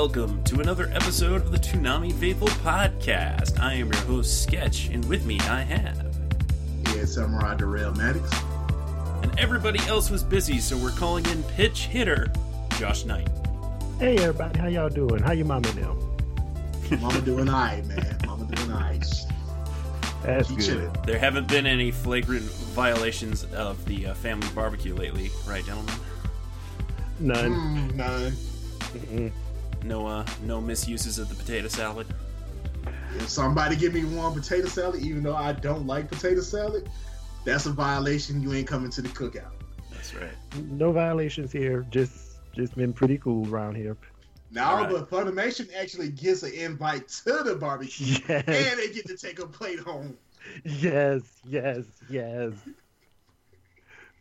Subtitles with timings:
[0.00, 3.60] Welcome to another episode of the Toonami Faithful Podcast.
[3.60, 6.16] I am your host, Sketch, and with me I have.
[6.96, 8.32] Yeah, Samurai Darrell Maddox.
[9.22, 12.32] And everybody else was busy, so we're calling in pitch hitter,
[12.78, 13.28] Josh Knight.
[13.98, 15.22] Hey everybody, how y'all doing?
[15.22, 15.94] How your mama now?
[16.98, 18.16] Mama doing alright, man.
[18.24, 19.04] Mama doing alright.
[20.22, 20.64] That's She good.
[20.64, 20.96] chilling.
[21.04, 25.94] There haven't been any flagrant violations of the uh, family barbecue lately, right, gentlemen?
[27.20, 27.52] None.
[27.52, 28.32] Mm, none.
[28.32, 29.32] Mm-mm.
[29.84, 32.06] No, uh, no misuses of the potato salad.
[33.16, 36.88] If somebody give me one potato salad, even though I don't like potato salad,
[37.44, 38.40] that's a violation.
[38.42, 39.50] You ain't coming to the cookout.
[39.90, 40.30] That's right.
[40.68, 41.86] No violations here.
[41.90, 43.96] Just just been pretty cool around here.
[44.52, 44.90] Now, Alright.
[44.90, 49.38] but Funimation actually gets an invite to the barbecue, Yes, and they get to take
[49.38, 50.16] a plate home.
[50.64, 52.52] yes, yes, yes.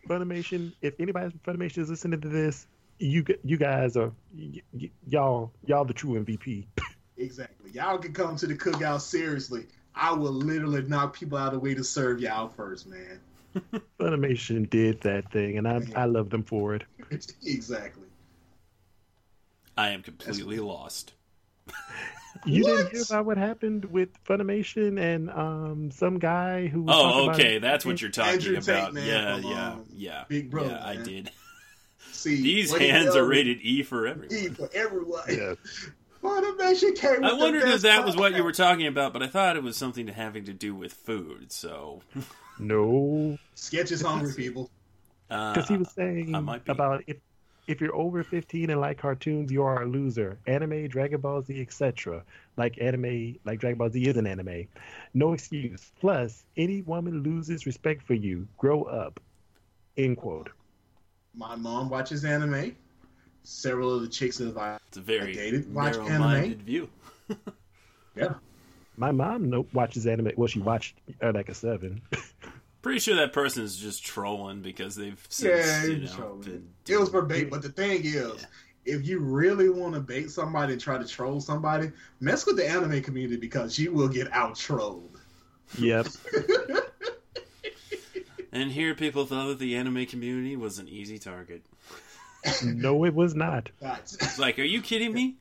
[0.08, 0.74] Funimation.
[0.82, 2.68] If anybody from Funimation is listening to this,
[3.00, 6.66] you g- you guys are y- y- y'all y'all the true MVP.
[7.18, 7.72] Exactly.
[7.72, 9.66] Y'all can come to the cookout seriously.
[9.96, 13.20] I will literally knock people out of the way to serve y'all first, man.
[14.00, 16.84] Funimation did that thing, and I I love them for it.
[17.46, 18.08] exactly.
[19.78, 21.14] I am completely lost.
[22.46, 26.84] You didn't hear about what happened with Funimation and um some guy who.
[26.84, 28.94] Was Oh, talking about- okay, that's what you're talking Andrew Tate, about.
[28.94, 30.24] man, yeah, yeah, yeah.
[30.30, 31.32] Big Brother, Yeah, I did.
[32.20, 34.34] See, These what hands are rated E for everyone.
[34.36, 35.24] E for everyone.
[35.30, 35.56] Yes.
[36.24, 37.24] Funimation came.
[37.24, 39.28] I with the wondered if best that was what you were talking about, but I
[39.28, 41.54] thought it was something to having to do with food.
[41.54, 42.02] So,
[42.60, 44.70] No, Sketches hungry people.
[45.30, 46.72] uh, because he was saying might be.
[46.74, 47.18] about if
[47.68, 50.38] if you're over 15 and like cartoons, you are a loser.
[50.48, 52.24] Anime, Dragon Ball Z, etc.
[52.58, 54.66] Like anime, like Dragon Ball Z is an anime.
[55.14, 55.92] No excuse.
[56.02, 58.46] Plus, any woman loses respect for you.
[58.58, 59.22] Grow up.
[59.96, 60.50] End quote.
[61.34, 62.76] My mom watches anime.
[63.44, 66.90] Several of the chicks that I it's a very I dated, watch narrow-minded view.
[68.16, 68.34] yeah.
[68.98, 70.32] My mom no, watches anime.
[70.36, 72.02] Well, she watched uh, like a seven.
[72.82, 76.98] Pretty sure that person is just trolling because they've Yeah, you know, was been- It
[76.98, 78.14] was for bait, but the thing is,
[78.86, 78.96] Yeah.
[78.98, 82.70] if you really want to bait somebody and try to troll somebody, mess with the
[82.70, 85.18] anime community because you will get out trolled.
[85.78, 86.08] yep.
[88.52, 91.66] And here, people thought that the anime community was an easy target.
[92.64, 93.70] No, it was not.
[93.82, 95.36] It's like, are you kidding me?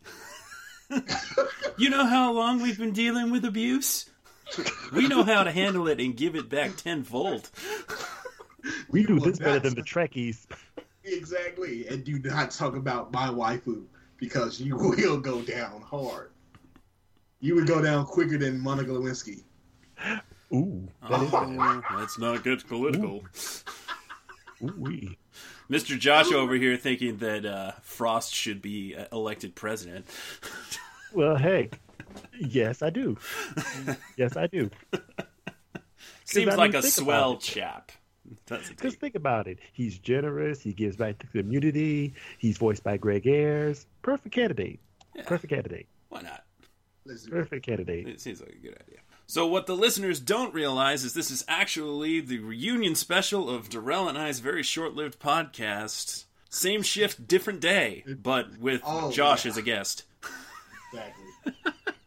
[1.76, 4.08] you know how long we've been dealing with abuse?
[4.92, 7.50] We know how to handle it and give it back tenfold.
[8.90, 10.46] We do this better than the Trekkies.
[11.04, 11.86] Exactly.
[11.88, 13.84] And do not talk about my waifu
[14.16, 16.30] because you will go down hard.
[17.40, 19.44] You would go down quicker than Monica Lewinsky.
[20.54, 23.24] Ooh, that is Oh, let's not get political.
[24.62, 25.18] ooh wee.
[25.70, 25.98] Mr.
[25.98, 30.06] Josh over here thinking that uh, Frost should be uh, elected president.
[31.12, 31.68] Well, hey,
[32.40, 33.16] yes, I do.
[34.16, 34.70] Yes, I do.
[36.24, 37.92] Seems I like a swell chap.
[38.46, 39.58] Doesn't Because think about it.
[39.72, 40.60] He's generous.
[40.60, 42.14] He gives back to the community.
[42.38, 43.86] He's voiced by Greg Ayres.
[44.02, 44.80] Perfect candidate.
[45.14, 45.24] Yeah.
[45.24, 45.86] Perfect candidate.
[46.08, 46.44] Why not?
[47.30, 48.06] Perfect candidate.
[48.06, 48.98] It seems like a good idea.
[49.30, 54.08] So, what the listeners don't realize is this is actually the reunion special of Darrell
[54.08, 56.24] and I's very short lived podcast.
[56.48, 59.50] Same shift, different day, but with Oh, Josh yeah.
[59.50, 60.04] as a guest.
[60.94, 61.52] Exactly.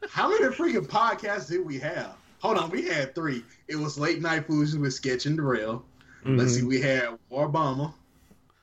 [0.10, 2.16] How many freaking podcasts did we have?
[2.40, 3.44] Hold on, we had three.
[3.68, 5.86] It was Late Night Fusion with Sketch and Darrell.
[6.26, 6.70] Let's see, mm-hmm.
[6.70, 7.94] we had War Bomber.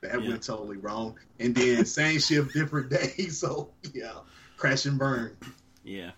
[0.00, 0.30] That Yeah.
[0.30, 1.16] went totally wrong.
[1.38, 3.12] And then same shift, different day.
[3.30, 4.14] So, yeah,
[4.56, 5.36] crash and burn.
[5.84, 6.10] Yeah.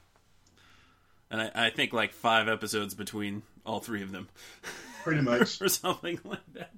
[1.31, 4.29] And I, I think like five episodes between all three of them.
[5.05, 5.61] Pretty much.
[5.63, 6.73] or something like that.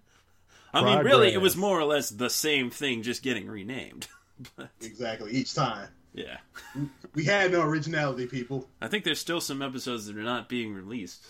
[0.74, 4.08] I mean, really, it was more or less the same thing, just getting renamed.
[4.56, 5.32] but exactly.
[5.32, 5.88] Each time.
[6.14, 6.38] yeah,
[7.14, 8.68] We had no originality, people.
[8.80, 11.26] I think there's still some episodes that are not being released.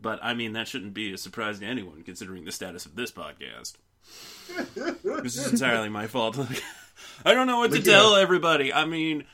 [0.00, 3.12] But I mean, that shouldn't be a surprise to anyone, considering the status of this
[3.12, 3.74] podcast.
[4.74, 6.36] This is entirely my fault.
[7.24, 8.72] I don't know what to Look, tell everybody.
[8.72, 9.24] I mean,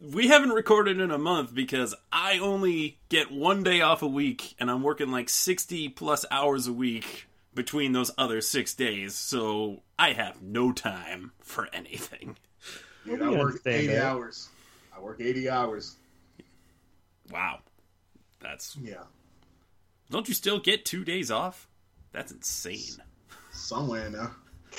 [0.00, 4.54] we haven't recorded in a month because I only get one day off a week,
[4.58, 9.82] and I'm working like 60 plus hours a week between those other six days, so
[9.98, 12.36] I have no time for anything.
[13.04, 14.04] Dude, I work 80 that.
[14.04, 14.48] hours.
[14.96, 15.96] I work 80 hours.
[17.30, 17.60] Wow.
[18.40, 18.76] That's.
[18.76, 19.02] Yeah.
[20.10, 21.68] Don't you still get two days off?
[22.12, 23.02] That's insane.
[23.50, 24.30] Somewhere in there.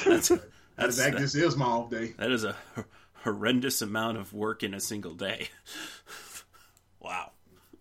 [0.06, 0.32] That's.
[0.80, 2.14] That's, of that, this is my off day.
[2.18, 2.86] that is a hor-
[3.24, 5.50] horrendous amount of work in a single day.
[7.00, 7.32] wow.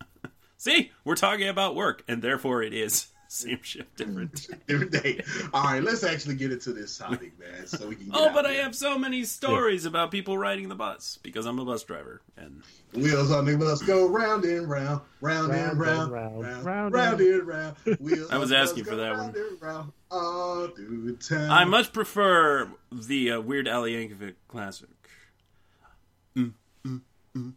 [0.58, 4.48] See, we're talking about work, and therefore it is same shift, different.
[4.66, 5.22] Different day.
[5.52, 8.10] All right, let's actually get into this topic, man, so we can.
[8.12, 11.58] Oh, out but I have so many stories about people riding the bus because I'm
[11.58, 12.62] a bus driver, and
[12.94, 16.64] Wheels on the bus go round and round, round, and round, Round and round, round,
[16.64, 17.76] round round, and- and round.
[18.00, 19.34] Wheels I was asking for that one.
[19.36, 21.50] and round, all through town.
[21.50, 24.88] I much prefer the uh, Weird Al Yankovic classic.
[26.36, 26.52] Mm,
[26.86, 27.00] mm,
[27.36, 27.52] mm.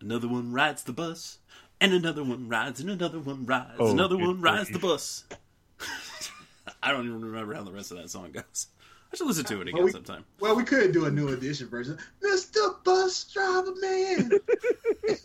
[0.00, 1.38] Another one rides the bus,
[1.80, 5.24] and another one rides, and another one rides, Oh, another one rides the bus.
[6.82, 8.66] I don't even remember how the rest of that song goes.
[9.12, 10.24] I should listen to it Well, again we- sometime.
[10.40, 11.98] Well, we could do a new edition version.
[12.22, 12.82] Mr.
[12.84, 14.30] Bus Driver Man.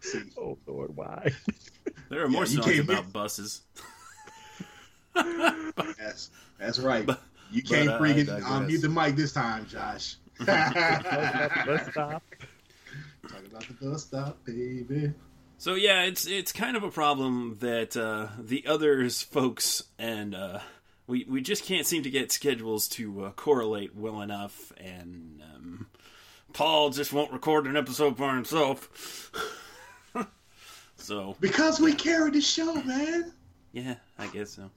[0.00, 1.32] See, Oh Lord, why?
[2.08, 3.62] There are more you songs about mix- buses.
[5.14, 7.04] that's that's right.
[7.04, 8.28] But- you can't uh, bring I it.
[8.28, 10.16] Um, mute the mic this time, Josh.
[10.38, 12.22] Bus stop, bus stop.
[13.28, 15.12] Talk about the bus stop, baby.
[15.58, 20.60] So yeah, it's it's kind of a problem that uh, the others folks and uh,
[21.08, 25.86] we we just can't seem to get schedules to uh, correlate well enough, and um,
[26.52, 29.32] Paul just won't record an episode for himself.
[30.96, 33.32] so Because we carry the show, man.
[33.72, 34.70] yeah, I guess so.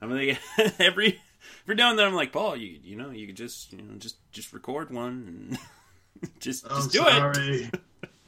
[0.00, 0.38] I mean,
[0.78, 1.20] every
[1.64, 3.94] every now and then I'm like Paul, you you know you could just you know
[3.98, 5.58] just just record one
[6.20, 7.10] and just I'm just do it.
[7.12, 7.70] sorry.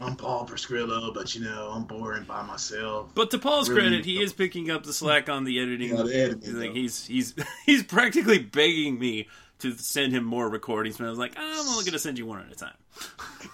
[0.00, 3.12] I'm Paul Prescrillo, but you know I'm boring by myself.
[3.14, 3.82] But to Paul's Really?
[3.82, 5.90] credit, he is picking up the slack on the editing.
[5.96, 7.32] Yeah, the editing, like he's he's
[7.66, 9.28] he's practically begging me
[9.60, 10.98] to send him more recordings.
[10.98, 12.74] But I was like, I'm only going to send you one at a time.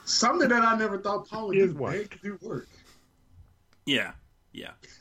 [0.06, 1.74] Something that I never thought Paul would do.
[1.74, 2.06] one.
[2.06, 2.66] could do work.
[3.84, 4.12] Yeah,
[4.52, 4.70] yeah.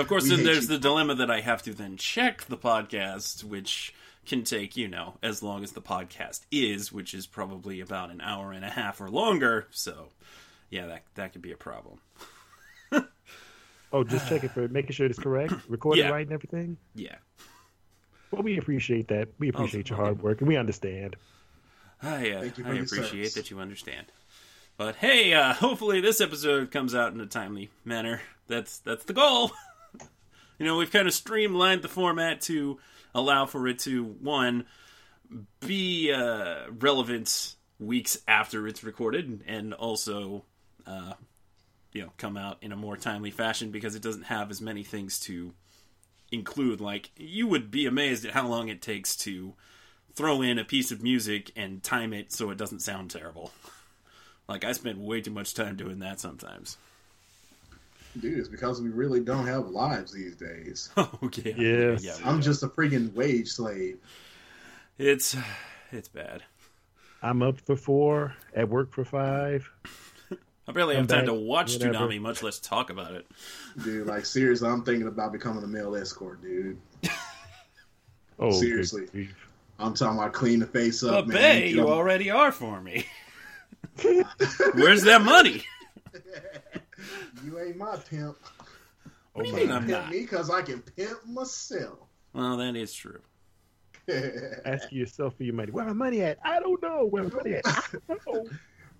[0.00, 0.76] Of course, We then there's you.
[0.76, 3.94] the dilemma that I have to then check the podcast, which
[4.26, 8.20] can take you know as long as the podcast is, which is probably about an
[8.20, 9.66] hour and a half or longer.
[9.70, 10.08] So,
[10.70, 11.98] yeah, that that could be a problem.
[13.92, 16.10] Oh, just checking for making sure it's correct, recorded Yeah.
[16.10, 16.76] right and everything.
[16.94, 17.16] Yeah.
[18.30, 19.30] Well, we appreciate that.
[19.40, 21.16] We appreciate your hard work, and we understand.
[22.00, 23.34] I, uh, Thank you for I appreciate service.
[23.34, 24.06] that you understand.
[24.76, 28.20] But hey, uh, hopefully this episode comes out in a timely manner.
[28.46, 29.50] That's that's the goal.
[30.60, 32.78] you know, we've kind of streamlined the format to
[33.14, 34.66] allow for it to one
[35.60, 40.44] be uh, relevant weeks after it's recorded, and also
[40.86, 41.14] uh,
[41.92, 44.82] you know come out in a more timely fashion because it doesn't have as many
[44.82, 45.54] things to
[46.30, 46.82] include.
[46.82, 49.54] Like you would be amazed at how long it takes to
[50.14, 53.50] throw in a piece of music and time it so it doesn't sound terrible.
[54.48, 56.76] Like I spend way too much time doing that sometimes.
[58.18, 60.90] Dude, it's because we really don't have lives these days.
[60.96, 61.54] Oh, okay.
[61.56, 62.02] Yes.
[62.04, 62.42] Yeah, I'm do.
[62.42, 63.98] just a freaking wage slave.
[64.98, 65.36] It's
[65.92, 66.42] it's bad.
[67.22, 69.70] I'm up for four, at work for five.
[70.66, 71.94] I barely have time to watch Whatever.
[71.94, 73.26] Toonami, much less talk about it.
[73.82, 76.78] Dude, like seriously, I'm thinking about becoming a male escort, dude.
[78.42, 79.28] Oh, Seriously.
[79.78, 81.36] I'm talking about clean the face up, But man.
[81.36, 83.04] Bay, Get you already are for me.
[84.74, 85.62] Where's that money?
[87.44, 88.36] You ain't my pimp.
[89.32, 89.74] What do you Oh, mean my.
[89.76, 90.10] I'm Pimp not?
[90.10, 91.98] me because I can pimp myself.
[92.32, 93.20] Well, that is true.
[94.64, 95.70] Ask yourself for your money.
[95.70, 96.38] Where my money at?
[96.44, 97.06] I don't know.
[97.06, 97.62] Where my money at?
[97.66, 98.46] I don't know.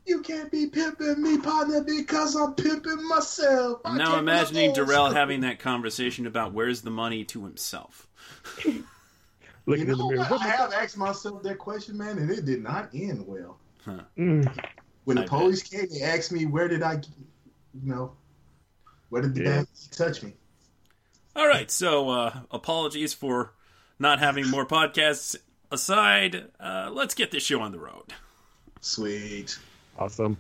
[0.07, 3.81] you can't be pimping me, partner, because I'm pimping myself.
[3.85, 8.09] I now imagining be Darrell having that conversation about where's the money to himself.
[9.67, 10.19] Looking You in the mirror.
[10.21, 10.31] what?
[10.31, 13.59] What I have asked myself that question, man, and it did not end well.
[14.17, 14.47] Mm,
[15.05, 15.29] When the I bet.
[15.29, 17.01] police came, they asked me, "Where did I,
[17.75, 18.13] you know,
[19.09, 19.57] where did the Yeah.
[19.59, 20.35] bag touch me?"
[21.37, 23.53] All right, so uh, apologies for
[23.99, 25.37] not having more podcasts
[25.71, 26.49] aside.
[26.59, 28.13] Uh, let's get this show on the road.
[28.81, 29.59] Sweet.
[29.99, 30.39] awesome.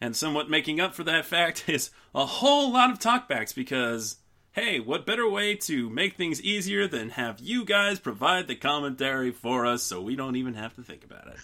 [0.00, 4.16] And somewhat making up for that fact is a whole lot of talkbacks because,
[4.52, 9.30] hey, what better way to make things easier than have you guys provide the commentary
[9.30, 11.36] for us so we don't even have to think about it?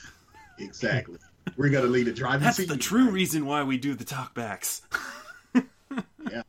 [0.59, 1.19] Exactly.
[1.57, 2.69] We're gonna lead the driving That's seat.
[2.69, 4.81] the true reason why we do the talkbacks.
[6.31, 6.43] Yeah.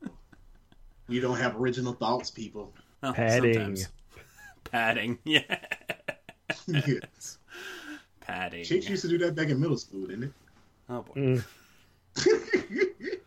[1.07, 2.73] We don't have original thoughts, people.
[3.01, 3.53] Well, Padding.
[3.53, 3.87] sometimes.
[4.71, 5.57] Padding, yeah.
[6.67, 7.37] Yes.
[8.21, 8.63] Padding.
[8.63, 10.31] Chicks used to do that back in middle school, didn't it?
[10.89, 11.13] Oh boy.
[11.13, 11.43] Mm.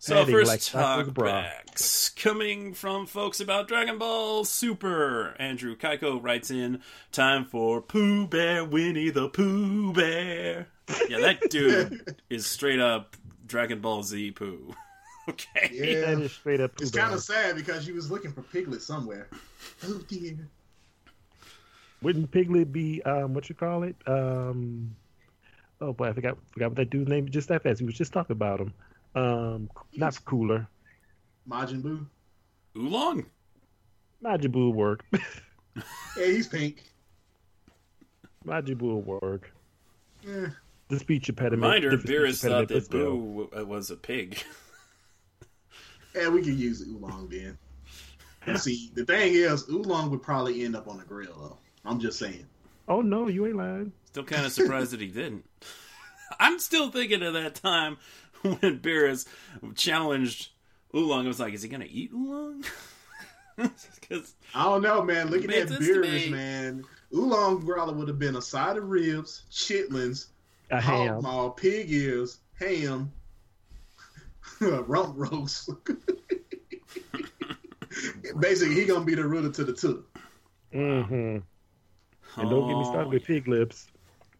[0.00, 5.34] So Adding first like Sokka's talkbacks coming from folks about Dragon Ball Super.
[5.38, 6.80] Andrew Kaiko writes in,
[7.12, 10.68] "Time for Pooh Bear, Winnie the Pooh Bear."
[11.10, 14.74] Yeah, that dude is straight up Dragon Ball Z Pooh.
[15.28, 15.70] Okay.
[15.72, 16.14] Yeah.
[16.14, 16.72] That is straight up.
[16.80, 19.28] It's kind of sad because she was looking for Piglet somewhere.
[19.84, 20.36] Oh dear.
[22.02, 23.96] Wouldn't Piglet be um what you call it?
[24.06, 24.94] Um
[25.80, 27.80] oh boy, I forgot forgot what that dude's name just that fast.
[27.80, 28.74] We was just talking about him.
[29.14, 30.66] Um not cooler.
[31.48, 32.06] Majin Buu.
[32.76, 33.24] Oolong.
[34.22, 35.04] Majin Buu work.
[36.16, 36.82] Yeah, he's pink.
[38.44, 39.52] Majin Buu work.
[40.26, 40.48] Yeah.
[40.88, 41.62] The speech impediment.
[41.62, 43.10] Reminder: different Beerus speech thought impediment, that but still.
[43.12, 44.42] Boo was a pig.
[46.14, 47.58] Yeah, we could use Oolong then.
[48.56, 51.58] See, the thing is, Oolong would probably end up on the grill, though.
[51.84, 52.46] I'm just saying.
[52.88, 53.92] Oh no, you ain't lying.
[54.06, 55.44] Still kind of surprised that he didn't.
[56.40, 57.98] I'm still thinking of that time
[58.42, 59.26] when Beerus
[59.74, 60.50] challenged
[60.94, 61.24] Oolong.
[61.24, 62.64] I was like, is he going to eat Oolong?
[64.00, 65.30] Because I don't know, man.
[65.30, 69.42] Looking at sense to Beerus, man, Oolong probably would have been a side of ribs,
[69.50, 70.26] chitlins,
[70.70, 71.22] A hog ham.
[71.22, 73.10] maw, pig ears, ham,
[74.60, 75.70] rump roast.
[78.38, 80.04] Basically, he gonna be the ruler to the two.
[80.74, 81.38] Mm-hmm.
[82.40, 83.88] And don't get me started with pig lips.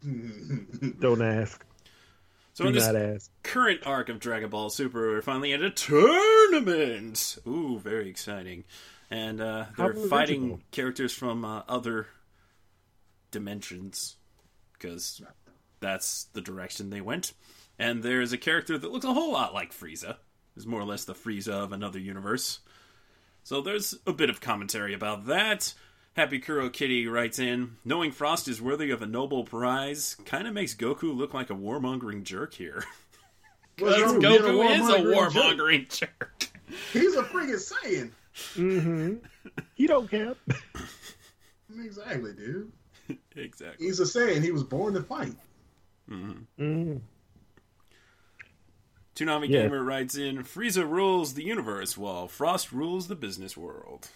[1.01, 1.65] Don't ask.
[2.55, 3.31] So Do in this not ask.
[3.43, 7.39] current arc of Dragon Ball Super, we're finally at a tournament.
[7.47, 8.65] Ooh, very exciting.
[9.11, 10.61] And uh, they're How fighting original.
[10.71, 12.07] characters from uh, other
[13.31, 14.17] dimensions
[14.75, 15.23] because
[15.81, 17.33] that's the direction they went.
[17.79, 20.17] And there's a character that looks a whole lot like Frieza.
[20.57, 22.59] Is more or less the Frieza of another universe.
[23.45, 25.73] So there's a bit of commentary about that.
[26.17, 30.55] Happy Kuro Kitty writes in, knowing Frost is worthy of a Nobel Prize kind of
[30.55, 32.83] makes Goku look like a warmongering jerk here.
[33.79, 36.39] What's Because wrong with being Goku is a warmongering jerk?
[36.41, 36.51] jerk.
[36.93, 38.11] He's a freaking Saiyan.
[38.57, 39.15] Mm-hmm.
[39.77, 40.35] He don't care.
[41.85, 42.73] Exactly, dude.
[43.37, 43.87] exactly.
[43.87, 44.43] He's a Saiyan.
[44.43, 45.35] He was born to fight.
[46.11, 47.01] Mm.
[49.19, 49.63] Toonami Yeah.
[49.63, 54.09] Gamer writes in, Frieza rules the universe while Frost rules the business world.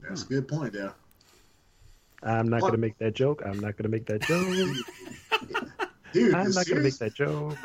[0.00, 0.94] That's a good point, there.
[2.22, 3.42] I'm not gonna make that joke.
[3.44, 4.48] I'm not gonna make that joke.
[6.12, 7.58] Dude, I'm not gonna make that joke.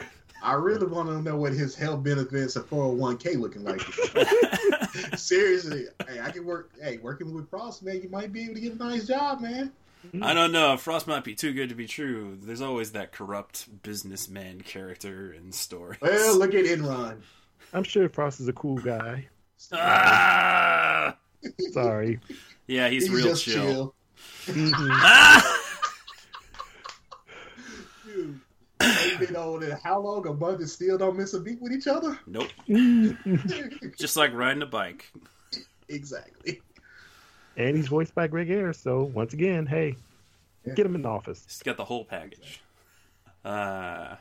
[0.43, 3.81] I really want to know what his health benefits and 401k looking like.
[5.17, 6.71] Seriously, hey, I can work.
[6.79, 9.71] Hey, working with Frost, man, you might be able to get a nice job, man.
[10.21, 10.77] I don't know.
[10.77, 12.37] Frost might be too good to be true.
[12.41, 15.99] There's always that corrupt businessman character in stories.
[16.01, 17.21] Well, look at Enron.
[17.73, 19.27] I'm sure Frost is a cool guy.
[19.73, 21.17] Ah!
[21.71, 22.19] Sorry.
[22.67, 23.93] Yeah, he's, He's real just chill.
[24.45, 24.71] chill.
[24.75, 25.61] Ah!
[28.05, 28.39] Dude,
[28.79, 30.25] they've been on it how long?
[30.27, 32.17] A month and still don't miss a beat with each other?
[32.27, 32.49] Nope.
[33.97, 35.11] Just like riding a bike.
[35.89, 36.61] exactly.
[37.57, 38.77] And he's voiced by Greg Ayres.
[38.77, 39.95] So once again, hey,
[40.75, 41.43] get him in the office.
[41.47, 42.61] He's got the whole package.
[43.43, 44.15] Uh,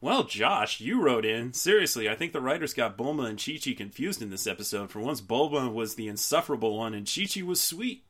[0.00, 1.52] well, Josh, you wrote in.
[1.52, 4.90] Seriously, I think the writers got Bulma and Chi Chi confused in this episode.
[4.90, 8.02] For once, Bulma was the insufferable one, and Chi Chi was sweet.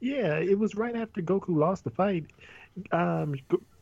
[0.00, 2.26] Yeah, it was right after Goku lost the fight.
[2.92, 3.36] Um,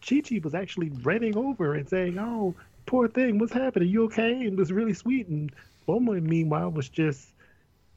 [0.07, 2.55] Chi Chi was actually running over and saying, "Oh,
[2.87, 3.89] poor thing, what's happening?
[3.89, 5.29] Are you okay?" And was really sweet.
[5.29, 5.53] And
[5.89, 7.29] Bulma, meanwhile, was just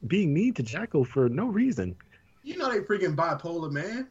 [0.06, 1.96] being mean to Jaco for no reason.
[2.42, 4.08] You know they freaking bipolar, man.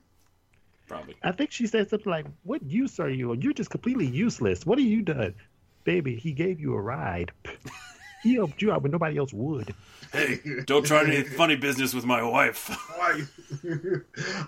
[0.87, 1.15] Probably.
[1.23, 3.33] I think she said something like, "What use are you?
[3.33, 4.65] You're just completely useless.
[4.65, 5.35] What have you done,
[5.83, 6.15] baby?
[6.15, 7.31] He gave you a ride.
[8.23, 9.73] he helped you out when nobody else would."
[10.13, 12.69] Hey, don't try any funny business with my wife.
[12.95, 13.23] Why?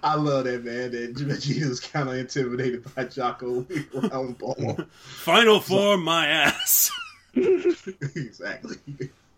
[0.01, 0.91] I love that man.
[0.91, 4.77] That Vegeta was kind of intimidated by Jaco around ball.
[4.97, 6.91] Final form, my ass.
[7.35, 8.77] exactly.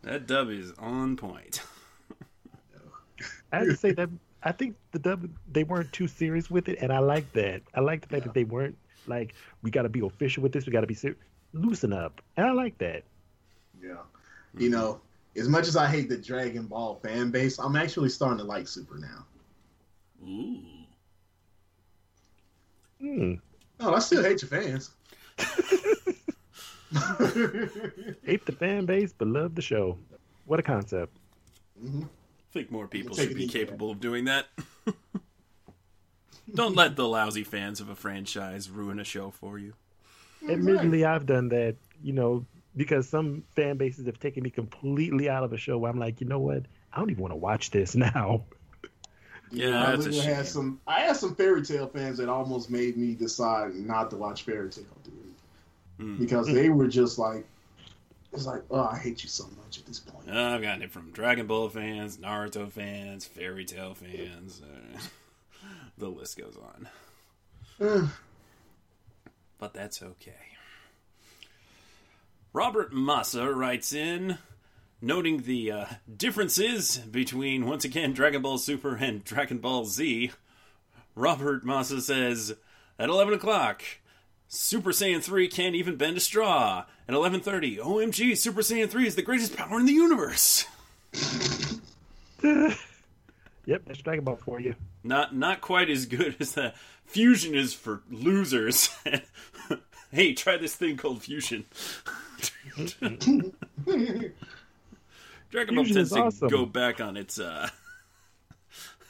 [0.03, 1.62] That dub is on point.
[3.51, 4.10] I have to say that
[4.43, 7.62] I think the dub they weren't too serious with it, and I like that.
[7.75, 8.77] I like the fact that they weren't
[9.08, 10.65] like, "We got to be official with this.
[10.65, 11.17] We got to be ser-
[11.53, 13.03] loosen up," and I like that.
[13.81, 13.98] Yeah.
[14.58, 15.01] You know,
[15.36, 18.67] as much as I hate the Dragon Ball fan base, I'm actually starting to like
[18.67, 19.25] Super now.
[20.27, 20.60] Ooh.
[23.00, 23.34] Hmm.
[23.79, 24.91] No, I still hate your fans.
[28.24, 29.98] Hate the fan base, but love the show.
[30.46, 31.15] What a concept!
[31.81, 32.08] Mhm.
[32.51, 34.48] I think more people should be easy, capable of doing that.
[36.53, 39.74] Don't let the lousy fans of a franchise ruin a show for you.
[40.48, 41.77] Admittedly, I've done that.
[42.03, 45.77] You know, because some fan bases have taken me completely out of a show.
[45.77, 46.63] Where I'm like, you know what?
[46.91, 48.43] I don't even want to watch this now.
[49.50, 50.81] Yeah, I that's a literally had some.
[50.88, 54.70] I had some Fairy Tail fans that almost made me decide not to watch Fairy
[54.70, 55.13] Tail, dude,
[56.00, 56.20] Mm.
[56.20, 57.46] because they were just like,
[58.33, 60.29] It's like, oh, I hate you so much at this point.
[60.29, 64.61] Uh, I've gotten it from Dragon Ball fans, Naruto fans, Fairy Tail fans.
[64.63, 65.00] Uh,
[65.97, 68.09] the list goes on.
[69.57, 70.33] But that's okay.
[72.53, 74.38] Robert Massa writes in,
[75.01, 75.85] noting the uh,
[76.17, 80.31] differences between, once again, Dragon Ball Super and Dragon Ball Z.
[81.15, 82.55] Robert Massa says,
[83.00, 83.83] at 11 o'clock,
[84.53, 86.84] Super Saiyan 3 can't even bend a straw.
[87.08, 90.65] At 11.30, OMG, Super Saiyan 3 is the greatest power in the universe.
[93.67, 94.74] Yep, that's Dragon Ball for you.
[95.03, 96.74] Not not quite as good as the
[97.05, 98.89] fusion is for losers.
[100.12, 101.65] hey, try this thing called fusion.
[102.75, 103.53] Dragon
[105.75, 106.48] Ball Fusion tends is to awesome.
[106.48, 107.70] go back on its uh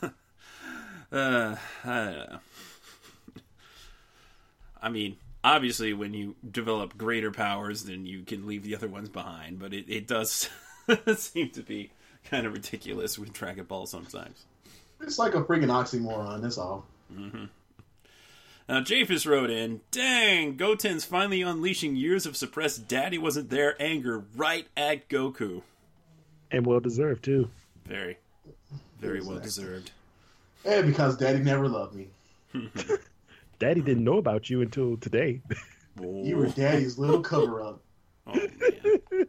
[0.03, 0.09] uh
[1.13, 1.55] I
[1.85, 2.39] don't know.
[4.81, 9.09] I mean, obviously when you develop greater powers then you can leave the other ones
[9.09, 10.49] behind, but it, it does
[11.17, 11.91] seem to be
[12.29, 14.45] kind of ridiculous with Dragon Ball sometimes.
[15.01, 16.41] it's like a freaking oxymoron.
[16.41, 16.85] That's all.
[17.13, 17.45] Mm-hmm.
[18.69, 24.23] Now, Japhus wrote in, Dang, Goten's finally unleashing years of suppressed daddy wasn't there anger
[24.35, 25.63] right at Goku.
[26.51, 27.49] And well deserved too.
[27.85, 28.17] Very,
[28.99, 29.91] very well deserved.
[30.63, 32.07] And because Daddy never loved me.
[33.61, 35.41] Daddy didn't know about you until today.
[36.01, 37.81] You were Daddy's little cover up.
[38.27, 39.25] Oh, man.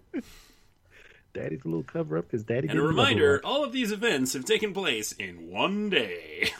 [1.34, 2.68] Daddy's a little cover up because Daddy.
[2.68, 3.40] And a didn't love reminder her.
[3.44, 6.50] all of these events have taken place in one day.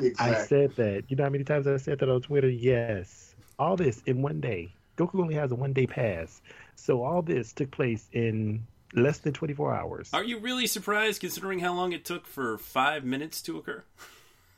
[0.00, 0.36] Exactly.
[0.36, 1.04] I said that.
[1.08, 2.48] You know how many times I said that on Twitter?
[2.50, 3.34] Yes.
[3.58, 4.72] All this in one day.
[4.98, 6.40] Goku only has a one day pass.
[6.74, 10.10] So all this took place in less than 24 hours.
[10.12, 13.84] Are you really surprised considering how long it took for five minutes to occur?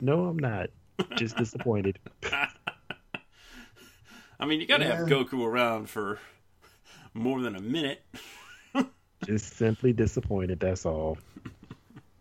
[0.01, 0.71] No, I'm not.
[1.15, 1.99] Just disappointed.
[4.39, 6.19] I mean, you gotta have Goku around for
[7.13, 8.01] more than a minute.
[9.25, 10.59] Just simply disappointed.
[10.59, 11.17] That's all.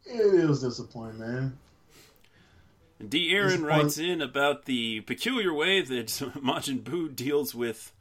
[0.04, 1.58] It was disappointing, man.
[3.06, 3.30] D.
[3.32, 7.93] Aaron writes in about the peculiar way that Majin Buu deals with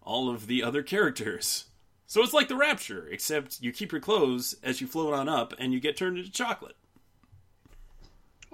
[0.00, 1.66] all of the other characters.
[2.06, 5.52] So it's like the Rapture, except you keep your clothes as you float on up,
[5.58, 6.76] and you get turned into chocolate.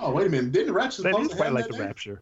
[0.03, 0.53] Oh, wait a minute.
[0.53, 1.85] Didn't the Ratchet That supposed is to quite like that the day?
[1.87, 2.21] Rapture.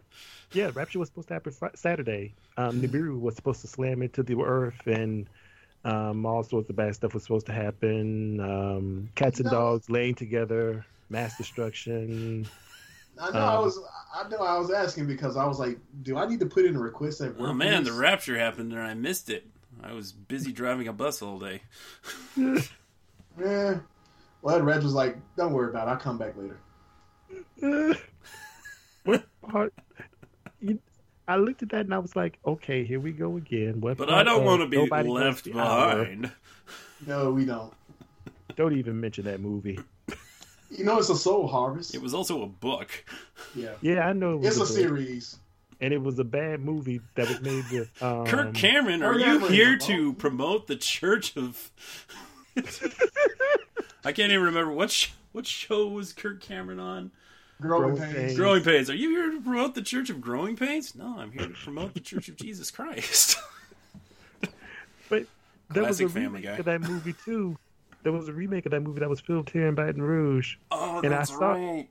[0.52, 2.34] Yeah, Rapture was supposed to happen Fri- Saturday.
[2.56, 5.26] Um, Nibiru was supposed to slam into the earth, and
[5.84, 8.40] um, all sorts of bad stuff was supposed to happen.
[8.40, 9.52] Um, cats and No.
[9.52, 12.46] dogs laying together, mass destruction.
[13.20, 13.78] I know I Um, was
[14.14, 16.76] I know I was asking because I was like, do I need to put in
[16.76, 17.50] a request at work?
[17.50, 17.96] Oh man, for the?
[17.98, 19.46] Rapture happened, and I missed it.
[19.82, 21.62] I was busy driving a bus all day.
[23.40, 23.78] Yeah.
[24.42, 25.90] Well, Red was like, don't worry about it.
[25.92, 26.58] I'll come back later.
[29.04, 29.72] what part?
[30.60, 30.78] You,
[31.28, 33.80] I looked at that and I was like, okay, here we go again.
[33.80, 35.96] What But I don't want to be Nobody Knows left the Hour?
[36.04, 36.32] behind.
[37.06, 37.72] No, we don't.
[38.56, 39.78] Don't even mention that movie.
[40.70, 41.94] You know, it's a soul harvest.
[41.94, 42.90] It was also a book.
[43.54, 43.70] yeah.
[43.80, 44.34] Yeah, I know.
[44.34, 45.36] It was It's a book, series.
[45.80, 49.38] and it was a bad movie that was made with um, Kirk Cameron, are you
[49.48, 50.18] here to involved.
[50.18, 51.70] promote the Church of?
[54.04, 57.10] I can't even remember what sh- what show was Kirk Cameron on.
[57.60, 58.14] Growing Growing pains.
[58.14, 58.36] Pains.
[58.36, 58.90] Growing Pains.
[58.90, 60.94] Are you here to promote the Church of Growing Pains?
[60.94, 63.36] No, I'm here to promote the Church of Jesus Christ.
[65.08, 65.26] But
[65.70, 66.50] there was a Family remake Guy.
[66.58, 67.56] of that movie too.
[68.04, 70.54] There was a remake of that movie that was filmed here in Baton Rouge.
[70.70, 71.88] Oh, And I that's saw- right.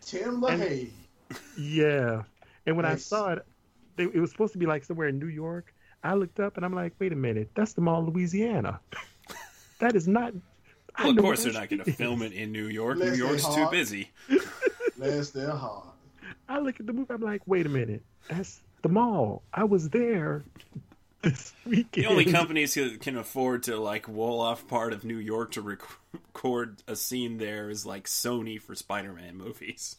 [0.00, 0.88] Tim LaHaye.
[1.58, 2.22] Yeah,
[2.66, 2.94] and when Nice.
[2.94, 3.46] I saw it,
[3.96, 5.72] they, it was supposed to be like somewhere in New York.
[6.02, 8.80] I looked up and I'm like, wait a minute, that's the Mall, Louisiana.
[9.78, 10.32] That is not.
[10.98, 12.96] Well, of course they're not going to film it in New York.
[12.98, 14.10] New Bless their York's too busy.
[15.08, 15.86] Bless their heart.
[16.48, 17.12] I look at the movie.
[17.12, 19.42] I'm like, wait a minute, that's the mall.
[19.52, 20.42] I was there
[21.22, 22.04] this weekend.
[22.04, 25.62] The only companies who can afford to like wall off part of New York to
[25.62, 25.80] rec-
[26.12, 29.96] record a scene there is like Sony for Spider-Man movies.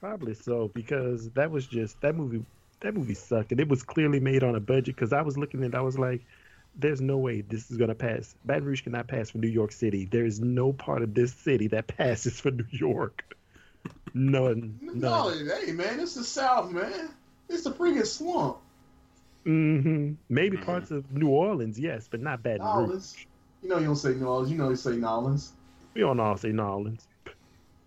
[0.00, 2.44] Probably so because that was just that movie.
[2.80, 4.94] That movie sucked, and it was clearly made on a budget.
[4.94, 6.20] Because I was looking at, it, I was like,
[6.76, 8.34] "There's no way this is gonna pass.
[8.44, 10.04] Baton Rouge cannot pass for New York City.
[10.04, 13.34] There is no part of this city that passes for New York.
[14.14, 14.78] None.
[14.80, 17.10] No, hey man, it's the South, man.
[17.48, 18.58] It's the freaking swamp.
[19.44, 20.14] Mm-hmm.
[20.28, 22.76] Maybe parts of New Orleans, yes, but not Baton Rouge.
[22.76, 23.16] Orleans.
[23.62, 24.50] You know you don't say New Orleans.
[24.50, 25.52] You know you say New Orleans.
[25.94, 27.06] We don't all say New Orleans.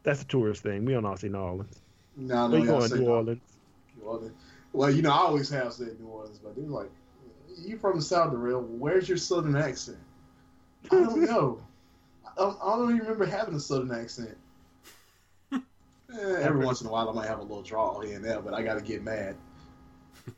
[0.04, 0.86] That's a tourist thing.
[0.86, 1.82] We don't all say New Orleans.
[2.16, 3.42] No, no, you y'all going, say New Orleans?
[3.98, 4.34] New Orleans.
[4.74, 6.92] Well, you know, I always have said New Orleans, but they're like,
[7.58, 8.62] you from the South, Darrell.
[8.62, 9.98] Where's your Southern accent?
[10.86, 11.62] I don't know.
[12.38, 14.38] I I don't even remember having a Southern accent.
[16.14, 18.40] Eh, every once in a while, I might have a little draw here and there,
[18.40, 19.36] but I got to get mad.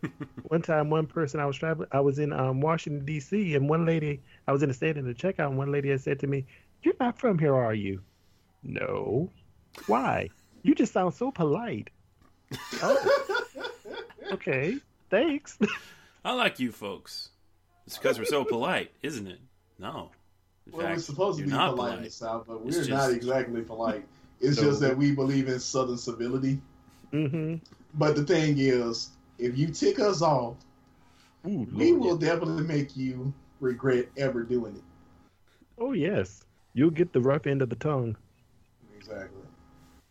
[0.43, 3.55] one time, one person I was traveling, I was in um, Washington D.C.
[3.55, 6.01] and one lady, I was in the state in the checkout, and one lady had
[6.01, 6.45] said to me,
[6.83, 8.01] "You're not from here, are you?"
[8.63, 9.29] No.
[9.87, 10.29] Why?
[10.63, 11.89] You just sound so polite.
[12.83, 13.35] oh.
[14.31, 14.77] Okay.
[15.09, 15.57] Thanks.
[16.25, 17.29] I like you folks.
[17.87, 19.39] It's because we're so polite, isn't it?
[19.79, 20.11] No.
[20.67, 22.87] In well, fact, we're supposed to be not polite, in the South, but we're It's
[22.87, 24.05] not exactly polite.
[24.39, 24.63] It's No.
[24.63, 26.59] just that we believe in Southern civility.
[27.13, 27.55] mm-hmm.
[27.93, 30.55] But the thing is, if you tick us off,
[31.47, 34.83] Ooh, we Lord, will definitely make you regret ever doing it.
[35.77, 38.15] Oh yes, you'll get the rough end of the tongue.
[38.97, 39.41] Exactly.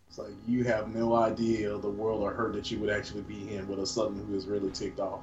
[0.08, 3.22] It's like you have no idea of the world or hurt that you would actually
[3.22, 5.20] be in with a Southern who is really ticked off.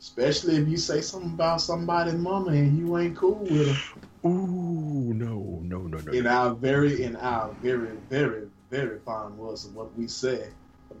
[0.00, 4.09] Especially if you say something about somebody's mama and you ain't cool with her.
[4.24, 6.12] Ooh, no, no, no, no.
[6.12, 10.48] In our very, in our very, very, very fine words of what we say,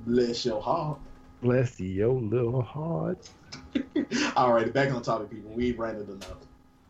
[0.06, 0.98] bless your heart.
[1.42, 3.28] Bless your little heart.
[4.36, 5.50] All right, back on topic, people.
[5.52, 6.36] We've ranted enough.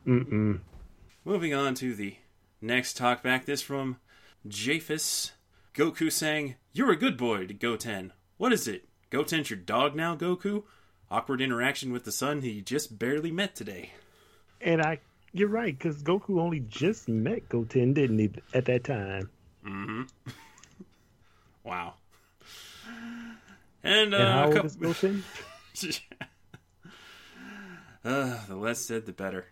[0.07, 0.61] Mm-mm.
[1.25, 2.17] Moving on to the
[2.61, 3.45] next talkback.
[3.45, 3.99] This from
[4.47, 5.33] Japhus.
[5.75, 8.13] Goku saying, You're a good boy to Goten.
[8.39, 8.89] What is it?
[9.11, 10.65] Goten's your dog now, Goku?
[11.11, 13.93] Awkward interaction with the son he just barely met today.
[14.61, 15.01] And I,
[15.33, 19.31] you're right, because Goku only just met Goten, didn't he, at that time?
[19.65, 20.03] Mm-hmm.
[21.65, 21.95] wow.
[23.83, 25.25] And, uh, and how a old cou- is Goten?
[28.05, 29.47] uh, the less said, the better.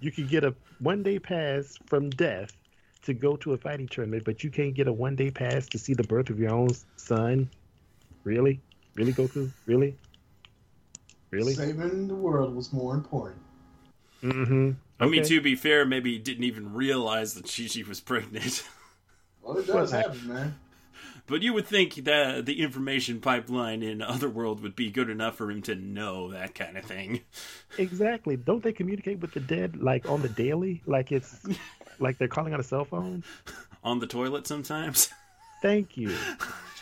[0.00, 2.52] You can get a one-day pass from death
[3.02, 5.94] to go to a fighting tournament, but you can't get a one-day pass to see
[5.94, 7.48] the birth of your own son.
[8.24, 8.60] Really,
[8.94, 9.50] really, Goku?
[9.66, 9.96] Really,
[11.30, 11.54] really?
[11.54, 13.40] Saving the world was more important.
[14.22, 14.72] Mm-hmm.
[14.98, 18.64] I mean, to be fair, maybe he didn't even realize that Chi Chi was pregnant.
[19.42, 20.58] Well, it does happen, man.
[21.28, 25.50] But you would think that the information pipeline in Otherworld would be good enough for
[25.50, 27.22] him to know that kind of thing.
[27.78, 28.36] Exactly.
[28.36, 30.82] Don't they communicate with the dead like on the daily?
[30.86, 31.44] Like it's
[31.98, 33.24] like they're calling on a cell phone?
[33.82, 35.10] On the toilet sometimes.
[35.62, 36.14] Thank you.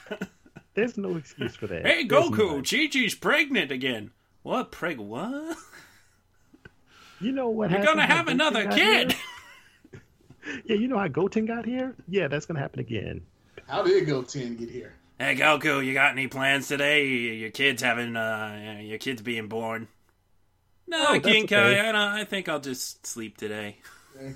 [0.75, 1.87] There's no excuse for that.
[1.87, 2.59] hey, Goku.
[2.69, 4.11] Chi Chi's pregnant again.
[4.43, 4.73] What?
[4.73, 5.57] Preg what?
[7.25, 9.15] You know what You're gonna have Goten another kid.
[10.67, 11.95] Yeah, you know how Goten got here?
[12.07, 13.23] Yeah, that's gonna happen again.
[13.67, 14.93] How did Goten get here?
[15.19, 17.07] Hey, Goku, you got any plans today?
[17.07, 19.89] Your kid's having, uh, your kid's being born.
[20.87, 21.81] No, Oh, that's King Kai, okay.
[21.81, 23.79] I, don't, I think I'll just sleep today.
[24.15, 24.35] Okay.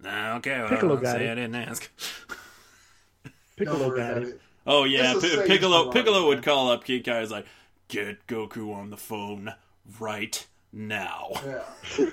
[0.00, 1.32] Nah, okay, well, Piccolo I'll got say it.
[1.32, 1.90] I didn't ask.
[3.56, 4.28] Piccolo Don't got it.
[4.28, 4.40] it.
[4.66, 5.90] Oh yeah, It's a Pi- safe Piccolo.
[5.92, 7.20] Piccolo would call up King Kai.
[7.20, 7.44] Is like,
[7.88, 9.52] get Goku on the phone
[10.00, 11.30] right now.
[11.46, 12.10] Yeah.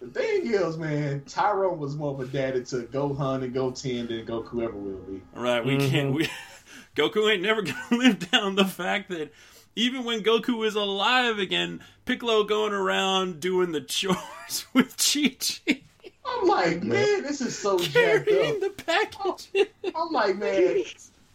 [0.00, 4.24] the thing is, man, Tyrone was more of a daddy to Gohan and Goten than
[4.26, 5.20] Goku ever will be.
[5.34, 5.64] Right?
[5.64, 5.90] We Mhm.
[5.90, 6.14] can't.
[6.14, 6.28] We
[6.96, 9.32] Goku ain't never gonna live down the fact that
[9.76, 15.80] even when Goku is alive again, Piccolo going around doing the chores with Chi Chi,
[16.26, 18.60] I'm like, man, this is so carrying up.
[18.60, 19.68] the package.
[19.94, 20.82] I'm like, man,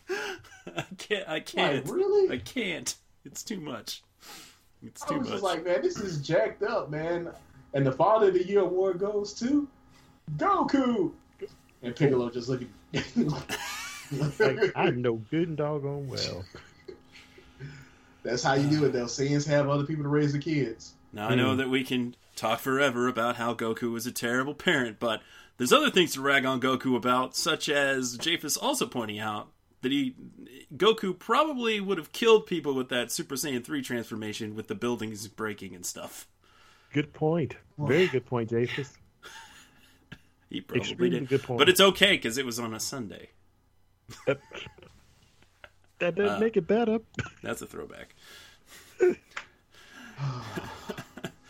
[0.09, 1.27] I can't.
[1.29, 1.87] I can't.
[1.89, 2.33] really?
[2.33, 2.95] I can't.
[3.25, 4.03] It's too much.
[4.85, 5.29] It's I was much.
[5.31, 7.29] just like, man, this is jacked up, man.
[7.73, 9.67] And the Father of the Year award goes to
[10.37, 11.11] Goku.
[11.81, 12.69] And Piccolo just looking.
[14.39, 16.45] Like I know good and doggone well.
[18.23, 19.05] That's how you do it, though.
[19.05, 20.93] Saiyans have other people to raise the kids.
[21.13, 21.57] Now I know Hmm.
[21.57, 25.21] that we can talk forever about how Goku was a terrible parent, but
[25.57, 29.47] there's other things to rag on Goku about, such as Japhus also pointing out
[29.85, 30.15] that he
[30.75, 35.27] Goku probably would have killed people with that Super Saiyan 3 transformation with the buildings
[35.27, 36.27] breaking and stuff.
[36.91, 37.55] Good point.
[37.77, 38.91] Very good point, Japhus.
[40.49, 41.29] He probably Extremely did.
[41.29, 41.59] good point.
[41.59, 43.29] But it's okay because it was on a Sunday.
[44.25, 44.39] That,
[45.99, 46.99] that doesn't Uh, make it better.
[47.43, 48.15] That's a throwback.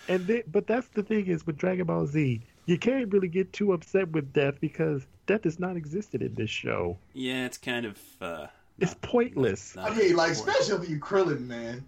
[0.08, 3.52] And they, but that's the thing is with Dragon Ball Z, you can't really get
[3.54, 6.98] too upset with death because death has not existed in this show.
[7.14, 8.48] Yeah, it's kind of uh
[8.80, 9.76] It's pointless.
[9.76, 10.58] not I mean, like, important.
[10.58, 11.86] especially for you, Krillin, man.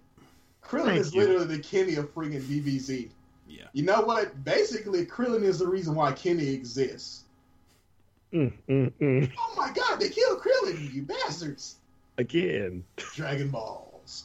[0.64, 1.20] Krillin Thank is you.
[1.22, 3.08] literally the Kenny of freaking DBZ.
[3.48, 3.64] Yeah.
[3.72, 4.44] You know what?
[4.44, 7.24] Basically, Krillin is the reason why Kenny exists.
[8.32, 9.32] Mm, mm, mm.
[9.38, 11.76] Oh my god, they killed Krillin, you bastards!
[12.18, 14.24] Again, Dragon Balls.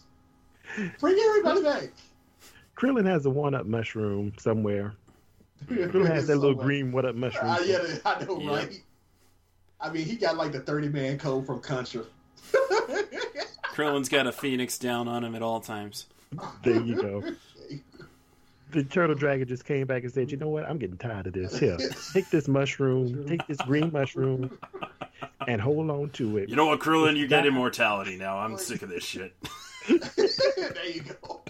[0.99, 1.89] Bring everybody back.
[2.75, 4.93] Krillin has a one-up mushroom somewhere.
[5.67, 7.45] Krillin has that little green one-up mushroom.
[7.51, 8.49] Uh, yeah, I know, Yeah.
[8.49, 8.81] right?
[9.83, 12.05] I mean, he got like the 30 man code from Contra.
[13.73, 16.07] Krillin's got a phoenix down on him at all times.
[16.63, 17.23] There you go.
[18.71, 20.67] The turtle dragon just came back and said, "You know what?
[20.67, 21.59] I'm getting tired of this.
[21.59, 21.77] Here,
[22.11, 24.57] take this mushroom, take this green mushroom,
[25.47, 27.15] and hold on to it." You know what, Krillin?
[27.15, 28.39] You get immortality now.
[28.39, 29.35] I'm sick of this shit.
[29.87, 31.43] there you go.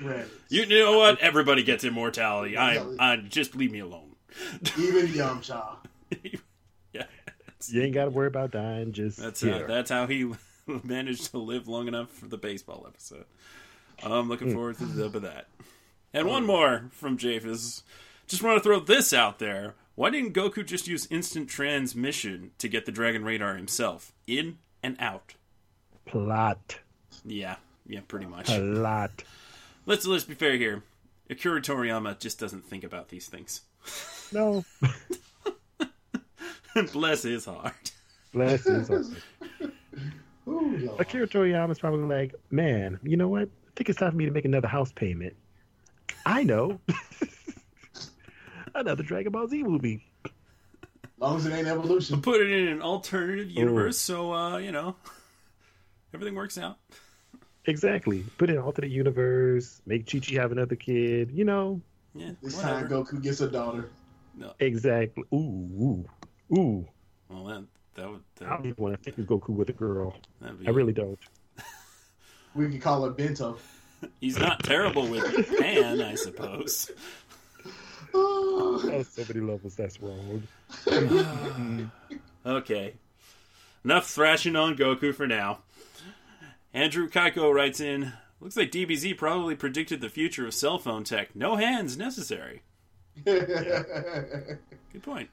[0.00, 0.24] Right.
[0.48, 1.18] You know what?
[1.18, 2.56] Everybody gets immortality.
[2.56, 4.16] I, I just leave me alone.
[4.78, 5.76] Even Yamcha.
[7.72, 8.92] You ain't got to worry about dying.
[8.92, 10.32] Just that's how, that's how he
[10.82, 13.24] managed to live long enough for the baseball episode.
[14.02, 14.54] I'm looking hmm.
[14.54, 15.46] forward to the of that.
[16.12, 16.46] And one oh.
[16.46, 17.82] more from Japhus.
[18.26, 19.74] Just want to throw this out there.
[19.94, 24.12] Why didn't Goku just use instant transmission to get the Dragon Radar himself?
[24.26, 25.34] In and out.
[26.06, 26.78] plot.
[27.24, 28.46] Yeah, yeah, pretty much.
[28.46, 29.22] Plot.
[29.86, 30.82] Let's let's be fair here.
[31.30, 33.62] Akira Toriyama just doesn't think about these things.
[34.34, 34.64] No,
[36.92, 37.92] Bless his heart.
[38.32, 39.04] bless his heart.
[40.48, 41.00] Ooh, Lord.
[41.00, 43.42] Akira Toriyama's probably like, man, you know what?
[43.42, 45.34] I think it's time for me to make another house payment.
[46.26, 46.78] I know.
[48.74, 50.04] another Dragon Ball Z movie.
[51.18, 52.20] long as it ain't evolution.
[52.22, 54.96] Put it in an alternative universe, so uh, you know
[56.14, 56.78] everything works out.
[57.66, 58.24] Exactly.
[58.38, 59.80] Put in an alternate universe.
[59.86, 61.30] Make Chi Chi have another kid.
[61.32, 61.80] You know,
[62.14, 62.88] Yeah, This whatever.
[62.88, 63.90] time Goku gets a daughter.
[64.34, 64.52] No.
[64.60, 65.22] Exactly.
[65.32, 66.04] Ooh, ooh,
[66.54, 66.86] ooh.
[67.28, 69.72] Well, that that would I that, don't even want to think of Goku with a
[69.72, 70.14] girl.
[70.40, 70.66] be.
[70.66, 71.18] I really don't.
[72.54, 73.56] We could call it Bento.
[74.20, 75.24] He's not terrible with
[75.58, 76.90] Pan, I suppose.
[78.14, 79.74] Oh, Oh, so many levels.
[79.74, 80.42] That's wrong.
[82.44, 82.94] Okay,
[83.84, 85.60] enough thrashing on Goku for now.
[86.74, 88.12] Andrew Kaiko writes in.
[88.40, 91.34] Looks like DBZ probably predicted the future of cell phone tech.
[91.36, 92.62] No hands necessary.
[93.24, 94.58] Good
[95.02, 95.30] point.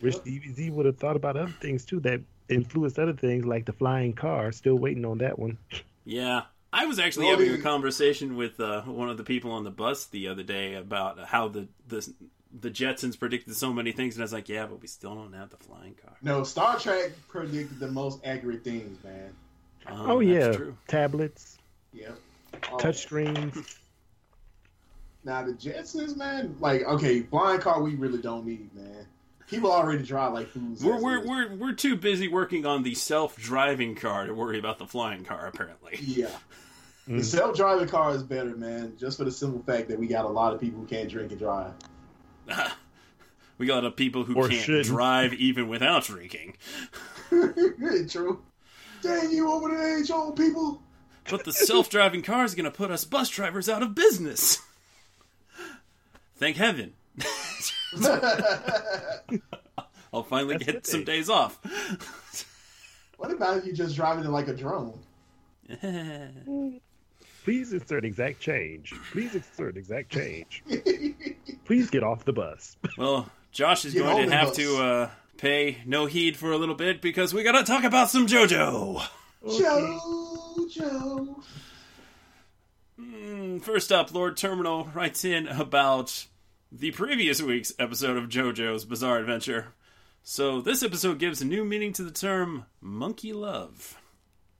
[0.00, 3.72] Wish DBZ would have thought about other things too that influenced other things like the
[3.72, 4.52] flying car.
[4.52, 5.58] Still waiting on that one.
[6.04, 6.42] Yeah.
[6.72, 9.70] I was actually Well, having a conversation with uh, one of the people on the
[9.70, 12.12] bus the other day about how the, the
[12.60, 15.32] the Jetsons predicted so many things, and I was like, "Yeah, but we still don't
[15.32, 19.34] have the flying car." no, Star Trek predicted the most accurate things, man.
[19.86, 20.76] Um, oh yeah, true.
[20.88, 21.58] tablets,
[21.92, 22.18] Yep.
[22.72, 23.78] Oh, touch screens.
[25.24, 29.06] Now the Jetsons, man, like okay, flying car we really don't need, man.
[29.48, 30.82] People already drive like fools.
[30.82, 34.86] We're we're, we're we're too busy working on the self-driving car to worry about the
[34.86, 35.46] flying car.
[35.46, 36.30] Apparently, Yeah.
[37.08, 37.18] Mm.
[37.18, 38.94] The self-driving car is better, man.
[38.98, 41.30] Just for the simple fact that we got a lot of people who can't drink
[41.32, 41.72] and drive.
[43.58, 44.86] we got a lot of people who Or can't shouldn't.
[44.86, 46.56] drive even without drinking.
[48.08, 48.42] True.
[49.02, 50.82] Dang you over the age old people.
[51.30, 54.62] But the self-driving car is going to put us bus drivers out of business.
[56.36, 56.94] Thank heaven.
[60.12, 61.58] I'll finally That's get some days off.
[63.16, 64.98] what about if you just driving it like a drone?
[67.44, 68.94] Please insert exact change.
[69.12, 70.62] Please insert exact change.
[71.64, 72.76] Please get off the bus.
[72.98, 74.56] well, Josh is Get going to have bus.
[74.56, 78.08] to uh, pay no heed for a little bit because we got to talk about
[78.08, 79.02] some JoJo.
[79.58, 81.42] Joe, Joe.
[82.98, 86.26] Mm, First up, Lord Terminal writes in about
[86.76, 89.68] the previous week's episode of JoJo's Bizarre Adventure.
[90.24, 93.96] So, this episode gives a new meaning to the term monkey love.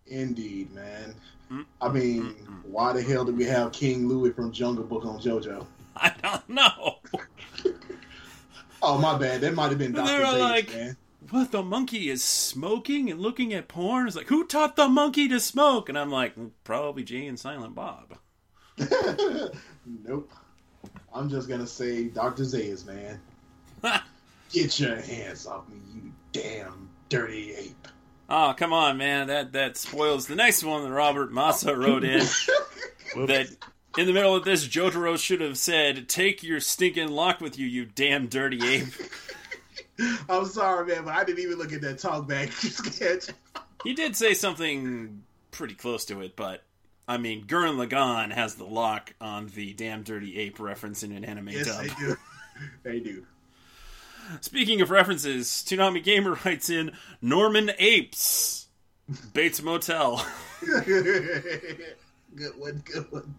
[0.06, 1.14] Indeed, man.
[1.50, 2.22] Mm, I mean,
[2.64, 5.66] why the hell did we have King Louis from Jungle Book on JoJo?
[5.96, 6.98] I don't know.
[8.82, 9.40] Oh, my bad.
[9.40, 10.96] That might have been were Zaius, like- man.
[11.30, 14.06] What, the monkey is smoking and looking at porn?
[14.06, 15.88] It's like, who taught the monkey to smoke?
[15.88, 18.18] And I'm like, "Mm, probably Jay and Silent Bob.
[18.78, 20.30] nope.
[21.14, 22.42] I'm just gonna say Dr.
[22.42, 23.20] Zaius, man.
[24.52, 27.88] Get your hands off me, you damn dirty ape.
[28.28, 29.28] Oh, come on, man.
[29.28, 32.20] That that spoils the next one that Robert Massa wrote in.
[33.16, 33.48] that
[33.96, 37.66] in the middle of this, Jotaro should have said, Take your stinking lock with you,
[37.66, 38.88] you damn dirty ape.
[40.28, 43.34] I'm sorry, man, but I didn't even look at that talkback sketch.
[43.84, 45.22] He did say something
[45.52, 46.64] pretty close to it, but
[47.06, 51.24] I mean, Gurren Lagann has the lock on the damn dirty ape reference in an
[51.24, 51.82] anime Yes, dub.
[51.84, 52.16] they do.
[52.84, 53.26] They do.
[54.40, 58.68] Speaking of references, Toonami Gamer writes in Norman Apes,
[59.32, 60.24] Bates Motel.
[62.36, 63.34] good one, good one.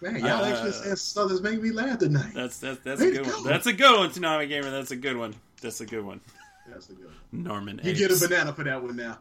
[0.00, 2.32] Man, y'all Uh, actually said stuff that's making me laugh tonight.
[2.32, 3.42] That's that's that's a Way to good one.
[3.44, 4.70] That's a good one, Toonami Gamer.
[4.70, 5.34] That's a good one.
[5.60, 6.20] That's a good one.
[6.68, 7.14] That's a good one.
[7.32, 7.98] Norman You Apes.
[7.98, 9.18] get a banana for that one now.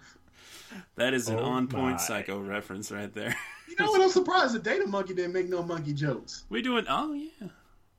[0.96, 3.36] That is an Oh on-point psycho reference right there.
[3.78, 4.02] You know what?
[4.02, 6.46] I'm surprised the Data Monkey didn't make no monkey jokes.
[6.50, 6.86] We doing?
[6.90, 7.48] Oh yeah.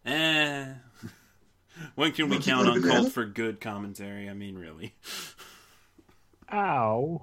[0.05, 0.67] Eh.
[1.95, 2.91] When can we Monkey count on with?
[2.91, 4.29] Colt for good commentary?
[4.29, 4.95] I mean, really.
[6.53, 7.23] Ow.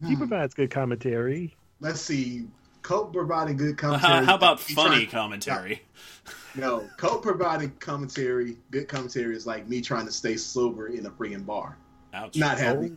[0.00, 0.18] He Hmm.
[0.18, 1.54] provides good commentary.
[1.80, 2.44] Let's see.
[2.82, 4.26] Cope providing good How, commentary.
[4.26, 5.82] how about He funny trying- commentary?
[6.56, 11.10] No, Cope providing commentary, good commentary is like me trying to stay sober in a
[11.10, 11.76] freaking bar.
[12.12, 12.36] Ouch.
[12.36, 12.92] Not happy.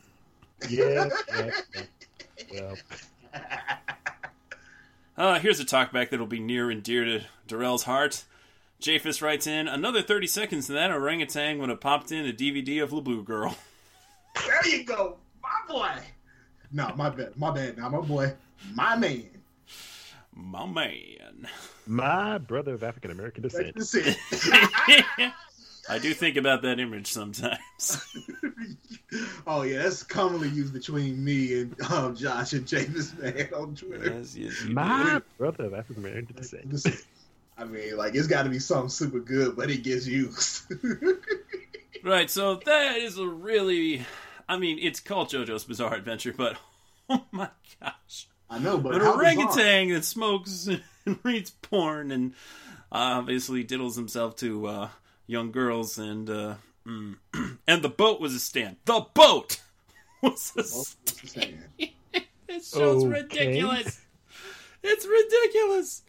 [0.63, 1.51] Oh, yeah, yeah,
[2.51, 2.61] yeah.
[2.61, 2.75] Well,
[5.17, 8.23] Uh, here's a talkback that'll be near and dear to Darrell's heart.
[8.79, 12.83] Japhus writes in, another 30 seconds and that orangutan would have popped in a DVD
[12.83, 13.57] of La Blue Girl.
[14.35, 16.03] There you go, my boy.
[16.71, 17.79] No, my bad, my bad.
[17.79, 18.33] Now, my boy,
[18.75, 19.23] my man.
[20.35, 21.47] My man.
[21.87, 23.75] My brother of African American descent.
[25.87, 25.93] That's it.
[25.93, 28.05] I do think about that image sometimes.
[29.47, 34.13] oh yeah, that's commonly used between me and um, Josh and James man on Twitter.
[34.17, 35.23] yes, yes, My do.
[35.37, 36.69] brother of African American descent.
[36.71, 37.05] This-
[37.59, 40.71] I mean, like it's got to be something super good, but it gets used.
[42.03, 44.05] Right, so that is a really.
[44.47, 46.55] I mean, it's called JoJo's Bizarre Adventure, but
[47.09, 47.49] oh my
[47.81, 48.27] gosh.
[48.49, 49.23] I know, but An how bizarre.
[49.47, 52.33] orangutan that smokes and reads porn and
[52.91, 54.89] obviously diddles himself to uh,
[55.27, 56.55] young girls and uh,
[56.87, 57.15] mm.
[57.67, 58.77] and the boat was a stand.
[58.85, 59.61] The boat
[60.23, 60.95] was a stand.
[61.03, 61.59] what's he saying?
[62.47, 63.21] This show's Okay.
[63.21, 64.01] ridiculous.
[64.83, 66.03] It's ridiculous.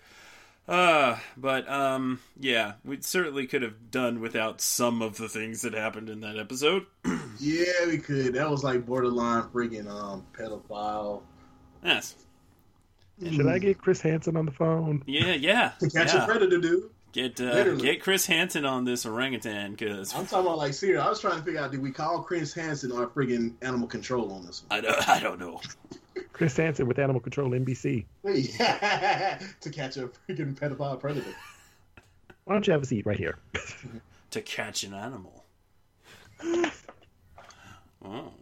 [0.68, 5.72] Uh, but um, yeah, we certainly could have done without some of the things that
[5.72, 6.86] happened in that episode.
[7.40, 8.34] Yeah, we could.
[8.34, 11.22] That was like borderline freaking um pedophile.
[11.84, 12.16] yes.
[13.22, 15.04] Should I get Chris Hansen on the phone?
[15.06, 15.70] Yeah, yeah.
[15.78, 16.24] To catch yeah.
[16.24, 16.90] a predator, dude.
[17.12, 21.02] Get uh, get Chris Hansen on this orangutan because I'm talking about like serious.
[21.02, 24.30] I was trying to figure out did we call Chris Hansen or friggin' animal control
[24.32, 24.78] on this one?
[24.78, 25.60] I don't I don't know.
[26.32, 28.04] Chris Hansen with Animal Control NBC.
[29.60, 31.34] to catch a freaking pedophile predator.
[32.44, 33.38] Why don't you have a seat right here?
[34.32, 35.44] To catch an animal.
[38.04, 38.32] Oh.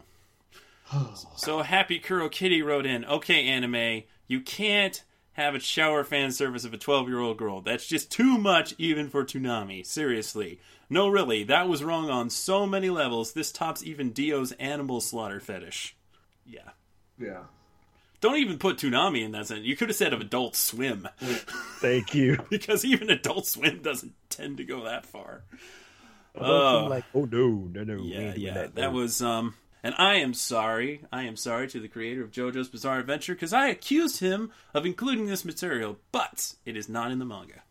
[1.36, 5.02] So Happy Kuro Kitty wrote in, okay, anime, you can't
[5.36, 7.60] have a shower fan service of a 12 year old girl.
[7.60, 9.84] That's just too much even for Toonami.
[9.84, 10.60] Seriously.
[10.88, 13.32] No, really, that was wrong on so many levels.
[13.32, 15.94] This tops even Dio's animal slaughter fetish.
[16.46, 16.70] Yeah.
[17.18, 17.42] yeah.
[18.20, 19.66] Don't even put Toonami in that sentence.
[19.66, 22.38] You could have said of Adult Swim, Thank you.
[22.50, 25.42] because even Adult Swim doesn't tend to go that far.
[26.34, 26.84] Oh.
[26.84, 26.86] Oh.
[26.88, 28.02] like, oh no, no, no.
[28.02, 29.54] Yeah, yeah, that, that was um.
[29.82, 31.02] And I am sorry.
[31.12, 34.84] I am sorry to the creator of JoJo's Bizarre Adventure because I accused him of
[34.84, 37.62] including this material, but it is not in the manga.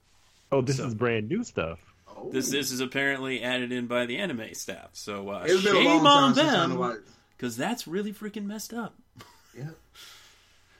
[0.51, 1.79] Oh, this so- is brand new stuff.
[2.07, 2.29] Oh.
[2.31, 4.89] This this is apparently added in by the anime staff.
[4.93, 7.03] So uh, It's been a shame on time since I know them
[7.35, 8.95] because that's really freaking messed up.
[9.57, 9.65] Yeah.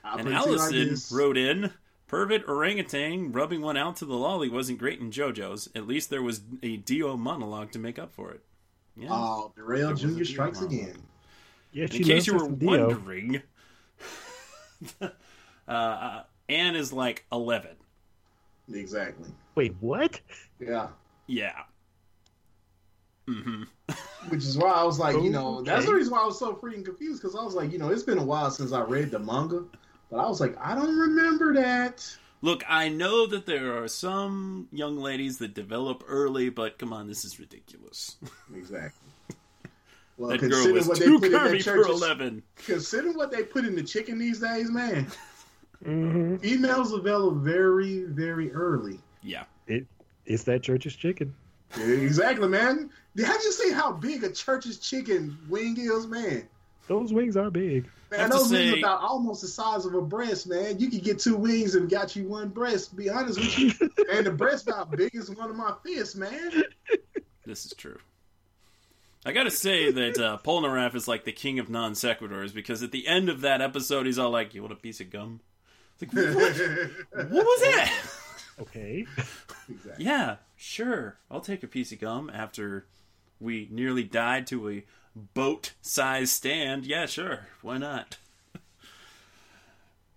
[0.04, 1.72] I And pretty sure I Allison just- wrote in,
[2.08, 5.68] "Pervert orangutan rubbing one out to the lolly wasn't great in JoJo's.
[5.76, 8.42] At least there was a Dio monologue to make up for it."
[8.96, 9.10] Yeah.
[9.12, 10.24] Oh, Darrell was Jr.
[10.24, 10.84] strikes monologue.
[10.88, 11.04] again.
[11.76, 13.42] Yeah, she in case you were wondering,
[15.68, 17.76] uh, Anne is like eleven.
[18.74, 19.30] Exactly.
[19.56, 20.22] Wait, what?
[20.58, 20.88] Yeah.
[21.28, 21.64] Yeah.
[23.28, 23.64] hmm
[24.30, 26.54] Which is why I was like, you know, that's the reason why I was so
[26.56, 29.12] freaking confused because I was like, you know, it's been a while since I read
[29.12, 29.66] the manga,
[30.10, 32.16] but I was like, I don't remember that.
[32.42, 37.08] Look, I know that there are some young ladies that develop early, but come on,
[37.08, 38.16] this is ridiculous.
[38.56, 39.10] Exactly.
[40.18, 42.44] Well, that girl considering was what they too put in that curvy for eleven.
[42.66, 45.08] considering what they put in the chicken these days, man,
[45.84, 49.00] hmm females develop very, very early.
[49.22, 49.44] Yeah.
[50.26, 51.34] It's that church's chicken.
[51.78, 52.90] Exactly, man.
[53.18, 56.48] Have you seen how big a church's chicken wing is, man?
[56.88, 57.88] Those wings are big.
[58.12, 60.80] Man, have to those wings say- about almost the size of a breast, man.
[60.80, 62.92] You could get two wings and got you one breast.
[62.92, 63.72] To be honest with you,
[64.12, 66.64] and the breast about big as one of my fists, man.
[67.46, 67.98] This is true.
[69.26, 72.92] I gotta say that uh, Polnareff is like the king of non sequiturs because at
[72.92, 75.42] the end of that episode, he's all like, "You want a piece of gum?"
[76.00, 78.04] It's like, what, what was that?
[78.60, 79.06] Okay.
[79.70, 80.06] exactly.
[80.06, 82.86] yeah, sure, I'll take a piece of gum after
[83.40, 84.86] we nearly died to a
[85.34, 86.86] boat-sized stand.
[86.86, 88.18] Yeah, sure, why not?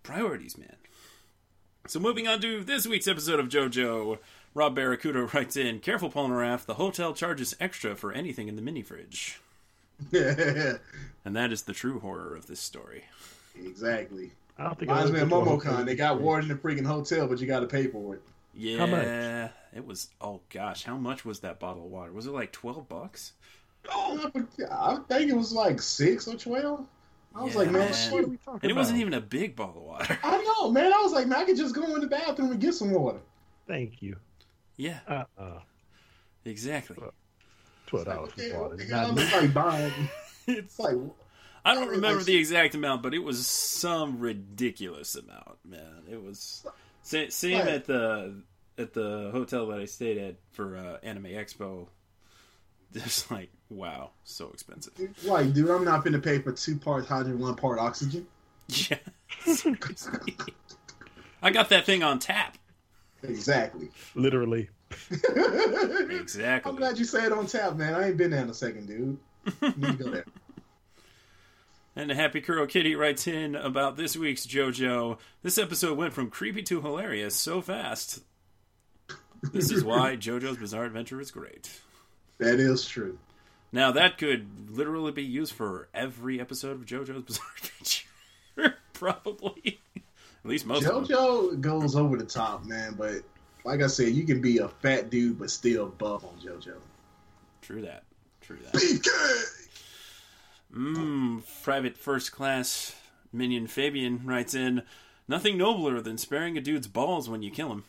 [0.03, 0.77] Priorities, man.
[1.87, 4.19] So moving on to this week's episode of JoJo.
[4.59, 8.83] Rob Barracuda writes in, Careful, Polnareff, the hotel charges extra for anything in the mini
[8.83, 9.41] fridge.
[10.13, 13.05] And that is the true horror of this story.
[13.57, 14.33] exactly.
[14.59, 15.85] I don't think Reminds I've me of been to a MomoCon.
[15.87, 16.27] They got before.
[16.27, 18.23] water in the freaking hotel, but you got to pay for it.
[18.55, 19.51] Yeah, How much?
[19.77, 20.09] it was.
[20.21, 22.13] Oh gosh, how much was that bottle of water?
[22.13, 23.33] Was it like twelve bucks?
[23.91, 24.31] Oh,
[24.73, 26.87] I think it was like six or twelve.
[27.37, 27.89] I was like, Yeah, man, man.
[27.91, 28.25] What shit.
[28.25, 30.19] are we And it wasn't even a big bottle of water.
[30.25, 30.93] I know, man.
[30.93, 33.19] I was like, man, I could just go in the bathroom and get some water.
[33.67, 34.17] Thank you.
[34.79, 35.59] Yeah, Uh uh
[36.47, 36.97] exactly.
[37.87, 38.69] Twelve dollars for water.
[38.69, 39.13] what the is hell?
[39.13, 39.93] Not I'm like buying.
[40.47, 40.59] It's.
[40.59, 40.97] It's like,
[41.65, 46.05] I don't remember the exact amount, but it was some ridiculous amount, man.
[46.11, 46.65] It was
[47.03, 47.69] sa- same Right.
[47.69, 48.43] at the
[48.79, 51.89] at the hotel that I stayed at for uh, Anime Expo.
[52.95, 54.93] Just like wow, so expensive.
[55.25, 58.27] like, dude, I'm not gonna pay for two parts hydrogen, one part oxygen.
[58.69, 58.99] Yeah.
[61.43, 62.59] I got that thing on tap.
[63.23, 63.91] Exactly.
[64.15, 64.69] Literally.
[66.11, 66.71] Exactly.
[66.71, 67.95] I'm glad you said it on tap, man.
[67.95, 69.19] I ain't been there in a second, dude.
[69.77, 70.25] Need to go there.
[71.97, 75.19] And the Happy Kuro Kitty writes in about this week's JoJo.
[75.43, 78.21] This episode went from creepy to hilarious so fast.
[79.53, 81.81] This is why JoJo's Bizarre Adventure is great.
[82.39, 83.19] That is true.
[83.73, 89.81] Now that could literally be used for every episode of JoJo's Bizarre Adventure, probably.
[90.45, 91.17] At least most of them.
[91.17, 92.95] JoJo goes over the top, man.
[92.97, 93.23] But
[93.65, 96.75] like I said, you can be a fat dude but still buff on JoJo.
[97.63, 98.05] True that.
[98.41, 98.73] True that.
[98.75, 99.09] BK.
[100.75, 101.43] Mmm.
[101.63, 102.95] Private First Class
[103.33, 104.83] Minion Fabian writes in,
[105.27, 107.85] "Nothing nobler than sparing a dude's balls when you kill him."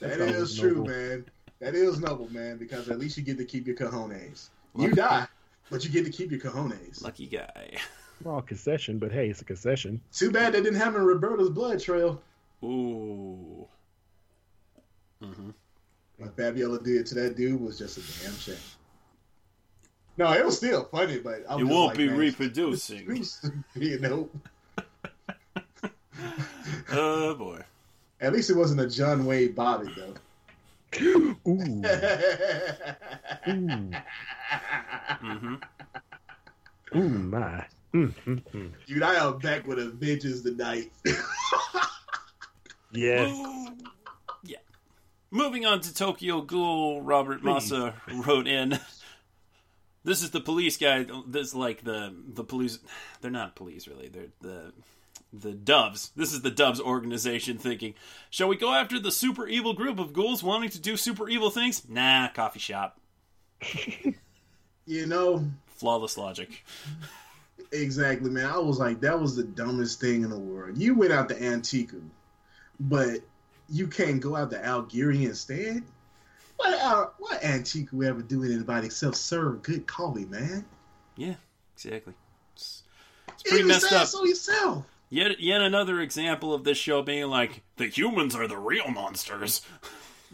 [0.00, 0.86] That That is true, noble.
[0.88, 1.24] man.
[1.60, 2.56] That is noble, man.
[2.58, 4.48] Because at least you get to keep your cojones.
[4.76, 5.26] You die,
[5.70, 7.02] but you get to keep your cojones.
[7.02, 7.76] Lucky guy.
[8.24, 10.00] Well, concession, but hey, it's a concession.
[10.12, 12.20] Too bad they didn't have in Roberto's blood trail.
[12.64, 13.66] Ooh.
[15.22, 15.50] Mm-hmm.
[16.18, 18.56] What Fabiola did to that dude was just a damn shame.
[20.18, 23.06] No, it was still funny, but I was It just won't like, be man, reproducing.
[23.74, 24.28] you know,
[26.92, 27.62] oh boy.
[28.20, 30.14] at least it wasn't a John Wayne Bobbitt though.
[31.00, 31.36] Ooh.
[31.48, 31.82] Ooh.
[35.22, 35.54] Mm-hmm.
[36.94, 37.64] Ooh, my.
[37.92, 40.90] Dude, I am back with a vengeance tonight.
[42.94, 43.34] Yes.
[44.44, 44.58] Yeah.
[45.30, 47.70] Moving on to Tokyo Ghoul, Robert Please.
[47.70, 48.78] Massa wrote in.
[50.04, 51.06] This is the police guy.
[51.26, 52.78] This is like the the police.
[53.20, 54.08] They're not police really.
[54.08, 54.72] They're the
[55.32, 56.10] the Doves.
[56.16, 57.94] This is the Doves organization thinking.
[58.28, 61.48] Shall we go after the super evil group of ghouls wanting to do super evil
[61.50, 61.88] things?
[61.88, 63.00] Nah, coffee shop.
[64.86, 66.62] you know, Flawless logic.
[67.72, 68.46] Exactly, man.
[68.46, 70.76] I was like, that was the dumbest thing in the world.
[70.76, 72.02] You went out to Anteiku,
[72.80, 73.20] but
[73.68, 75.82] you can't go out to Aogiri instead.
[76.56, 80.64] What uh, what Anteiku ever do anybody except serve good coffee, man?
[81.16, 81.34] Yeah,
[81.74, 82.12] exactly.
[82.54, 82.82] It's,
[83.28, 84.06] it's pretty Even messed up.
[84.06, 84.84] so yourself.
[85.08, 89.62] Yet, yet another example of this show being like the humans are the real monsters.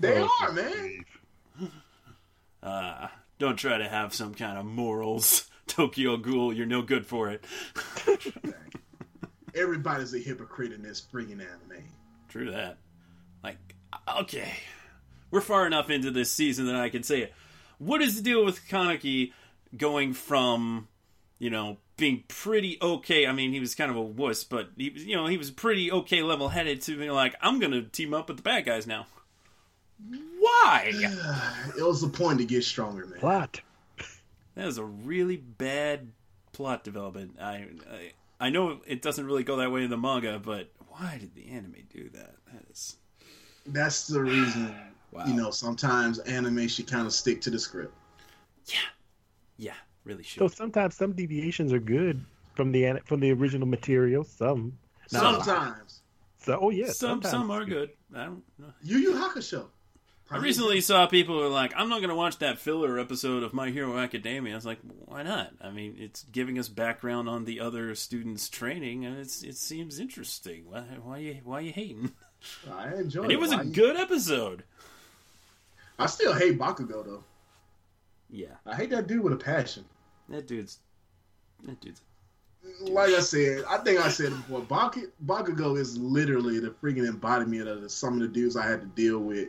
[0.01, 1.05] They Oh, are, man.
[2.62, 3.09] Uh,
[3.39, 6.53] don't try to have some kind of morals, Tokyo Ghoul.
[6.53, 7.45] You're no good for it.
[9.55, 11.85] Everybody's a hypocrite in this freaking anime.
[12.29, 12.79] True that.
[13.43, 13.57] Like,
[14.21, 14.53] okay,
[15.31, 17.35] we're far enough into this season that I can say it.
[17.79, 19.33] What is the deal with Kaneki
[19.77, 20.89] going from,
[21.39, 23.27] you know, being pretty okay?
[23.27, 25.51] I mean, he was kind of a wuss, but he, was- you know, he was
[25.51, 29.07] pretty okay, level-headed to being like, I'm gonna team up with the bad guys now.
[30.39, 30.93] Why?
[31.79, 33.19] It was the point to get stronger, man.
[33.21, 33.61] Plot.
[34.59, 36.11] That is a really bad
[36.53, 37.37] plot development.
[37.41, 41.17] I, I I know it doesn't really go that way in the manga, but why
[41.21, 42.35] did the anime do that?
[42.53, 42.97] That is
[43.67, 44.75] That's the reason.
[45.13, 45.27] wow.
[45.27, 47.95] You know, sometimes anime should kind of stick to the script.
[48.67, 48.79] yeah,
[49.59, 50.41] yeah, really should.
[50.41, 52.21] So sometimes some deviations are good
[52.57, 54.25] from the from the original material.
[54.25, 54.77] Some.
[55.13, 55.45] Not a lot.
[55.45, 56.01] Sometimes.
[56.39, 56.99] So, oh yes.
[56.99, 57.91] some sometimes some are good.
[58.13, 58.73] I don't know.
[58.83, 59.67] Yu Yu Hakusho.
[60.31, 63.43] I recently saw people who were like, "I'm not going to watch that filler episode
[63.43, 67.29] of My Hero Academia." I was like, "Why not?" I mean, it's giving us background
[67.29, 70.64] on the other students' training, and it's it seems interesting.
[70.68, 72.12] Why, why you why you hating?
[72.70, 74.64] I enjoyed And it was a Why- good episode.
[75.99, 77.24] I still hate Bakugo though.
[78.31, 79.85] Yeah, I hate that dude with a passion.
[80.29, 80.79] that dude's
[81.64, 82.03] that dude's
[82.83, 84.61] Like I said, I think I said it before.
[84.61, 88.83] Baku, Bakugo is literally the freaking embodiment of the, some of the dudes I had
[88.83, 89.49] to deal with,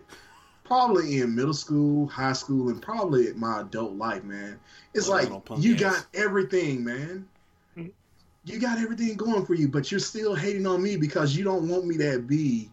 [0.69, 4.23] probably in middle school, high school, and probably my adult life.
[4.23, 4.59] Man,
[4.93, 5.79] it's Well, like you ass.
[5.81, 7.27] got everything, man.
[8.45, 11.67] You got everything going for you, but you're still hating on me because you don't
[11.67, 12.69] want me to be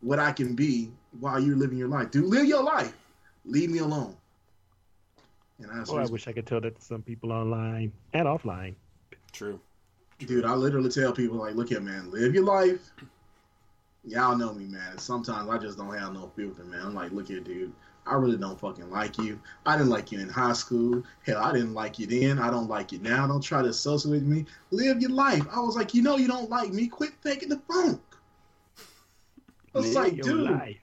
[0.00, 2.10] what I can be while you're living your life.
[2.10, 2.96] Dude, live your life.
[3.44, 4.14] Leave me alone.
[5.58, 8.74] And that's Oh, I wish I could tell that to some people online and offline.
[9.32, 9.58] true.
[10.18, 12.92] Dude, I literally tell people like, look here, man, live your life.
[14.04, 14.98] Y'all know me, man.
[14.98, 16.80] Sometimes I just don't have no filter, man.
[16.80, 17.72] I'm like, look here, dude.
[18.06, 19.40] I really don't fucking like you.
[19.66, 21.02] I didn't like you in high school.
[21.24, 22.38] Hell, I didn't like you then.
[22.38, 23.26] I don't like you now.
[23.26, 24.46] Don't try to associate with me.
[24.70, 25.44] Live your life.
[25.52, 26.88] I was like, you know, you don't like me.
[26.88, 28.00] Quit faking the funk.
[29.74, 30.50] I was Live like, dude.
[30.50, 30.78] life.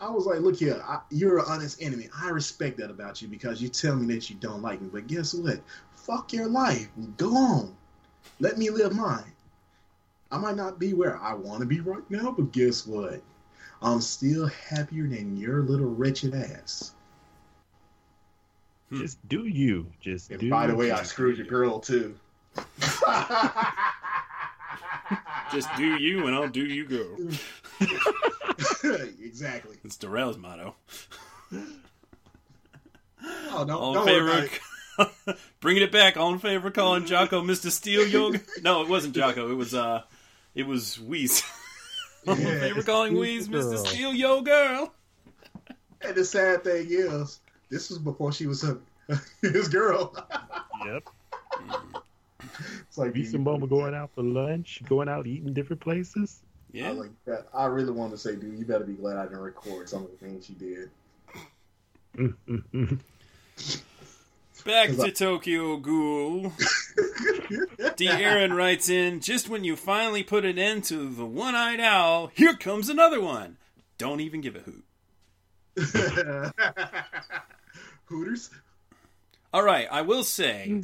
[0.00, 2.08] I was like, look here, I, you're an honest enemy.
[2.16, 4.88] I respect that about you because you tell me that you don't like me.
[4.92, 5.60] But guess what?
[5.96, 6.88] Fuck your life.
[7.16, 7.76] Go on.
[8.38, 9.32] Let me live mine.
[10.30, 13.22] I might not be where I want to be right now, but guess what?
[13.80, 16.92] I'm still happier than your little wretched ass.
[18.90, 18.98] Hmm.
[18.98, 19.86] Just do you.
[20.00, 22.14] Just And do by the way, I screwed your girl too.
[25.52, 27.16] Just do you, and I'll do you, girl.
[29.22, 29.76] exactly.
[29.84, 30.74] It's Darrell's motto.
[33.24, 35.10] Oh, don't, All in don't worry about favor.
[35.28, 35.38] it.
[35.60, 36.16] Bringing it back.
[36.16, 37.70] All in favor of calling Jaco Mr.
[37.70, 38.40] Steel Yoga?
[38.62, 39.50] No, it wasn't Jaco.
[39.50, 40.02] It was uh,
[40.58, 41.42] it was Wheeze.
[42.26, 42.60] they in Yeah.
[42.60, 43.70] favor of calling Wheeze Mr.
[43.72, 43.84] Girl.
[43.86, 44.92] Steel Yo girl.
[46.02, 47.40] And the sad thing is,
[47.70, 48.78] this was before she was a,
[49.42, 50.14] his girl.
[50.84, 51.08] Yep.
[52.88, 56.40] it's like, Be and mama going out for lunch, going out eating different places.
[56.74, 56.90] I, Yeah.
[56.90, 57.46] like that.
[57.54, 60.10] I really wanted to say, dude, you better be glad I didn't record some of
[60.10, 60.90] the things she did.
[62.16, 63.00] Mm, mm, mm.
[64.68, 64.96] Mm, mm, mm.
[64.98, 66.52] Back to Tokyo Ghoul.
[67.96, 68.08] D.
[68.08, 72.54] Aaron writes in, just when you finally put an end to the one-eyed owl, here
[72.54, 73.56] comes another one.
[73.96, 74.84] Don't even give a hoot.
[78.06, 78.50] Hooters.
[79.52, 80.82] All right, I will say,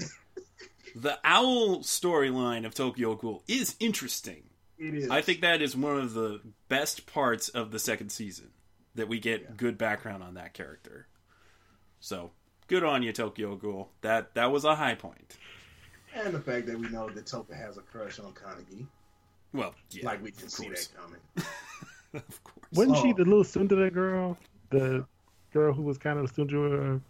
[0.94, 4.44] the owl storyline of Tokyo Ghoul is interesting.
[4.78, 5.10] It is.
[5.10, 8.50] I think that is one of the best parts of the second season
[8.94, 9.48] that we get Yeah.
[9.56, 11.06] good background on that character.
[12.00, 12.32] So
[12.68, 13.90] good on you, Tokyo Ghoul.
[14.02, 15.36] That that was a high point.
[16.14, 18.86] and the fact that we know that Toka has a crush on Kaneki.
[19.52, 20.88] Well, yeah, like we can see course.
[20.88, 21.20] that coming.
[22.14, 22.66] of course.
[22.72, 23.14] Wasn't she Oh.
[23.14, 24.36] the little Tsundere girl?
[24.70, 25.04] The
[25.52, 27.00] girl who was kind of the Tsundere.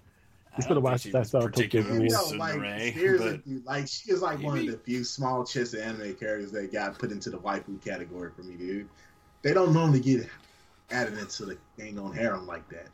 [0.57, 1.51] It's been a don't while think since she I was saw Tokyo
[1.83, 2.33] particularly Ghoul.
[2.37, 5.45] No, Tsundere, like seriously, but dude, like she is like one of the few small
[5.45, 8.89] chess anime characters that got put into the waifu category for me, dude.
[9.43, 10.29] They don't normally get
[10.91, 12.87] added into the dang on harem like that.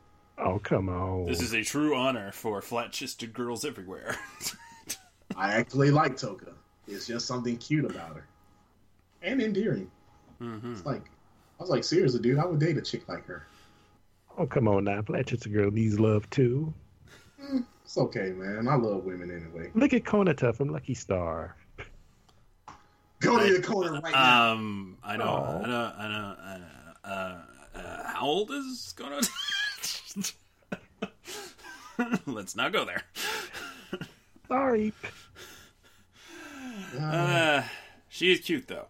[0.42, 1.26] Oh come on!
[1.26, 4.16] this is a true honor for flat-chested girls everywhere.
[5.36, 6.52] I actually like Toka.
[6.88, 8.26] It's just something cute about her.
[9.22, 9.90] And endearing.
[10.38, 11.02] hmm It's like
[11.58, 13.46] I was like, seriously, dude, I would date a chick like her.
[14.38, 16.72] oh come on now, flat-chested girl needs love too.
[17.42, 18.66] Mm, it's okay, man.
[18.68, 19.70] I love women anyway.
[19.74, 21.56] Look at Konata from Lucky Star.
[23.20, 24.52] Go to the corner right now.
[24.52, 25.58] Um, I know, Aw.
[25.62, 26.36] I know, I know.
[26.42, 26.64] I know.
[27.04, 27.38] Uh,
[27.78, 29.12] uh, how old is going
[32.26, 33.02] Let's not go there.
[34.48, 34.92] Sorry.
[36.98, 37.62] Uh,
[38.08, 38.86] she is cute though.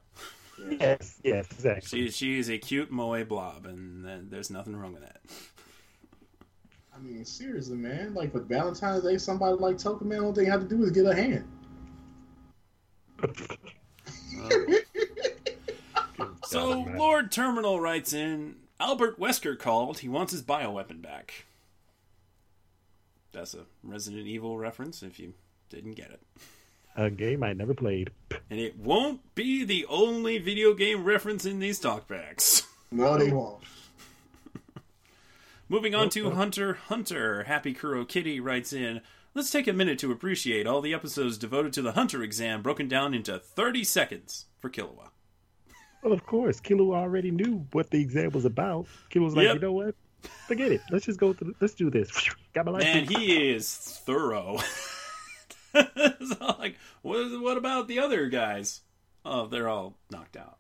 [0.69, 2.07] Yes, yes, exactly.
[2.07, 5.21] She she is a cute moe blob, and uh, there's nothing wrong with that.
[6.95, 8.15] I mean, seriously, man.
[8.15, 11.07] Like for Valentine's Day, somebody like Toka, man, all they have to do is get
[11.07, 11.45] a hand.
[16.51, 18.57] So Lord Terminal writes in.
[18.81, 19.99] Albert Wesker called.
[19.99, 21.45] He wants his bioweapon back.
[23.33, 25.03] That's a Resident Evil reference.
[25.03, 25.35] If you
[25.69, 26.21] didn't get it.
[26.97, 28.11] a game I never played.
[28.51, 32.67] And it won't be the only video game reference in these talkbacks.
[32.91, 33.63] No, they won't.
[35.69, 37.45] Moving on to Hunter Hunter.
[37.45, 39.01] Happy Kuro Kitty writes in
[39.33, 42.89] Let's take a minute to appreciate all the episodes devoted to the Hunter exam broken
[42.89, 45.11] down into 30 seconds for Killua.
[46.03, 48.87] Well, of course, Killua already knew what the exam was about.
[49.11, 49.55] Killua was like, Yep.
[49.55, 49.95] you know what?
[50.47, 50.81] Forget it.
[50.91, 51.55] Let's just go through.
[51.61, 52.11] Let's do this.
[52.55, 52.83] Got my life.
[52.83, 53.75] Man, he is
[54.05, 54.59] thorough.
[55.75, 58.81] so, like, what, what about the other guys?
[59.25, 60.59] Oh, they're all knocked out.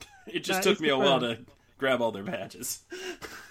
[0.26, 1.38] It just Nah, took me a while to
[1.78, 2.80] grab all their badges.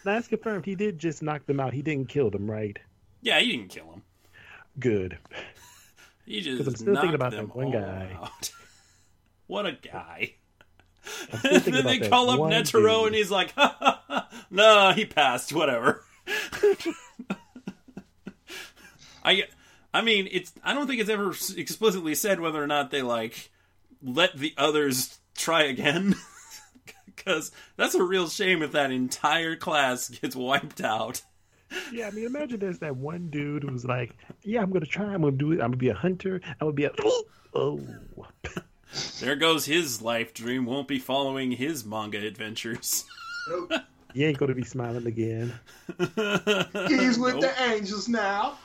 [0.04, 0.64] That's confirmed.
[0.66, 1.74] He did just knock them out.
[1.74, 2.78] He didn't kill them, right?
[3.24, 4.04] Yeah, he didn't kill them.
[4.80, 5.18] Good.
[6.28, 8.16] He just I'm still knocked thinking about them that one guy.
[8.22, 8.52] out.
[9.48, 10.36] what a guy.
[11.44, 14.30] And then they call up Netero and he's like, ha, ha, ha.
[14.50, 16.04] no, he passed, whatever.
[19.24, 19.44] I
[19.94, 23.50] I mean, it's I don't think it's ever explicitly said whether or not they like
[24.02, 26.16] let the others try again.
[27.18, 31.22] Cuz that's a real shame if that entire class gets wiped out.
[31.92, 35.14] Yeah, I mean, imagine there's that one dude who's like, "Yeah, I'm gonna try.
[35.14, 35.56] I'm gonna do it.
[35.56, 36.40] I'm gonna be a hunter.
[36.62, 36.92] I'm gonna be a
[37.54, 37.86] oh."
[39.20, 43.06] There goes his life dream won't be following his manga adventures.
[43.50, 43.74] Nope.
[44.14, 45.54] You ain't gonna be smiling again.
[46.00, 47.42] He's with Nope.
[47.42, 48.58] the angels now.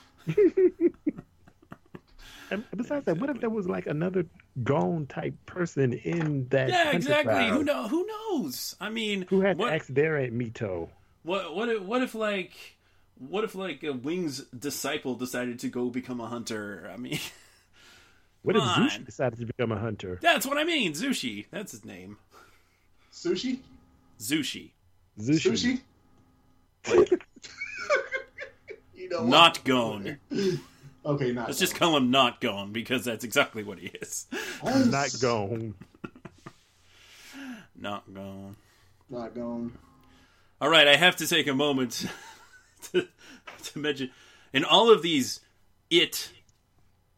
[2.50, 4.26] And besides that, what if there was like another
[4.62, 6.68] gone type person in that?
[6.68, 7.48] Yeah, exactly.
[7.48, 7.88] Who know?
[7.88, 8.76] Who knows?
[8.80, 10.88] I mean, Who had what, to ask their Aunt Mito?
[11.22, 11.54] what?
[11.54, 11.68] What?
[11.70, 12.52] If, what if like?
[13.18, 16.90] What if like a Wing's disciple decided to go become a hunter?
[16.92, 17.18] I mean,
[18.42, 18.88] What if Come on.
[18.88, 20.18] Zushi decided to become a hunter?
[20.20, 20.92] that's what I mean.
[20.92, 21.46] Zushi.
[21.50, 22.18] That's his name.
[23.12, 23.58] Sushi?
[24.18, 24.70] Zushi.
[25.20, 25.80] Zushi.
[26.84, 27.20] Sushi?
[28.94, 29.28] you know what?
[29.28, 30.18] Not Gon.
[31.04, 34.26] Okay, not Let's just call him Not Gone because that's exactly what he is.
[34.62, 34.90] gone.
[34.90, 35.74] Not gone.
[37.76, 38.56] Not Gon.
[39.10, 39.72] Not gone.
[40.60, 42.06] All right, I have to take a moment
[42.92, 43.08] to,
[43.64, 44.10] to mention
[44.52, 45.40] in all of these
[45.90, 46.30] it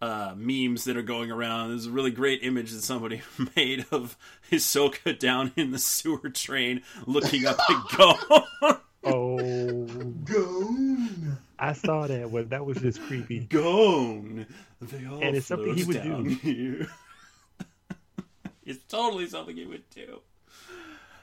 [0.05, 1.71] uh, memes that are going around.
[1.71, 3.23] There's a really great image that somebody
[3.57, 4.19] made of
[4.53, 8.79] Hisoka down in the sewer train looking up at Gon.
[9.03, 9.87] Oh,
[10.25, 11.39] Goon.
[11.59, 12.49] I saw that one.
[12.49, 13.41] That was just creepy.
[13.41, 14.47] Gon.
[14.83, 16.35] They all And it's something he float would do.
[16.35, 16.89] Here.
[18.67, 20.21] it's totally something he would do.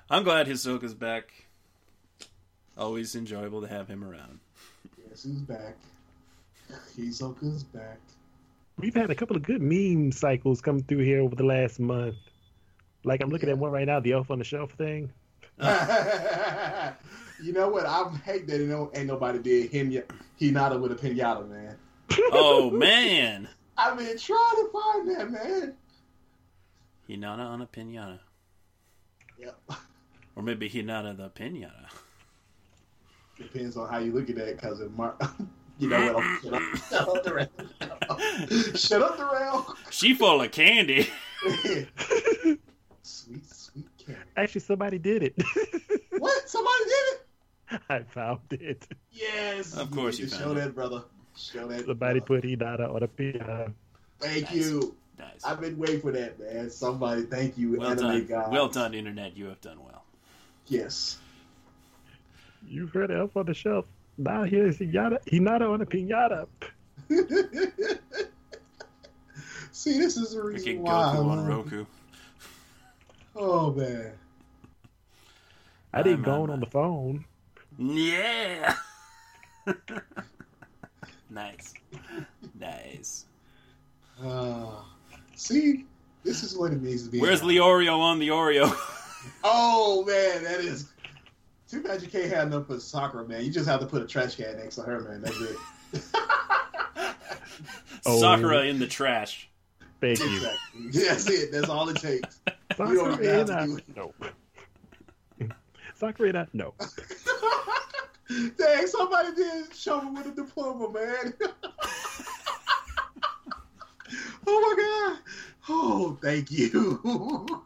[0.09, 1.31] I'm glad Hisoka's back.
[2.75, 4.39] Always enjoyable to have him around.
[5.07, 5.75] Yes, he's back.
[6.97, 7.99] Hisoka's back.
[8.81, 12.15] We've had a couple of good meme cycles come through here over the last month.
[13.03, 15.11] Like I'm looking at one right now, the Elf on the Shelf thing.
[17.43, 17.85] you know what?
[17.85, 20.03] I hate that you ain't nobody did Hinya,
[20.39, 21.75] Hinata with a pinata, man.
[22.31, 25.75] Oh man, I've been trying to find that, man.
[27.07, 28.19] Hinata on a pinata,
[29.39, 29.59] Yep.
[30.35, 31.87] or maybe Hinata the pinata.
[33.37, 35.21] Depends on how you look at that, cousin Mark,
[35.81, 36.23] you know what?
[36.23, 38.75] I'm, shut up, shut up the rail.
[38.75, 39.75] shut up Darrell.
[39.89, 41.07] She full of candy.
[43.03, 44.17] sweet, sweet cat.
[44.37, 45.35] Actually, somebody did it.
[46.19, 46.47] What?
[46.47, 47.81] Somebody did it?
[47.89, 48.87] I found it.
[49.11, 49.75] Yes.
[49.75, 50.61] Of course you you show found it.
[50.65, 51.01] that, brother.
[51.35, 51.85] Show that.
[51.87, 52.41] Somebody brother.
[52.41, 53.73] put Hinata on a piano.
[54.19, 54.53] Thank Nice.
[54.53, 54.95] you.
[55.17, 55.43] Nice.
[55.43, 56.69] I've been waiting for that, man.
[56.69, 58.25] Somebody, thank you, Well anime done.
[58.27, 58.47] guys.
[58.51, 59.35] Well done, internet.
[59.35, 60.03] You have done well.
[60.67, 61.17] Yes.
[62.67, 63.85] You've heard Elf on the Shelf.
[64.17, 66.47] Now here's Hinata, Hinata on a pinata.
[69.71, 70.91] See, this is the reason Freaking why.
[70.91, 71.85] I Goku on Roku.
[73.35, 74.11] Oh man.
[75.93, 77.25] I didn't go on on the phone.
[77.77, 78.75] Yeah.
[81.29, 81.73] nice.
[82.59, 83.25] Nice.
[84.23, 84.81] Uh,
[85.35, 85.85] see,
[86.23, 87.19] this is what it means to be.
[87.19, 88.71] Where's Leorio on the Oreo?
[89.43, 90.89] Oh man, that is.
[91.71, 93.45] Too bad you can't have enough for Sakura, man.
[93.45, 95.21] You just have to put a trash can next to her, man.
[95.21, 95.57] That's it.
[98.03, 98.19] Oh.
[98.19, 99.47] Sakura in the trash.
[99.99, 100.25] Thank you.
[100.25, 100.89] Exactly.
[100.91, 101.51] That's it.
[101.51, 102.39] That's all it takes.
[102.75, 103.85] Sakura You don't have to do it.
[103.95, 105.51] No.
[105.93, 106.73] Sakura Ina- no.
[108.57, 111.33] Dang, somebody did show me with a diploma, man.
[114.47, 115.19] oh my god.
[115.69, 117.61] Oh, thank you.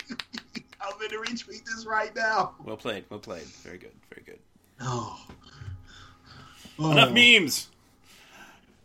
[0.82, 2.55] I'm gonna retweet this right now.
[2.63, 3.05] Well played.
[3.09, 3.43] Well played.
[3.63, 3.91] Very good.
[4.13, 4.39] Very good.
[4.82, 5.19] Oh.
[6.80, 6.91] oh.
[6.91, 7.67] Enough memes.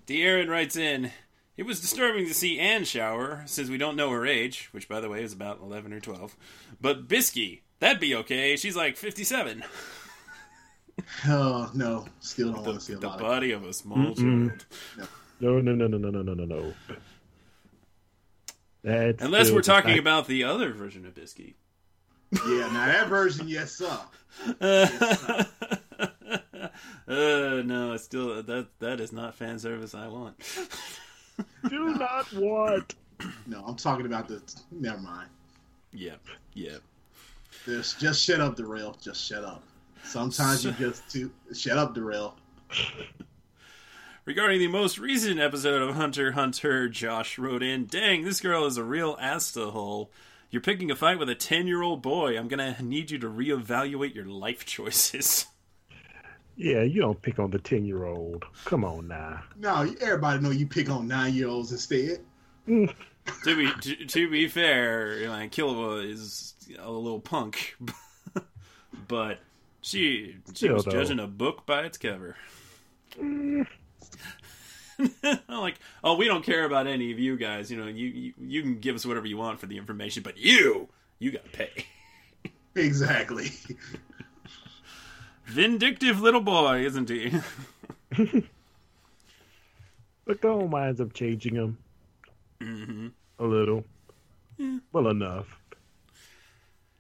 [0.07, 1.11] De'Aaron writes in.
[1.57, 4.99] It was disturbing to see Anne shower, since we don't know her age, which, by
[5.01, 6.35] the way, is about 11 or 12.
[6.81, 8.57] But Bisky, that'd be okay.
[8.57, 9.63] She's like 57.
[11.27, 12.05] Oh, no.
[12.21, 14.49] Still don't The, want to see a the lot of body of a small Mm-mm.
[14.51, 15.09] child.
[15.41, 16.75] No, no, no, no, no, no, no, no, no.
[18.83, 21.55] That's Unless we're talking not- about the other version of Bisky.
[22.33, 23.99] Yeah, now that version, yes, sir.
[24.61, 25.45] uh,
[27.09, 30.37] no, it's still that that is not fan service I want.
[31.69, 32.95] Do not want.
[33.47, 34.41] No, I'm talking about the.
[34.71, 35.29] Never mind.
[35.93, 36.21] Yep,
[36.55, 36.83] yep.
[37.65, 38.97] Just, just shut up, Darrell.
[39.03, 39.63] Just shut up.
[40.05, 41.31] Sometimes you just too.
[41.53, 42.37] Shut up, Darrell.
[44.25, 48.77] Regarding the most recent episode of Hunter Hunter, Josh wrote in, "Dang, this girl is
[48.77, 50.11] a real ass to hole.
[50.51, 52.37] You're picking a fight with a ten-year-old boy.
[52.39, 55.47] I'm gonna need you to reevaluate your life choices."
[56.57, 58.45] Yeah, you don't pick on the ten year old.
[58.67, 59.45] Come on now.
[59.57, 62.21] No, everybody know you pick on nine year olds instead.
[62.67, 62.87] to
[63.45, 67.77] be to, to be fair, like Killua is a little punk,
[69.09, 69.39] but
[69.81, 70.91] she she Still, was though.
[70.91, 72.37] judging a book by its cover.
[73.19, 73.67] I'm
[75.49, 77.71] like, oh, we don't care about any of you guys.
[77.71, 80.37] You know, you, you you can give us whatever you want for the information, but
[80.37, 80.89] you
[81.19, 81.71] you got to pay.
[82.77, 83.51] Exactly.
[85.45, 87.35] Vindictive little boy, isn't he?
[90.25, 91.79] But Gon winds up changing him
[92.61, 93.09] hmm
[93.41, 93.85] a little.
[94.93, 95.59] Well, enough.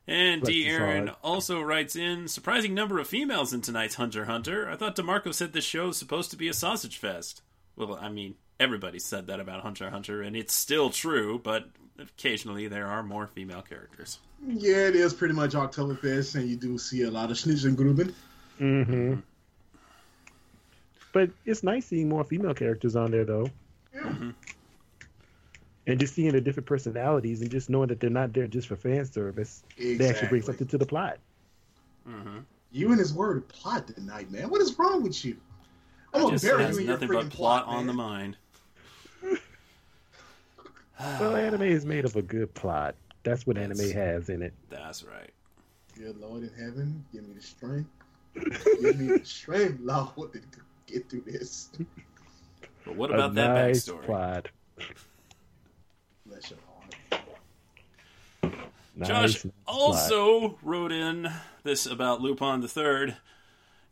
[0.09, 0.66] And Bless D.
[0.66, 4.68] Aaron also writes in surprising number of females in tonight's Hunter Hunter.
[4.68, 7.42] I thought DeMarco said this show is supposed to be a sausage fest.
[7.76, 11.66] Well, I mean, everybody said that about Hunter Hunter, and it's still true, but
[11.98, 14.18] occasionally there are more female characters.
[14.46, 18.14] Yeah, it is pretty much Oktoberfest, and you do see a lot of Schnitzengruben.
[18.60, 19.20] Mm-hmm.
[21.12, 23.48] But it's nice seeing more female characters on there, though.
[23.94, 24.12] Yeah.
[25.86, 28.76] And just seeing the different personalities and just knowing that they're not there just for
[28.76, 29.62] fan service.
[29.76, 31.18] They actually bring something to the plot.
[32.08, 32.38] Mm-hmm.
[32.70, 34.48] You and his word plot tonight, man.
[34.50, 35.36] What is wrong with you?
[36.12, 38.36] I'm Just has you nothing but plot on the mind.
[41.18, 42.94] Well, anime is made of a good plot.
[43.22, 44.52] That's what That's- anime has in it.
[44.68, 45.30] That's right.
[45.96, 47.88] Good Lord in heaven, give me the strength.
[48.34, 50.40] give me the strength, Lord, to
[50.86, 51.70] get through this.
[52.84, 54.04] But what A about that nice backstory?
[54.04, 54.48] plot.
[56.26, 57.24] Bless your heart.
[58.96, 61.30] Nice Josh and also wrote in
[61.64, 63.16] this about Lupin the Third.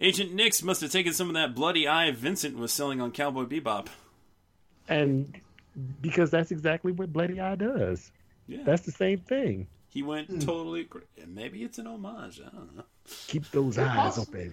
[0.01, 3.45] Agent Nix must have taken some of that bloody eye Vincent was selling on Cowboy
[3.45, 3.89] Bebop.
[4.89, 5.41] and
[6.01, 8.11] because that's exactly what Bloody Eye does.
[8.47, 9.67] Yeah, That's the same thing.
[9.89, 10.85] he went totally.
[10.85, 12.41] Cra- maybe it's an homage.
[12.41, 12.85] I don't know.
[13.29, 14.51] Keep those Yeah, eyes possibly.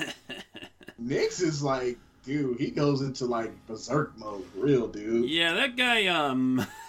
[0.00, 0.12] open.
[0.98, 5.28] Nix is like, dude, he goes into like berserk mode, real dude.
[5.30, 6.06] Yeah, that guy.
[6.06, 6.66] Um,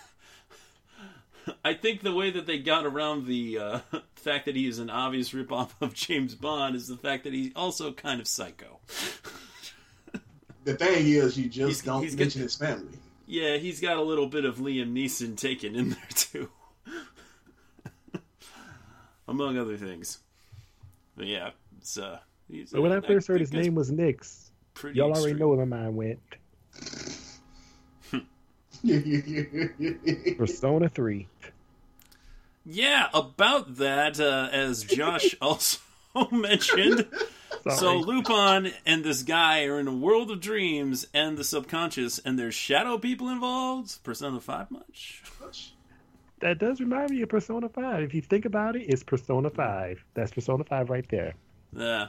[1.66, 3.80] I think the way that they got around the uh,
[4.16, 7.52] fact that he is an obvious ripoff of James Bond is the fact that he's
[7.56, 8.80] also kind of psycho.
[10.66, 12.97] The thing is, you just He's- don't he's mention get- his family.
[13.32, 16.50] Yeah, he's got a little bit of Liam Neeson taken in there too,
[19.28, 20.18] among other things.
[21.16, 22.20] But yeah, it's uh.
[22.50, 24.50] He's, But when I first heard his name was Nix,
[24.93, 25.38] y'all already extreme.
[25.38, 26.20] know where my mind went.
[30.38, 31.28] Persona 3.
[32.72, 35.80] Yeah, about that, uh, as Josh also
[36.32, 37.07] mentioned.
[37.63, 37.78] Sorry.
[37.78, 42.38] So Lupin and this guy are in a world of dreams and the subconscious, and
[42.38, 44.03] there's shadow people involved.
[44.03, 45.24] Persona Five much?
[46.41, 48.01] that does remind me of Persona 5.
[48.03, 50.05] If you think about it, it's Persona 5.
[50.13, 51.34] That's Persona 5 right there.
[51.76, 52.07] Yeah,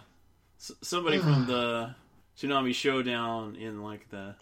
[0.58, 1.94] S- somebody from the
[2.38, 4.36] Tsunami Showdown in like the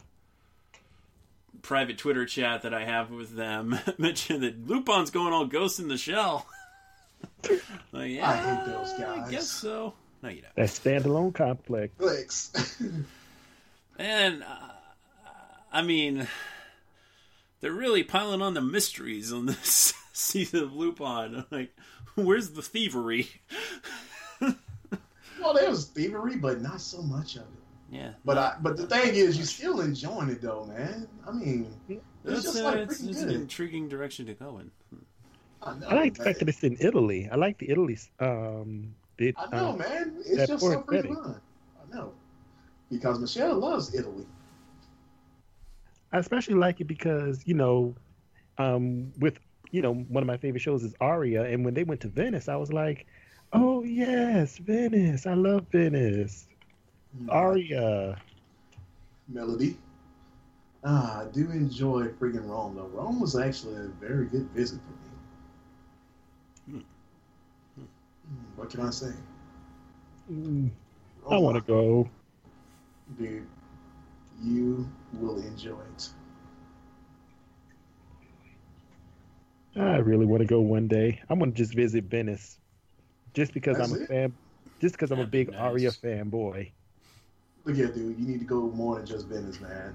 [1.62, 5.88] private Twitter chat that I have with them mentioned that Lupin's going all Ghost in
[5.88, 6.46] the Shell.
[7.92, 9.26] like, yeah, I hate those guys.
[9.26, 9.94] I guess so.
[10.22, 10.55] No, you don't.
[10.57, 11.94] That standalone complex.
[11.96, 12.80] Flex.
[13.99, 14.68] And uh,
[15.72, 16.28] I mean,
[17.61, 21.44] they're really piling on the mysteries on this season of Lupin.
[21.51, 21.76] Like,
[22.14, 23.28] where's the thievery?
[24.40, 27.67] well, there's thievery, but not so much of it.
[27.91, 31.09] Yeah, But I, but the thing is, you're still enjoying it though, man.
[31.26, 33.36] I mean, it's that's just uh, like it's, freaking it's an good.
[33.36, 34.70] intriguing direction to go in.
[35.62, 37.28] I know, I like the fact that it's in Italy.
[37.32, 37.99] I like the Italy.
[38.20, 40.16] Um, it, I know, um, man.
[40.18, 41.09] It's just so poor freaking Betty.
[41.14, 41.41] fun.
[41.80, 42.12] I know.
[42.91, 44.26] Because Michelle loves Italy.
[46.12, 47.95] I especially like it because you know,
[48.59, 49.39] um, with
[49.70, 52.49] you know, one of my favorite shows is Aria, and when they went to Venice,
[52.49, 53.07] I was like,
[53.53, 55.26] oh yes, Venice.
[55.26, 56.47] I love Venice.
[57.26, 58.22] Aria.
[59.28, 59.76] Melody.
[60.82, 62.88] Ah, I do enjoy freaking Rome though.
[62.88, 65.10] Rome was actually a very good visit for me.
[66.66, 66.80] Hmm,
[68.56, 69.12] What can I say?
[70.30, 70.70] Mm,
[71.30, 72.10] I want to go.
[73.18, 73.46] Dude,
[74.42, 76.10] you will enjoy it.
[79.76, 81.22] I really want to go one day.
[81.28, 82.58] I'm gonna just visit Venice,
[83.34, 84.08] just because That's I'm a it?
[84.08, 84.36] fan.
[84.80, 85.54] Just because I'm a big nice.
[85.56, 86.72] Aria fanboy.
[87.68, 88.18] Look here, dude.
[88.18, 89.94] You need to go more than just Venice, man.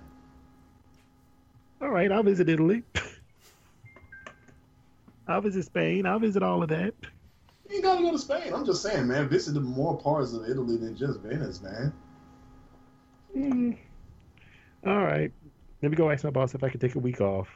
[1.81, 2.83] All right, I'll visit Italy.
[5.27, 6.05] I'll visit Spain.
[6.05, 6.93] I'll visit all of that.
[7.67, 8.53] You ain't gotta go to Spain.
[8.53, 9.27] I'm just saying, man.
[9.27, 11.91] Visit more parts of Italy than just Venice, man.
[13.35, 13.75] Mm.
[14.85, 15.31] All right.
[15.81, 17.49] Let me go ask my boss if I can take a week off.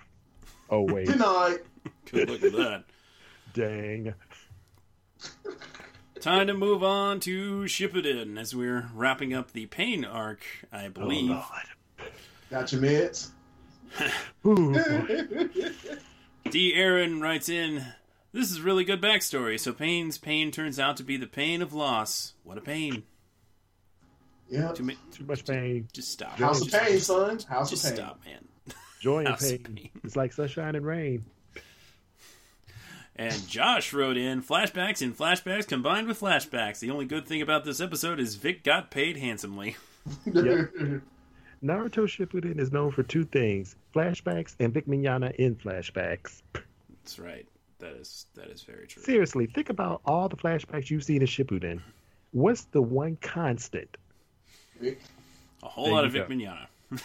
[0.71, 1.59] Oh wait, Good night.
[2.11, 2.83] Good look at that.
[3.53, 4.15] dang.
[6.21, 10.41] Time to move on to Shippuden as we're wrapping up the Pain arc,
[10.71, 11.31] I oh, believe.
[11.31, 11.45] Oh,
[12.49, 13.29] Got your meds?
[14.43, 14.59] Lord.
[14.59, 15.69] Ooh, boy.
[16.49, 16.73] D.
[16.75, 17.83] Aaron writes in,
[18.31, 19.59] This is really good backstory.
[19.59, 22.33] So Pain's pain turns out to be the pain of loss.
[22.43, 23.03] What a pain.
[24.49, 24.71] yeah.
[24.71, 26.37] Too ma- Too much pain, just stop.
[26.39, 27.39] House of just, Pain, son.
[27.49, 27.97] House Just of Pain.
[27.97, 28.75] Just stop, man.
[29.01, 29.75] joy and pain.
[29.75, 29.89] pain.
[30.03, 31.25] It's like sunshine and rain.
[33.17, 36.79] And Josh wrote in flashbacks and flashbacks combined with flashbacks.
[36.79, 39.75] The only good thing about this episode is Vic got paid handsomely.
[40.25, 40.71] Yep.
[41.63, 46.41] Naruto Shippuden is known for two things: flashbacks and Vic Mignogna in flashbacks.
[46.53, 47.45] That's right.
[47.79, 49.03] That is that is very true.
[49.03, 51.81] Seriously, think about all the flashbacks you've seen in Shippuden.
[52.31, 53.97] What's the one constant?
[54.81, 54.95] A
[55.61, 56.33] whole There lot of Vic go.
[56.33, 56.67] Mignogna.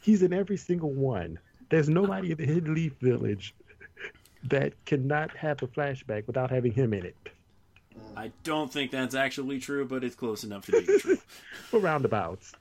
[0.00, 1.40] He's in every single one.
[1.70, 3.52] There's nobody in the Hidden Leaf Village
[4.44, 7.16] that cannot have a flashback without having him in it.
[8.16, 11.16] I don't think that's actually true, but it's close enough to be true.
[11.70, 12.52] For roundabouts.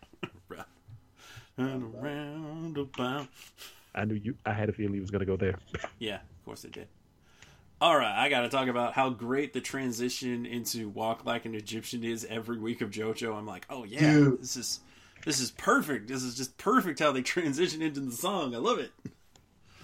[1.58, 3.28] and around about.
[3.96, 4.36] I knew you.
[4.46, 5.56] I had a feeling he was going to go there.
[6.00, 6.88] Yeah, of course it did.
[7.82, 11.54] All right, I got to talk about how great the transition into "Walk Like an
[11.56, 13.36] Egyptian" is every week of JoJo.
[13.36, 14.42] I'm like, oh yeah, Dude.
[14.42, 14.80] this is
[15.26, 16.08] this is perfect.
[16.08, 18.54] This is just perfect how they transition into the song.
[18.56, 18.92] I love it.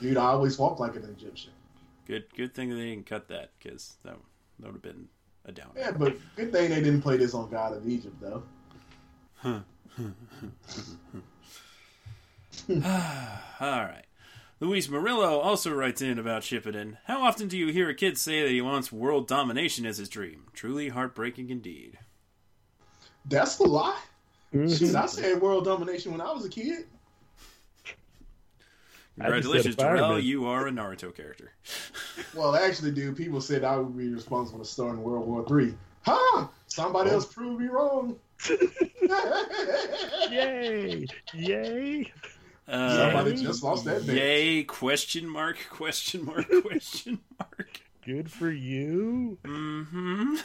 [0.02, 1.52] Dude, I always walk like an Egyptian.
[2.06, 4.18] Good, good thing they didn't cut that because that,
[4.60, 5.08] that would have been
[5.46, 5.72] a downer.
[5.78, 8.44] Yeah, but good thing they didn't play this on God of Egypt, though.
[9.36, 9.60] Huh.
[13.60, 14.06] All right.
[14.60, 16.98] Luis Murillo also writes in about Shippuden.
[17.06, 20.08] How often do you hear a kid say that he wants world domination as his
[20.08, 20.46] dream?
[20.54, 22.00] Truly heartbreaking indeed.
[23.26, 24.00] That's the lie.
[24.54, 24.78] Mhm.
[24.78, 26.86] Shit, I said world domination when I was a kid.
[29.20, 30.20] Congratulations, said Darrell.
[30.20, 31.52] You are a Naruto character.
[32.36, 35.76] Well, actually, dude, people said I would be responsible for starting World War Three.
[36.04, 36.48] Huh?
[36.68, 37.14] Somebody Oh.
[37.14, 38.16] else proved me wrong.
[40.32, 41.06] Yay!
[41.34, 42.12] Yay!
[42.68, 44.16] Uh, Somebody just lost that bet.
[44.16, 44.64] Yay!
[44.64, 45.58] Question mark?
[45.70, 46.48] Question mark?
[46.64, 47.82] Question mark?
[48.06, 49.38] Good for you.
[49.44, 50.36] Mm-hmm.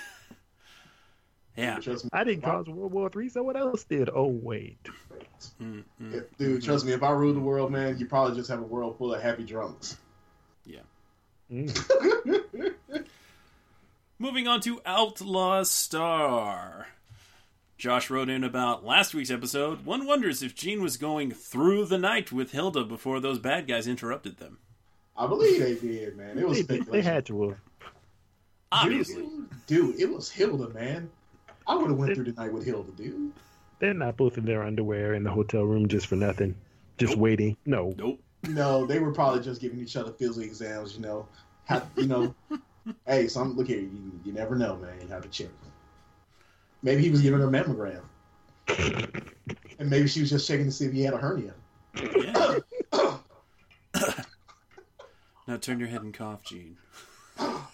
[1.58, 1.78] Yeah.
[1.80, 3.28] Trust me, I didn't cause World War Three.
[3.28, 4.08] Someone else did.
[4.14, 4.78] Oh wait.
[5.60, 6.62] If- dude.
[6.62, 9.12] Trust me, if I ruled the world, man, you probably just have a world full
[9.14, 9.96] of happy drunks.
[11.50, 12.74] Mm.
[14.18, 16.88] Moving on to Outlaw Star.
[17.78, 19.86] Josh wrote in about last week's episode.
[19.86, 23.86] One wonders if Gene was going through the night with Hilda before those bad guys
[23.86, 24.58] interrupted them.
[25.16, 26.38] I believe they did, man.
[26.38, 27.58] It was They, they, they had to have.
[28.70, 29.22] Obviously.
[29.22, 31.08] dude, dude, it was Hilda, man.
[31.68, 33.32] I would have went through the night with Hilda, dude.
[33.78, 36.56] They're not both in their underwear in the hotel room just for nothing,
[36.96, 37.56] just waiting.
[37.64, 38.20] No, Nope.
[38.44, 40.94] No, they were probably just giving each other physical exams.
[40.94, 41.26] You know,
[41.64, 42.34] have, you know.
[43.06, 43.80] hey, some look here.
[43.80, 45.00] You, you never know, man.
[45.00, 45.48] You have to check.
[46.82, 48.02] Maybe he was giving her a mammogram,
[49.78, 51.52] and maybe she was just checking to see if he had a hernia.
[52.16, 52.58] Yeah.
[55.48, 56.76] now turn your head and cough, Gene.
[57.40, 57.64] oh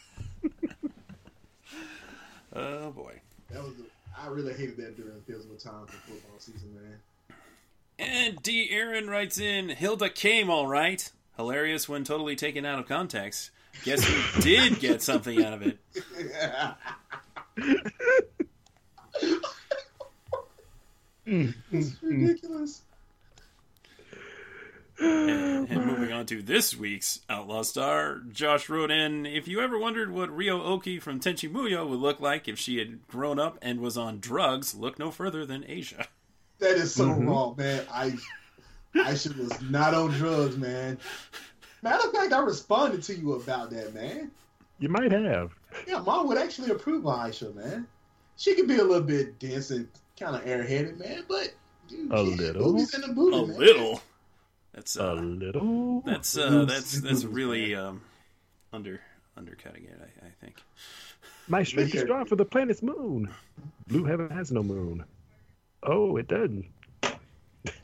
[2.93, 3.21] boy.
[3.55, 3.73] That was.
[4.17, 6.99] I really hated that during physical time for football season, man.
[7.99, 8.69] And D.
[8.71, 11.11] Aaron writes in Hilda came all right.
[11.37, 13.51] Hilarious when totally taken out of context.
[13.85, 15.79] Guess who did get something out of it?
[21.73, 22.83] it's ridiculous.
[25.05, 29.79] And, and moving on to this week's Outlaw Star, Josh wrote in If you ever
[29.79, 33.81] wondered what Ryo-Ohki from Tenchi Muyo would look like if she had grown up and
[33.81, 36.07] was on drugs, look no further than Aisha.
[36.59, 37.27] That is so Mhm.
[37.29, 37.85] wrong, man.
[37.93, 38.17] I
[38.95, 40.99] I should was not on drugs, man.
[41.83, 44.31] Matter of fact, I responded to you about that, man.
[44.79, 45.53] you might have.
[45.87, 47.87] Yeah, mom would actually approve of Aisha, man.
[48.37, 49.89] She could be a little bit dense and
[50.19, 51.53] kind of airheaded, man, but
[51.89, 52.73] dude, A yeah, little?
[52.73, 53.57] boobies in the booty, A man.
[53.59, 54.01] little.
[54.75, 56.01] That's A uh, little.
[56.01, 58.03] that's uh, that's that's really um,
[58.73, 59.01] under
[59.37, 60.01] undercutting it.
[60.01, 60.57] I, I think.
[61.47, 62.03] My strength is Here.
[62.07, 63.33] strong for the planet's moon.
[63.87, 65.05] Blue heaven has no moon.
[65.83, 66.67] Oh, it doesn't.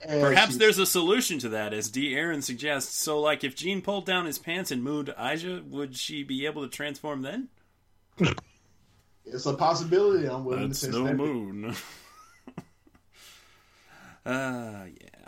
[0.09, 2.15] Perhaps there's a solution to that, as D.
[2.15, 2.97] Aaron suggests.
[2.97, 6.63] So, like, if Gene pulled down his pants and moved Aisha, would she be able
[6.63, 7.49] to transform then?
[9.25, 10.27] it's a possibility.
[10.27, 11.17] I'm willing That's to test no that.
[11.17, 11.75] moon.
[14.27, 15.20] uh, yeah.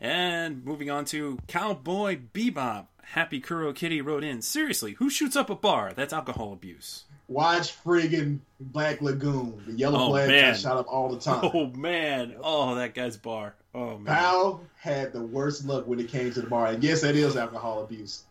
[0.00, 2.86] And moving on to Cowboy Bebop.
[3.02, 4.40] Happy Kuro Kitty wrote in.
[4.40, 5.92] Seriously, who shoots up a bar?
[5.94, 7.04] That's alcohol abuse.
[7.28, 9.62] Watch friggin' Black Lagoon.
[9.66, 10.52] The yellow Oh, flag man.
[10.52, 11.50] got shot up all the time.
[11.54, 12.34] Oh man!
[12.42, 13.54] Oh, that guy's bar.
[13.74, 14.06] Oh man!
[14.16, 17.36] Powell had the worst luck when it came to the bar, and yes, that is
[17.36, 18.22] alcohol abuse.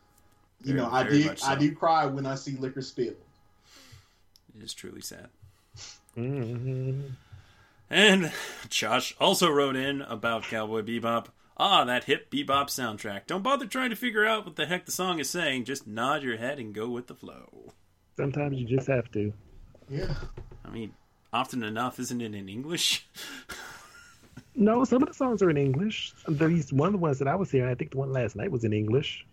[0.63, 1.27] You Very- know, I very did.
[1.27, 3.13] much I do cry when I see liquor spill.
[4.57, 5.27] It is truly sad.
[6.15, 7.01] hmm
[7.89, 8.31] And
[8.69, 11.27] Josh also wrote in about Cowboy Bebop.
[11.59, 13.27] Ah, that hip bebop soundtrack.
[13.27, 15.65] Don't bother trying to figure out what the heck the song is saying.
[15.65, 17.73] Just nod your head and go with the flow.
[18.15, 19.33] Sometimes you just have to.
[19.89, 20.13] Yeah.
[20.63, 20.93] I mean,
[21.33, 23.07] often enough, isn't it in English?
[24.55, 26.11] No, some of the songs are in English.
[26.27, 28.35] At least one of the ones that I was hearing, I think the one last
[28.35, 29.25] night was in English.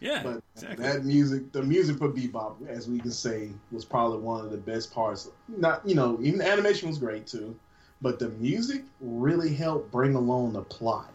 [0.00, 0.84] yeah, But exactly.
[0.84, 4.58] that music, the music for bebop, as we can say, was probably one of the
[4.58, 5.30] best parts.
[5.48, 7.56] Not, you know, even the animation was great too,
[8.02, 11.10] but the music really helped bring along the plot.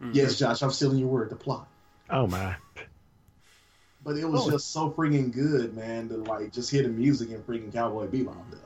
[0.00, 0.14] Mhm.
[0.14, 1.68] Yes, Josh, I'm stealing your word, the plot.
[2.08, 2.56] Oh my!
[4.02, 4.50] But it was Oh.
[4.52, 8.34] just so freaking good, man, to like just hear the music and freaking Cowboy Bebop
[8.50, 8.56] though.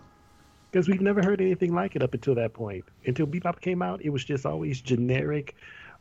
[0.70, 2.84] Because we've never heard anything like it up until that point.
[3.06, 5.56] Until Bebop came out, it was just always generic,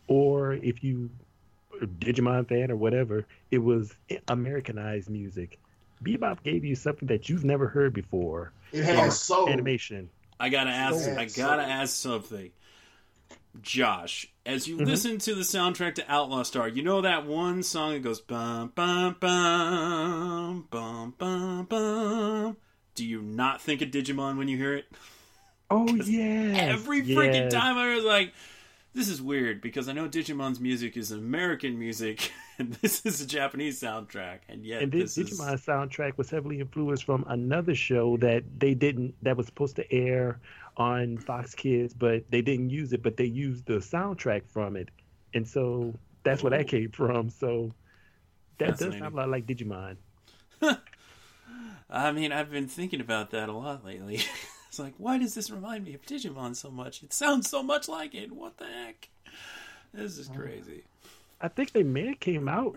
[0.07, 1.09] or if you
[1.81, 3.95] a Digimon fan or whatever, it was
[4.27, 5.59] Americanized music.
[6.03, 8.51] Bebop gave you something that you've never heard before.
[8.71, 9.49] It had soul.
[9.49, 10.09] Animation.
[10.39, 11.07] I gotta ask.
[11.09, 12.51] I gotta so- ask something.
[13.61, 14.85] Josh, as you Mhm.
[14.87, 18.71] listen to the soundtrack to Outlaw Star, you know that one song that goes bum
[18.75, 22.57] bum bum bum bum bum.
[22.95, 24.85] Do you not think of Digimon when you hear it?
[25.69, 26.53] Oh yeah.
[26.57, 28.33] Every freaking time I was like,
[28.93, 33.25] "This is weird," because I know Digimon's music is American music, and this is a
[33.27, 37.73] Japanese soundtrack, and yet And this this is Digimon soundtrack was heavily influenced from another
[37.75, 40.39] show that they didn't that was supposed to air
[40.77, 44.89] on Fox Kids, but they didn't use it, but they used the soundtrack from it.
[45.33, 45.93] And so
[46.23, 47.29] that's where that came from.
[47.29, 47.71] So
[48.57, 49.97] that does sound a lot like Digimon.
[51.89, 54.15] I mean, I've been thinking about that a lot lately.
[54.67, 57.03] it's like, why does this remind me of Digimon so much?
[57.03, 58.31] It sounds so much like it.
[58.31, 59.09] What the heck?
[59.93, 60.83] This is crazy.
[61.39, 62.75] I think they may have came out.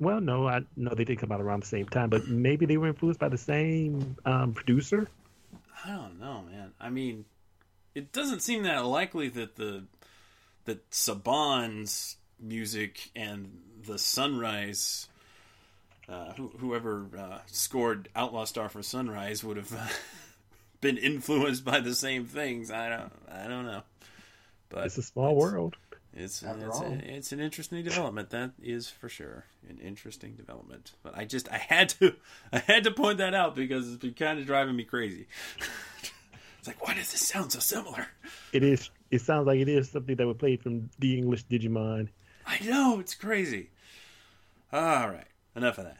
[0.00, 2.76] Well, no, I no, they didn't come out around the same time, but maybe they
[2.76, 5.08] were influenced by the same um, producer.
[5.84, 6.72] I don't know, man.
[6.80, 7.24] I mean,
[7.96, 9.84] it doesn't seem that likely that the
[10.66, 15.08] that Saban's music and the Sunrise,
[16.08, 19.86] uh, who, whoever uh, scored Outlaw Star for Sunrise would have uh,
[20.82, 22.70] been influenced by the same things.
[22.70, 23.82] I don't, I don't know.
[24.68, 25.76] But It's a small world.
[26.12, 28.30] It's After it's, a, it's an interesting development.
[28.30, 30.92] That is for sure an interesting development.
[31.02, 32.14] But I just I had to
[32.52, 35.28] I had to point that out because it's been kind of driving me crazy.
[36.66, 38.08] it's like why does this sound so similar?
[38.52, 38.90] It is.
[39.10, 42.08] It sounds like it is something that we played from the English Digimon.
[42.46, 43.70] I know it's crazy.
[44.72, 45.98] All right, enough of that.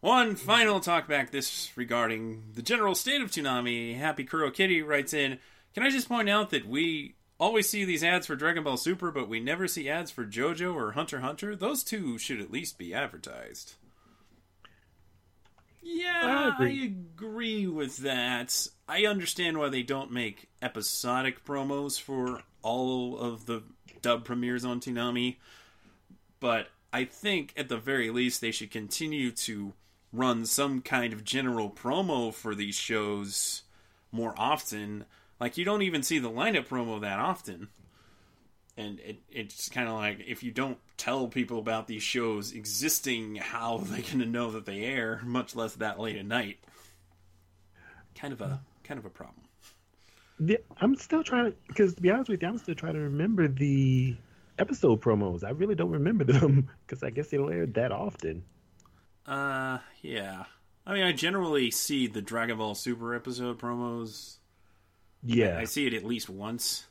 [0.00, 3.96] One final talkback this regarding the general state of Toonami.
[3.96, 5.38] Happy Kuro Kitty writes in.
[5.74, 9.10] Can I just point out that we always see these ads for Dragon Ball Super,
[9.10, 11.54] but we never see ads for JoJo or Hunter Hunter?
[11.54, 13.74] Those two should at least be advertised.
[15.92, 16.94] Yeah, I I agree.
[17.14, 18.66] agree with that.
[18.88, 23.62] I understand why they don't make episodic promos for all of the
[24.02, 25.36] dub premieres on Toonami,
[26.40, 29.74] but I think at the very least they should continue to
[30.12, 33.62] run some kind of general promo for these shows
[34.10, 35.04] more often.
[35.38, 37.68] Like you don't even see the lineup promo that often.
[38.80, 43.36] And it, it's kind of like if you don't tell people about these shows existing,
[43.36, 46.58] how are they going to know that they air, much less that late at night?
[48.14, 49.44] Kind of a kind of a problem.
[50.38, 53.00] Yeah, I'm still trying to, because to be honest with you, I'm still trying to
[53.00, 54.16] remember the
[54.58, 55.44] episode promos.
[55.44, 58.42] I really don't remember them because I guess they don't air that often.
[59.26, 60.44] Uh, yeah.
[60.86, 64.36] I mean, I generally see the Dragon Ball Super episode promos.
[65.22, 66.86] Yeah, I see it at least once,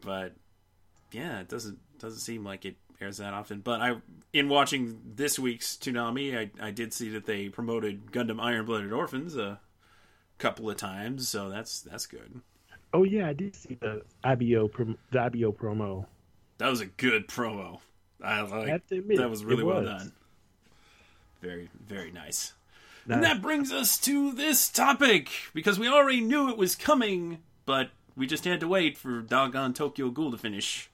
[0.00, 0.34] but
[1.14, 3.60] yeah, it doesn't doesn't seem like it airs that often.
[3.60, 3.96] But I,
[4.32, 8.92] in watching this week's Toonami, I I did see that they promoted Gundam Iron Blooded
[8.92, 9.60] Orphans a
[10.38, 12.40] couple of times, so that's that's good.
[12.94, 16.06] Oh yeah, I did see the IBO prom- the IBO promo.
[16.58, 17.80] That was a good promo.
[18.22, 20.12] I I like to admit, that was really it well done.
[21.40, 22.52] Very very nice.
[23.06, 27.38] Now, And that brings us to this topic because we already knew it was coming,
[27.66, 30.88] but we just had to wait for doggone Tokyo Ghoul to finish.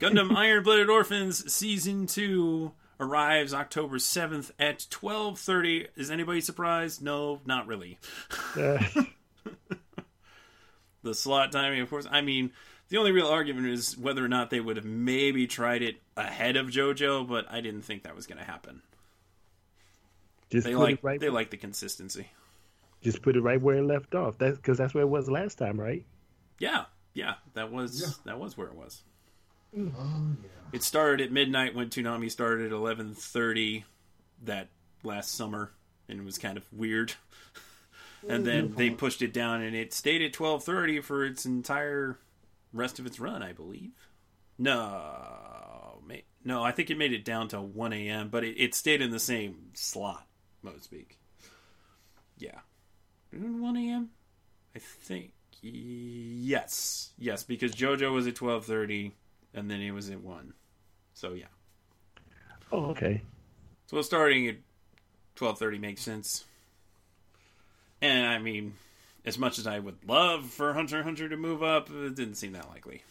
[0.00, 5.88] Gundam Iron Blooded Orphans season 2 arrives October 7th at 12:30.
[5.96, 7.02] Is anybody surprised?
[7.02, 7.98] No, not really.
[8.56, 8.78] uh,
[11.02, 12.06] The slot timing, of course.
[12.10, 12.50] I mean,
[12.88, 16.56] the only real argument is whether or not they would have maybe tried it ahead
[16.56, 18.82] of JoJo, but I didn't think that was going to happen.
[20.50, 21.20] just They like right.
[21.20, 22.28] they like the consistency.
[23.00, 24.38] Just put it right where it left off.
[24.38, 26.04] That's because that's where it was last time, right?
[26.58, 28.08] Yeah, yeah, that was Yeah.
[28.32, 29.02] that was where it was.
[29.76, 30.48] Oh yeah.
[30.72, 33.84] It started at midnight when Toonami started at eleven thirty
[34.44, 34.68] that
[35.02, 35.72] last summer,
[36.08, 37.14] and it was kind of weird.
[38.28, 38.96] and then they mm-hmm.
[38.96, 42.18] pushed it down, and it stayed at twelve thirty for its entire
[42.72, 43.92] rest of its run, I believe.
[44.58, 46.00] No,
[46.44, 49.10] no, I think it made it down to one a.m., but it, it stayed in
[49.10, 50.26] the same slot,
[50.64, 51.18] so to speak.
[52.38, 52.60] Yeah,
[53.32, 54.10] one a.m.
[54.74, 59.12] I think yes, yes, because JoJo was at twelve thirty,
[59.54, 60.52] and then it was at one.
[61.14, 61.46] So yeah,
[62.70, 63.22] Oh, okay.
[63.86, 64.56] so starting at
[65.34, 66.44] twelve thirty makes sense.
[68.00, 68.74] And I mean,
[69.24, 72.52] as much as I would love for Hunter Hunter to move up, it didn't seem
[72.52, 73.02] that likely.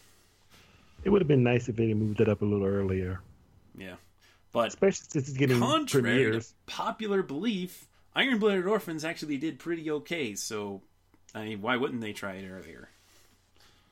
[1.04, 3.20] It would have been nice if they moved it up a little earlier,
[3.78, 3.96] Yeah,
[4.52, 6.48] but especially since it's getting contrary premieres.
[6.50, 10.34] to popular belief, Iron Blooded Orphans actually did pretty okay.
[10.36, 10.82] So,
[11.36, 12.90] I mean, why wouldn't they try it earlier?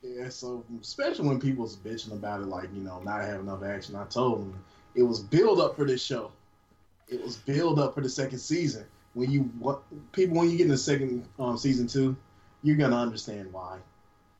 [0.02, 3.96] Yeah, so especially when people's bitching about it, like you know, not having enough action.
[3.96, 6.30] I told them it was build up for this show.
[7.08, 8.84] It was build up for the second season.
[9.14, 9.82] When you what
[10.12, 12.16] people when you get in the second um, season two,
[12.62, 13.78] you're gonna understand why.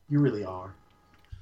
[0.09, 0.73] You really are.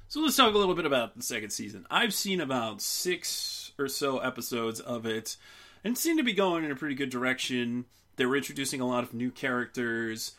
[0.08, 1.86] So let's talk a little bit about the second season.
[1.90, 5.36] I've seen about six or so episodes of it,
[5.84, 7.86] and it seemed to be going in a pretty good direction.
[8.16, 10.36] They were introducing a lot of new characters.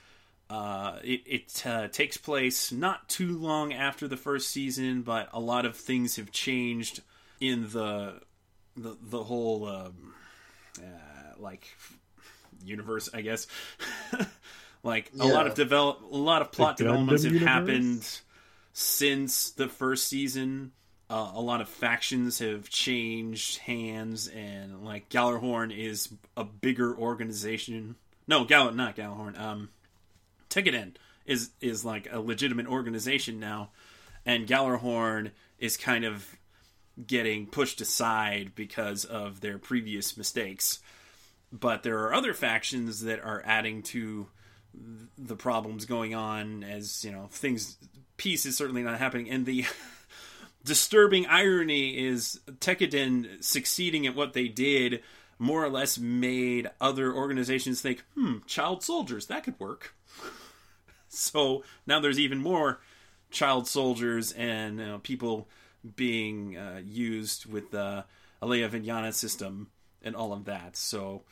[0.50, 5.40] Uh, it it uh, takes place not too long after the first season, but a
[5.40, 7.02] lot of things have changed
[7.40, 8.22] in the
[8.76, 10.14] the the whole um,
[10.80, 11.68] uh, like
[12.64, 13.48] universe, I guess.
[14.84, 17.50] like a lot of develop, a lot of plot The Gundam developments have universe?
[17.50, 18.20] happened
[18.74, 20.72] since the first season
[21.10, 27.96] uh, a lot of factions have changed hands, and like Gjallarhorn is a bigger organization.
[28.28, 29.40] No, Gal not Gjallarhorn.
[29.40, 29.70] Um,
[30.50, 30.96] Tekkadan
[31.26, 33.70] is is like a legitimate organization now,
[34.26, 36.38] and Gjallarhorn is kind of
[37.06, 40.80] getting pushed aside because of their previous mistakes.
[41.52, 44.28] But there are other factions that are adding to
[45.18, 47.78] the problems going on as you know things
[48.18, 49.66] peace is certainly not happening and the
[50.64, 55.02] disturbing irony is Tekkadan succeeding at what they did
[55.40, 59.96] more or less made other organizations think hmm child soldiers that could work
[61.10, 62.80] so now there's even more
[63.30, 65.48] child soldiers and you know, people
[65.96, 68.06] being uh, used with the
[68.42, 69.68] Alaya Vijnana system
[70.02, 71.24] and all of that so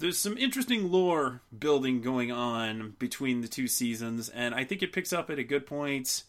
[0.00, 4.94] there's some interesting lore building going on between the two seasons, and I think it
[4.94, 6.24] picks up at a good point.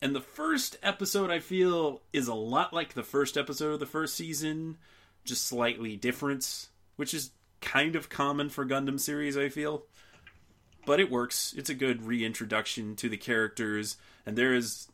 [0.00, 3.86] And the first episode, I feel, is a lot like the first episode of the
[3.86, 4.78] first season,
[5.24, 9.86] just slightly different, which is kind of common for Gundam series, I feel.
[10.86, 11.52] But it works.
[11.58, 14.88] It's a good reintroduction to the characters, and there is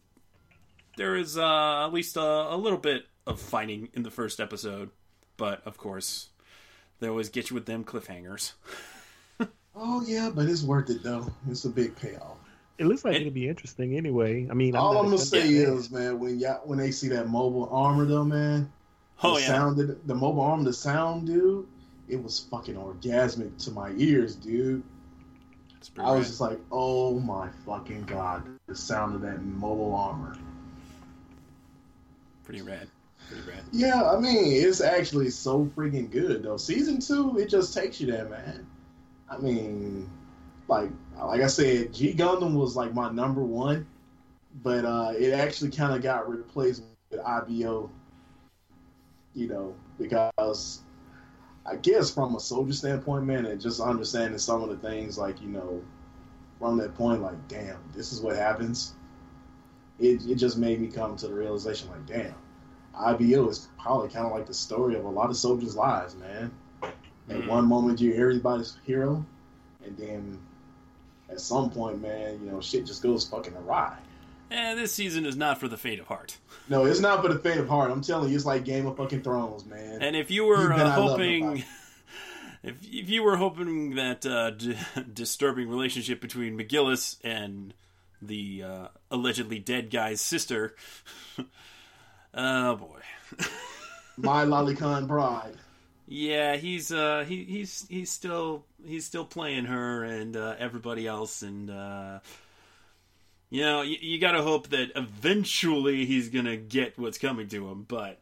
[0.97, 4.90] there is uh, at least a, a little bit of fighting in the first episode.
[5.36, 6.30] But of course,
[7.01, 8.53] they always get you with them cliffhangers.
[9.74, 11.32] Oh yeah, but it's worth it though.
[11.49, 12.36] It's a big payoff.
[12.76, 14.47] It looks like It- it'll be interesting anyway.
[14.51, 15.72] I mean, I'm All I'm gonna say fan.
[15.78, 18.70] is, man, when y'all when they see that mobile armor though, man,
[19.22, 21.66] Oh the yeah, sound that- the mobile armor, the sound, dude,
[22.07, 24.82] it was fucking orgasmic to my ears, dude.
[25.98, 30.36] I was just like, oh my fucking god, the sound of that mobile armor.
[32.44, 32.88] pretty rad.
[33.28, 33.62] Pretty rad.
[33.72, 36.56] Yeah, I mean, it's actually so freaking good though.
[36.56, 38.66] Season two, it just takes you there, man.
[39.28, 40.10] I mean,
[40.68, 43.86] like like I said, G Gundam was like my number one,
[44.62, 47.90] but uh, it actually kind of got replaced with IBO.
[49.34, 50.80] You know, because
[51.64, 55.40] I guess from a soldier standpoint, man, and just understanding some of the things, like
[55.40, 55.82] you know,
[56.58, 58.94] from that point, like, damn, this is what happens.
[59.98, 62.34] It it just made me come to the realization, like, damn.
[62.94, 66.50] IBO is probably kind of like the story of a lot of soldiers' lives, man.
[66.82, 66.90] At
[67.28, 67.46] Mhm.
[67.46, 69.24] one moment, you're everybody's hero,
[69.84, 70.38] and then
[71.30, 73.96] at some point, man, you know, shit just goes fucking awry.
[74.53, 76.36] Eh, this season is not for the faint of heart.
[76.68, 77.90] No, it's not for the faint of heart.
[77.90, 80.03] I'm telling you, it's like Game of fucking Thrones, man.
[80.03, 81.59] And if you were uh, hoping,
[82.62, 84.76] if if you were hoping that uh, d-
[85.12, 87.72] disturbing relationship between McGillis and
[88.20, 90.74] the uh, allegedly dead guy's sister,
[92.34, 93.00] oh boy,
[94.18, 95.55] My Lolicon Bride.
[96.07, 101.40] yeah, he's uh, he he's he's still he's still playing her and uh, everybody else,
[101.42, 102.18] and uh,
[103.53, 107.68] you know you, you got to hope that eventually he's gonna get what's coming to
[107.68, 108.18] him, but.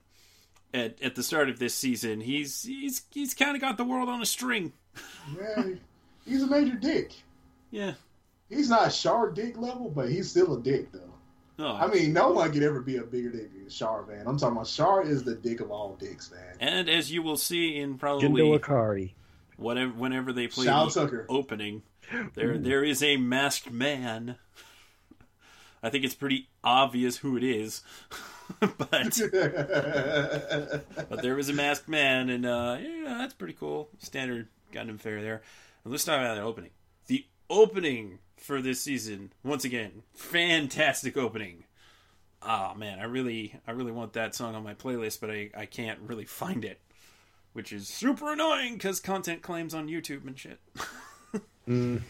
[0.73, 4.09] At, at the start of this season, he's he's he's kind of got the world
[4.09, 4.73] on a string.
[5.37, 5.65] Yeah,
[6.25, 7.13] he's a major dick.
[7.73, 7.95] Yeah.
[8.49, 11.13] He's not Char dick level, but he's still a dick, though.
[11.59, 14.29] Oh, I mean, no one could ever be a bigger dick than Char, man.
[14.29, 16.55] I'm talking about Char is the dick of all dicks, man.
[16.61, 19.15] and as you will see in probably Gendo Ikari.
[19.57, 21.27] whatever whenever they play Shao the Tucker.
[21.29, 21.83] opening,
[22.35, 24.37] there there is a masked man.
[25.83, 27.83] I think it's pretty obvious who it is,
[28.61, 29.19] but
[31.09, 33.89] but there was a masked man, and uh, yeah, that's pretty cool.
[33.99, 35.43] Standard Gundam fare there.
[35.85, 36.71] And let's talk about that opening.
[37.07, 41.65] The opening for this season, once again, fantastic opening.
[42.43, 45.67] Ah man, I really, I really want that song on my playlist, but I, I
[45.67, 46.81] can't really find it,
[47.53, 50.61] which is super annoying because content claims on YouTube and shit.
[51.69, 52.01] Mm,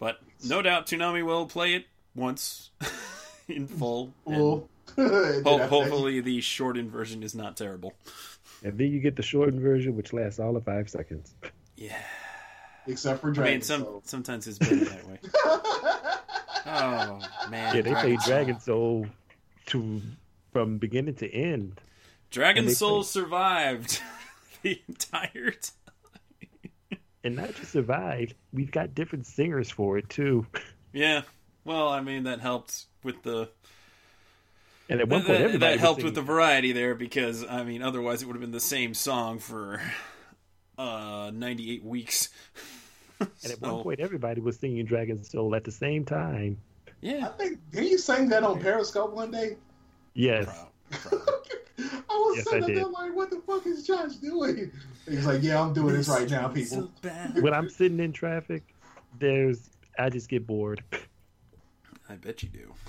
[0.00, 2.70] But no doubt, Toonami will play it once
[3.48, 4.12] in full.
[4.26, 4.62] and
[4.96, 7.94] ho- hopefully, the shortened version is not terrible.
[8.62, 11.34] and then you get the shortened version, which lasts all of five seconds.
[11.76, 11.96] Yeah.
[12.86, 13.42] except for Dragon.
[13.42, 13.52] I Dragon.
[13.54, 14.02] mean, some Soul.
[14.04, 15.18] sometimes it's better that way.
[16.66, 17.20] Oh
[17.50, 19.06] man, Yeah, they played Dragon Soul
[19.66, 20.00] to
[20.52, 21.78] from beginning to end.
[22.30, 24.00] Dragon Soul played- survived
[24.62, 26.98] the entire time.
[27.22, 30.46] And not just survived, we've got different singers for it too.
[30.94, 31.22] Yeah.
[31.64, 33.48] Well, I mean that helped with the
[34.88, 37.82] And at one point, that- that was helped with the variety there because I mean
[37.82, 39.80] otherwise it would have been the same song for
[40.78, 42.30] uh 98 weeks.
[43.20, 46.58] And at So, one point, everybody was singing Dragon Soul at the same time.
[47.00, 47.28] Yeah, I yeah.
[47.28, 49.56] think didn't you sing that on Periscope one day?
[50.14, 50.44] Yes.
[50.46, 51.22] Proud, proud.
[51.78, 52.76] I was Yes, I sitting did.
[52.78, 54.72] there like, what the fuck is Josh doing?
[55.08, 56.90] He's like, yeah, I'm doing this right now, people.
[57.02, 57.10] So
[57.40, 58.62] when I'm sitting in traffic,
[59.20, 60.82] there's I just get bored.
[62.08, 62.74] I bet you do.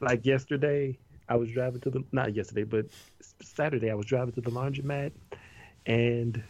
[0.00, 0.98] Like yesterday,
[1.28, 2.86] I was driving to the not yesterday, but
[3.40, 5.12] Saturday I was driving to the laundromat,
[5.86, 6.42] and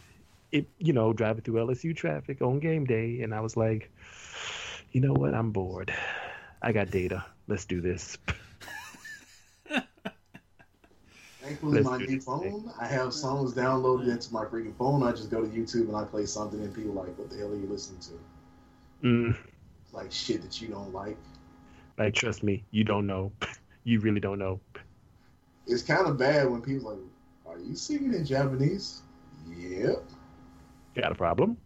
[0.52, 3.90] it you know driving through LSU traffic on game day, and I was like,
[4.93, 5.35] you know what?
[5.35, 5.93] I'm bored.
[6.62, 7.24] I got data.
[7.47, 8.16] Let's do this.
[11.40, 15.02] Thankfully, Let's my new this phone, I have songs downloaded into my freaking phone.
[15.02, 17.36] I just go to YouTube and I play something, and people are like, "What the
[17.36, 19.36] hell are you listening to?" Mm,
[19.93, 21.19] Like shit that you don't like.
[21.98, 23.32] Like trust me, you don't know.
[23.85, 24.60] You really don't know.
[25.66, 27.02] It's kind of bad when people are like,
[27.47, 29.02] "Are you singing in Japanese?"
[29.48, 30.05] Yep.
[30.94, 31.56] Got a problem?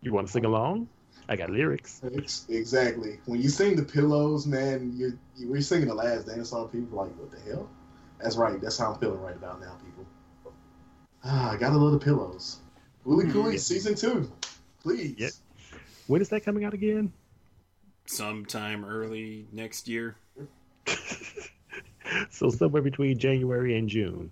[0.00, 0.88] You want to sing along?
[1.28, 2.00] I got lyrics.
[2.48, 3.18] Exactly.
[3.26, 6.68] When you sing the pillows, man, you you were singing the last dance song.
[6.68, 7.68] People are like, "What the hell?"
[8.20, 8.60] That's right.
[8.60, 10.06] That's how I'm feeling right about now, people.
[11.24, 12.58] Ah, I got a little pillows.
[13.04, 14.30] Fooly Cooly season two,
[14.82, 15.40] please.
[16.06, 17.12] When is that coming out again?
[18.10, 20.16] Sometime early next year.
[22.30, 24.30] so somewhere between January and June.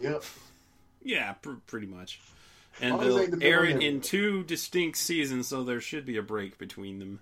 [0.00, 0.24] Yep.
[1.02, 2.20] Yeah, pr- pretty much.
[2.80, 6.16] And Long they they'll the air it in two distinct seasons, so there should be
[6.16, 7.20] a break between them.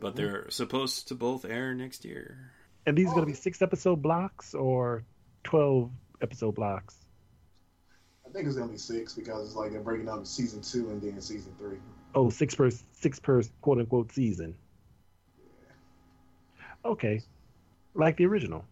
[0.00, 0.16] But mm-hmm.
[0.16, 2.52] they're supposed to both air next year.
[2.86, 3.26] And these are going Oh.
[3.26, 5.04] to be six episode blocks or
[5.44, 5.90] 12
[6.20, 6.96] episode blocks?
[8.26, 11.02] I think it's gonna be six because it's like they're breaking up season two and
[11.02, 11.78] then season three.
[12.14, 14.54] Oh, six per six per quote unquote season.
[16.84, 17.22] Okay,
[17.94, 18.64] like the original.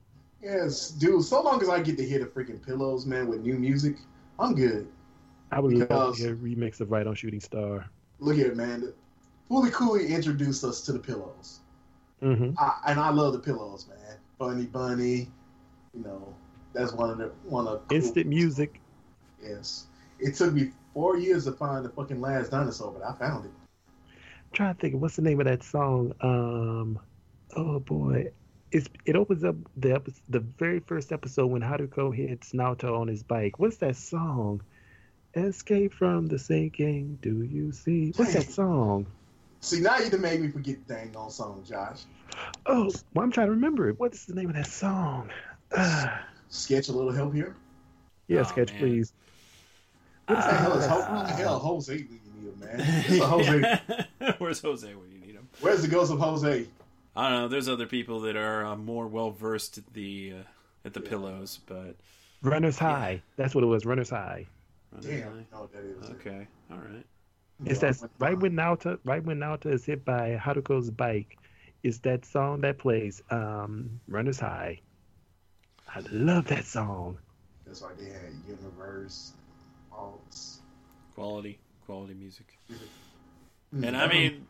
[0.42, 1.24] Yes, dude.
[1.24, 3.96] So long as I get to hear the freaking pillows, man, with new music,
[4.38, 4.86] I'm good.
[5.50, 7.86] I would love Because- to hear a remix of Ride on Shooting Star.
[8.20, 8.92] Look here, man.
[9.50, 11.60] Fooly Cooly introduced us to the pillows.
[12.20, 14.16] hmm I, and I love the pillows, man.
[14.38, 15.30] Funny Bunny,
[15.94, 16.34] you know,
[16.72, 18.80] that's one of the one of cool- Instant music.
[19.42, 19.86] Yes,
[20.18, 23.52] it took me four years to find the fucking last dinosaur, but I found it.
[24.08, 26.12] I'm trying to think what's the name of that song.
[26.20, 26.98] Um,
[27.56, 28.30] oh boy,
[28.72, 33.08] it's it opens up the epi- the very first episode when Haruko hits Naoto on
[33.08, 33.58] his bike.
[33.58, 34.62] What's that song?
[35.34, 37.18] Escape from the sinking.
[37.22, 38.12] Do you see?
[38.16, 39.06] What's that song?
[39.60, 42.02] See, now you done made me forget the dang on song, Josh.
[42.66, 43.98] Oh, well, I'm trying to remember it.
[43.98, 45.30] What's the name of that song?
[45.76, 47.56] Ah, Sketch a little help here.
[48.28, 48.80] yeah, Oh, sketch, man.
[48.80, 49.12] please.
[50.26, 51.24] What the hell is Ho- Ah.
[51.26, 53.04] the hell Jose when you need him, man?
[53.08, 53.26] It's a
[54.26, 54.34] Jose.
[54.38, 55.48] Where's Jose when you need him?
[55.60, 56.66] Where's the ghost of Jose?
[57.18, 57.48] I don't know.
[57.48, 60.42] There's other people that are uh, more well versed at the uh,
[60.84, 61.08] at the Yeah.
[61.08, 61.96] pillows, but
[62.42, 63.22] Runner's High.
[63.36, 63.84] That's what it was.
[63.84, 64.46] Runner's High.
[65.00, 66.10] Damn, you know what that is.
[66.10, 67.04] Okay, all right.
[67.64, 71.36] It's that right when Naota right when Naota is hit by Haruko's bike,
[71.82, 74.80] is that song that plays um Runner's High.
[75.92, 77.18] I love that song.
[77.66, 79.32] That's why they had Universe,
[79.92, 80.58] Alts.
[81.16, 82.46] Quality, quality music.
[83.72, 84.46] And I mean,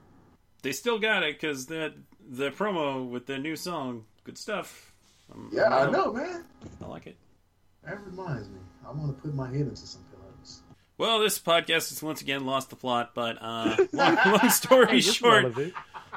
[0.62, 1.94] they still got it because that
[2.28, 4.92] the promo with the new song, good stuff.
[5.32, 6.44] Um, yeah, I I'm- know, man.
[6.82, 7.16] I like it.
[7.84, 8.58] That reminds me.
[8.86, 10.60] I want to put my head into some pillows.
[10.98, 15.54] Well, this podcast has once again lost the plot, but uh, long, long story short,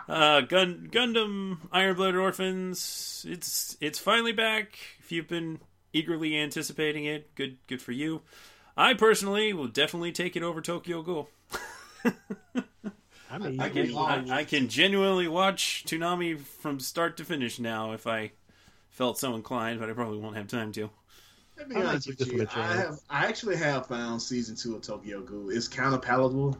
[0.09, 3.25] uh, Gun Gundam Iron Blooded Orphans.
[3.29, 4.77] It's it's finally back.
[4.99, 5.59] If you've been
[5.93, 8.21] eagerly anticipating it, good good for you.
[8.75, 11.29] I personally will definitely take it over Tokyo Ghoul.
[13.31, 17.59] I mean, I I can- I, I can genuinely watch Toonami from start to finish
[17.59, 18.31] now if I
[18.89, 20.89] felt so inclined, but I probably won't have time to.
[21.57, 22.33] Let me I be honest with you.
[22.33, 22.75] one a I chance.
[22.75, 25.49] have, I actually have found season two of Tokyo Ghoul.
[25.49, 26.57] It's kind of palatable,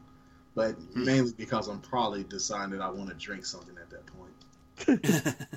[0.55, 1.03] but Hmm.
[1.03, 4.33] mainly because I'm probably deciding that I want to drink something at that point.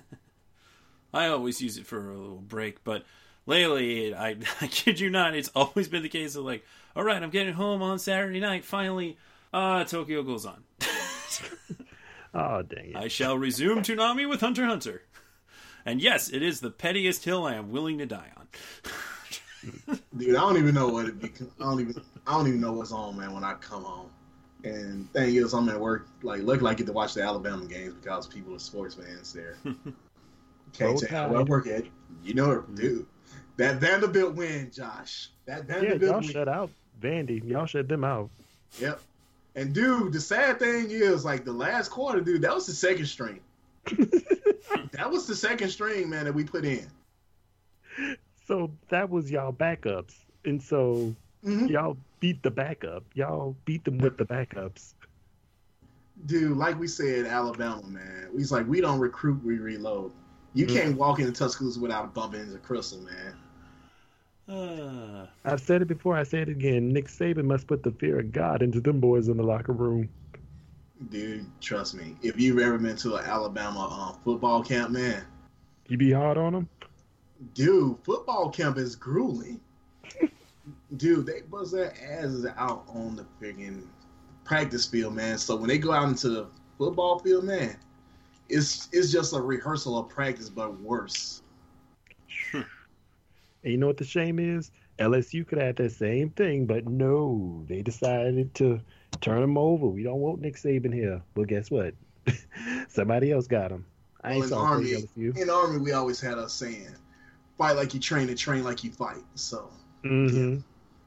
[1.13, 3.05] I always use it for a little break, but
[3.47, 4.31] lately, I,
[4.61, 6.65] I kid you not, it's always been the case of like,
[6.97, 8.65] all right, I'm getting home on Saturday night.
[8.65, 9.17] Finally,
[9.53, 10.65] uh, Tokyo goes on.
[12.35, 12.97] oh dang it!
[12.97, 15.03] I shall resume Toonami with Hunter Hunter.
[15.87, 18.47] And yes, it is the pettiest hill I am willing to die on.
[20.17, 21.31] Dude, I don't even know what it be.
[21.61, 22.03] I don't even.
[22.27, 23.33] I don't even know what's on, man.
[23.33, 24.11] When I come home,
[24.65, 26.07] and thing is, I'm at work.
[26.23, 29.57] Like, luckily, I get to watch the Alabama games because people are sports fans there.
[29.65, 31.49] Can't Roll tell where I Tide.
[31.49, 31.85] work at.
[32.23, 32.75] You know mm-hmm.
[32.75, 33.07] dude.
[33.57, 35.31] That Vanderbilt win, Josh.
[35.47, 36.03] That Vanderbilt.
[36.03, 36.29] yeah, y'all win.
[36.29, 36.71] shut out
[37.01, 37.45] Vandy.
[37.45, 38.31] Y'all shut them out.
[38.81, 39.01] Yep.
[39.57, 43.07] And dude, the sad thing is, like the last quarter, dude, that was the second
[43.07, 43.41] string.
[44.93, 46.89] that was the second string, man, that we put in.
[48.47, 50.15] So that was y'all backups,
[50.45, 51.15] and so
[51.45, 51.71] Mhm.
[51.71, 53.05] y'all beat the backup.
[53.15, 54.95] Y'all beat them with the backups.
[56.27, 58.29] Dude, like we said, Alabama, man.
[58.33, 60.13] We's like we don't recruit, we reload.
[60.53, 63.35] You can't walk into Tuscaloosa without bumping into Crystal, man.
[64.49, 66.17] Uh, I've said it before.
[66.17, 66.93] I say it again.
[66.93, 70.09] Nick Saban must put the fear of God into them boys in the locker room.
[71.11, 72.17] Dude, trust me.
[72.23, 75.25] If you've ever been to an Alabama um, football camp, man,
[75.89, 76.69] You be hard on them.
[77.55, 79.61] Dude, football camp is grueling.
[80.97, 83.87] Dude, they bust their asses out on the friggin'
[84.45, 85.39] practice field, man.
[85.39, 86.47] So when they go out into the
[86.79, 87.77] football field, man,
[88.49, 91.43] it's it's just a rehearsal of practice, but worse.
[93.65, 94.71] And you know what the shame is?
[94.99, 98.81] LSU could have that same thing, but no, they decided to
[99.21, 99.89] turn him over.
[99.89, 101.23] We don't want Nick Saban here.
[101.35, 101.95] Well, guess what?
[102.89, 103.87] Somebody else got him.
[104.23, 105.43] I Well, ain't in sorry Army, LSU.
[105.43, 106.95] in Army, we always had us saying,
[107.59, 109.71] "Fight like you train and train like you fight." So,
[110.03, 110.59] hmm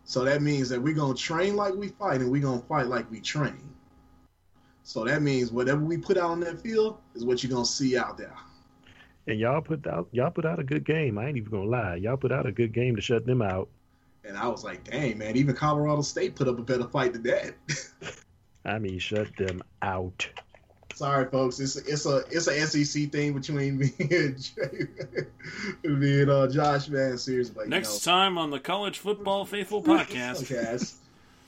[0.06, 3.10] so that means that we're gonna train like we fight and we're gonna fight like
[3.12, 3.62] we train.
[4.84, 7.98] So that means whatever we put out on that field is what you're gonna see
[7.98, 8.36] out there.
[9.28, 11.18] And y'all put out y'all put out a good game.
[11.18, 11.95] I ain't even gonna lie.
[11.95, 13.68] Y'all put out a good game to shut them out.
[14.24, 15.36] And I was like, "Dang, man!
[15.38, 17.54] Even Colorado State put up a better fight than that."
[18.66, 20.28] I mean, shut them out.
[20.95, 21.60] Sorry, folks.
[21.60, 24.88] It's it's a it's a SEC thing between me and Jay,
[25.84, 26.90] me and uh, Josh.
[26.90, 27.56] Man, seriously.
[27.56, 30.44] Like, Next you know, time on the College Football Faithful podcast.
[30.48, 30.95] podcast.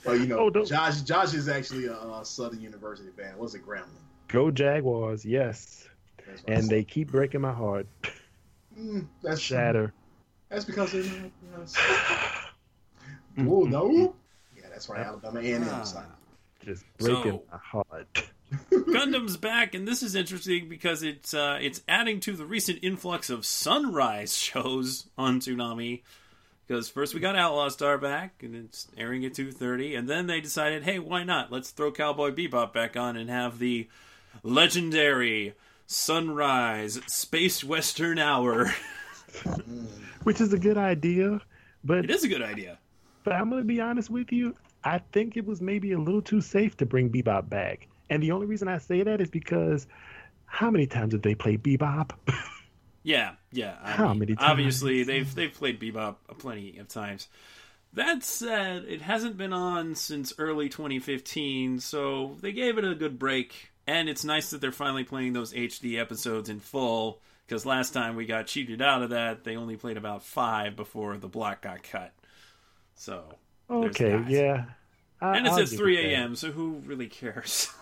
[0.05, 3.37] But you know, Oh, Josh Josh is actually a, uh Southern University fan.
[3.37, 3.87] Was it Grambling?
[4.27, 5.88] Go Jaguars, yes.
[6.29, 6.69] That's And said.
[6.69, 7.87] they keep breaking my heart.
[8.79, 9.93] Mm, that's Shatter.
[10.49, 11.59] That's because they're you not.
[11.59, 11.75] Yes.
[13.39, 14.15] Oh no.
[14.57, 15.05] Yeah, that's right.
[15.05, 15.79] Alabama and Ah.
[15.79, 16.05] M side.
[16.65, 18.23] Just breaking So- my heart.
[18.71, 23.29] Gundam's back, and this is interesting because it's uh, it's adding to the recent influx
[23.29, 26.01] of sunrise shows on Toonami.
[26.67, 30.25] Because first we got Outlaw Star back, and it's airing at two thirty, and then
[30.27, 31.51] they decided, hey, why not?
[31.51, 33.87] Let's throw Cowboy Bebop back on and have the
[34.43, 35.53] legendary
[35.89, 38.71] sunrise space western hour.
[40.23, 41.41] Which is a good idea.
[41.83, 42.77] But it is a good idea.
[43.23, 44.55] But I'm gonna be honest with you.
[44.83, 47.87] I think it was maybe a little too safe to bring Bebop back.
[48.09, 49.87] And the only reason I say that is because
[50.45, 52.11] how many times did they play Bebop?
[53.01, 53.77] Yeah, yeah.
[53.81, 54.51] I How mean, many times?
[54.51, 57.29] Obviously, they've they've played Bebop plenty of times.
[57.93, 63.17] That said, it hasn't been on since early 2015, so they gave it a good
[63.17, 63.71] break.
[63.89, 67.21] And it's nice that they're finally playing those HD episodes in full.
[67.47, 71.17] Because last time we got cheated out of that, they only played about five before
[71.17, 72.11] the block got cut.
[72.93, 73.23] So,
[73.67, 74.29] okay, that.
[74.29, 74.65] yeah.
[75.19, 77.73] I, and it I'll says 3 a.m., so who really cares?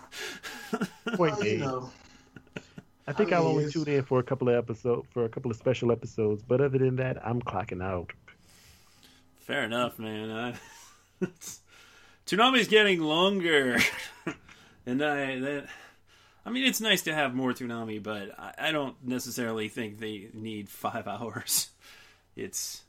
[1.16, 1.92] Point Well, you know,
[3.06, 5.52] I think I I'll only tune in for a couple of episodes for a couple
[5.52, 8.14] of special episodes, but other than that, I'm clocking out.
[9.40, 10.32] Fair enough, man.
[11.22, 11.26] I,
[12.26, 13.80] Toonami's getting longer,
[14.86, 15.68] and I that.
[16.48, 20.30] I mean, it's nice to have more Toonami, but I, I don't necessarily think they
[20.34, 21.70] need five hours.
[22.38, 22.84] It's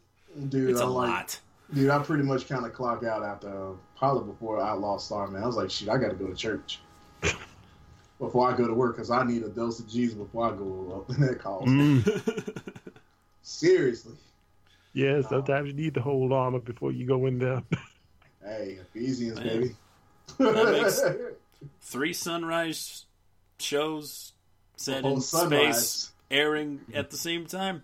[0.48, 1.40] dude, it's a I like, lot.
[1.74, 5.42] dude, I pretty much kind of clock out after uh, probably before Outlaw Star, man.
[5.42, 6.78] I was like, shit, I got to go to church
[8.20, 11.04] before I go to work because I need a dose of Jesus before I go
[11.08, 11.66] up in that call.
[11.66, 12.62] Mm.
[13.42, 14.14] Seriously,
[14.92, 17.62] yeah, sometimes you need the whole armor before you go in there.
[18.44, 19.74] hey, Ephesians, baby.
[20.38, 21.02] That makes-
[21.80, 23.06] Three sunrise
[23.60, 24.32] shows
[24.76, 25.76] set in sunrise.
[25.90, 27.82] space, airing at the same time.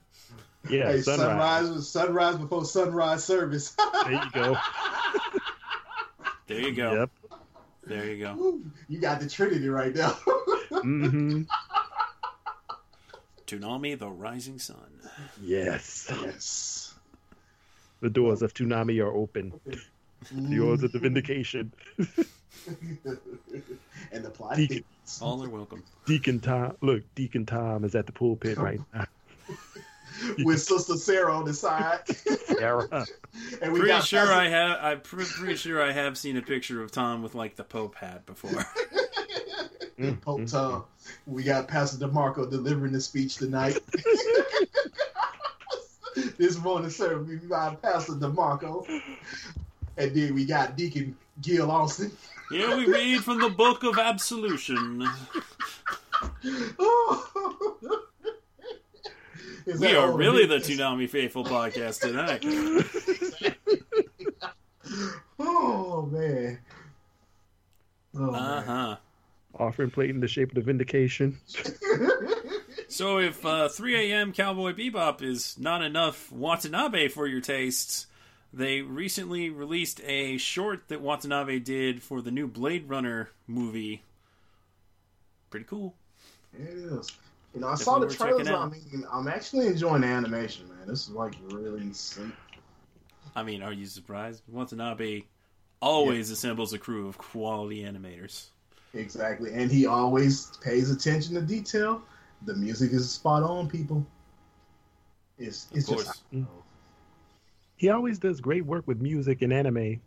[0.69, 1.67] yeah, Hey, sunrise.
[1.67, 3.75] sunrise sunrise before sunrise service.
[4.05, 4.57] There you go.
[6.47, 6.93] There you go.
[6.95, 7.11] Yep.
[7.87, 8.35] There you go.
[8.35, 10.11] Woo, you got the Trinity right now.
[10.71, 11.43] hmm
[13.47, 15.01] Toonami, the rising sun.
[15.43, 16.07] Yes.
[16.23, 16.95] yes.
[18.01, 19.53] The doors of Toonami are open.
[20.33, 21.73] The doors of the vindication.
[24.13, 24.77] and the plot Deacon.
[24.77, 25.19] thickens.
[25.23, 25.83] All are welcome.
[26.07, 29.07] Deacon Tom, look, Deacon Tom is at the pulpit right now.
[30.45, 32.01] with Sister Sarah on the side.
[32.47, 33.07] Sarah.
[33.63, 34.79] and we Pretty got sure Pastor- I have.
[34.81, 37.97] I'm pre- pretty sure I have seen a picture of Tom with like the Pope
[37.97, 38.65] hat before.
[40.23, 40.45] Pope mm-hmm.
[40.47, 40.85] Tom.
[41.27, 43.79] We got Pastor DeMarco delivering the speech tonight.
[46.39, 48.87] this morning service, we got Pastor DeMarco.
[49.97, 52.11] And then we got Deacon Gil Austin.
[52.51, 55.07] Here we read from the Book of Absolution.
[59.67, 60.79] Is We are really the it is?
[60.79, 62.45] Toonami Faithful podcast tonight.
[65.39, 66.59] Oh man.
[68.17, 68.97] Oh, Uh huh.
[69.59, 71.39] Offering plate in the shape of the vindication.
[72.87, 74.33] So if uh, 3 a.m.
[74.33, 78.07] Cowboy Bebop is not enough Watanabe for your tastes,
[78.55, 84.03] they recently released a short that Watanabe did for the new Blade Runner movie.
[85.51, 85.95] Pretty cool.
[86.53, 87.11] It is.
[87.53, 88.49] You know, I Definitely saw the trailers.
[88.49, 90.87] I mean, I'm actually enjoying the animation, man.
[90.87, 92.33] This is like really sweet.
[93.37, 94.43] I mean, are you surprised?
[94.49, 95.23] Watanabe
[95.81, 98.47] always assembles a crew of quality animators.
[98.95, 102.03] Exactly, and he always pays attention to detail.
[102.47, 104.07] The music is spot on, people.
[105.39, 106.23] It's it's just.
[106.33, 106.45] I.
[107.77, 110.01] He always does great work with music and anime.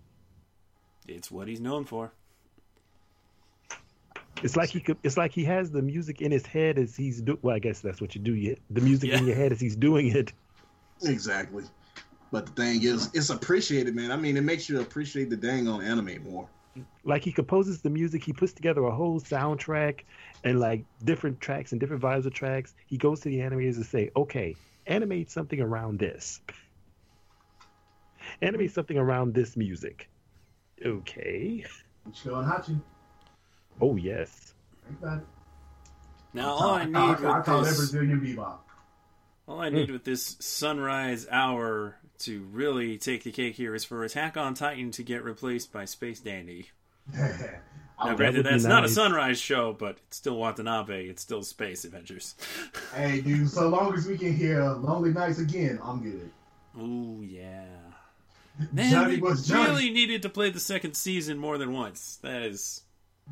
[1.08, 2.12] It's what he's known for.
[4.44, 4.98] It's like he could.
[5.04, 7.40] It's like he has the music in his head as he's do.
[7.42, 8.36] Well, I guess that's what you do.
[8.36, 10.32] You the music in your head as he's doing it.
[11.02, 11.64] exactly.
[12.32, 14.12] But the thing is, it's appreciated, man.
[14.12, 16.48] I mean, it makes you appreciate the dang on anime more.
[17.04, 18.24] Like he composes the music.
[18.24, 20.02] He puts together a whole soundtrack
[20.44, 22.76] and like different tracks and different vibes of tracks.
[22.86, 26.42] He goes to the animators and say, "Okay, animate something around this.
[28.42, 30.10] Animate something around this music."
[30.86, 31.66] Okay.
[32.14, 32.80] Chill and Hachi.
[33.82, 34.54] Oh yes.
[36.34, 38.60] Now all I I need call, I with call this, Brazilian bebop.
[39.48, 44.04] all I need with this sunrise hour to really take the cake here is for
[44.04, 46.70] Attack on Titan to get replaced by Space Dandy.
[48.00, 51.08] Now, granted, would be that's not a sunrise show, but it's still Watanabe.
[51.08, 52.36] It's still Space Adventures.
[52.94, 56.30] hey, dude, so long as we can hear Lonely Nights again, I'm good.
[56.80, 57.66] Ooh, yeah.
[58.72, 59.70] Man, Johnny we was Johnny.
[59.70, 62.18] really needed to play the second season more than once.
[62.24, 62.82] That is.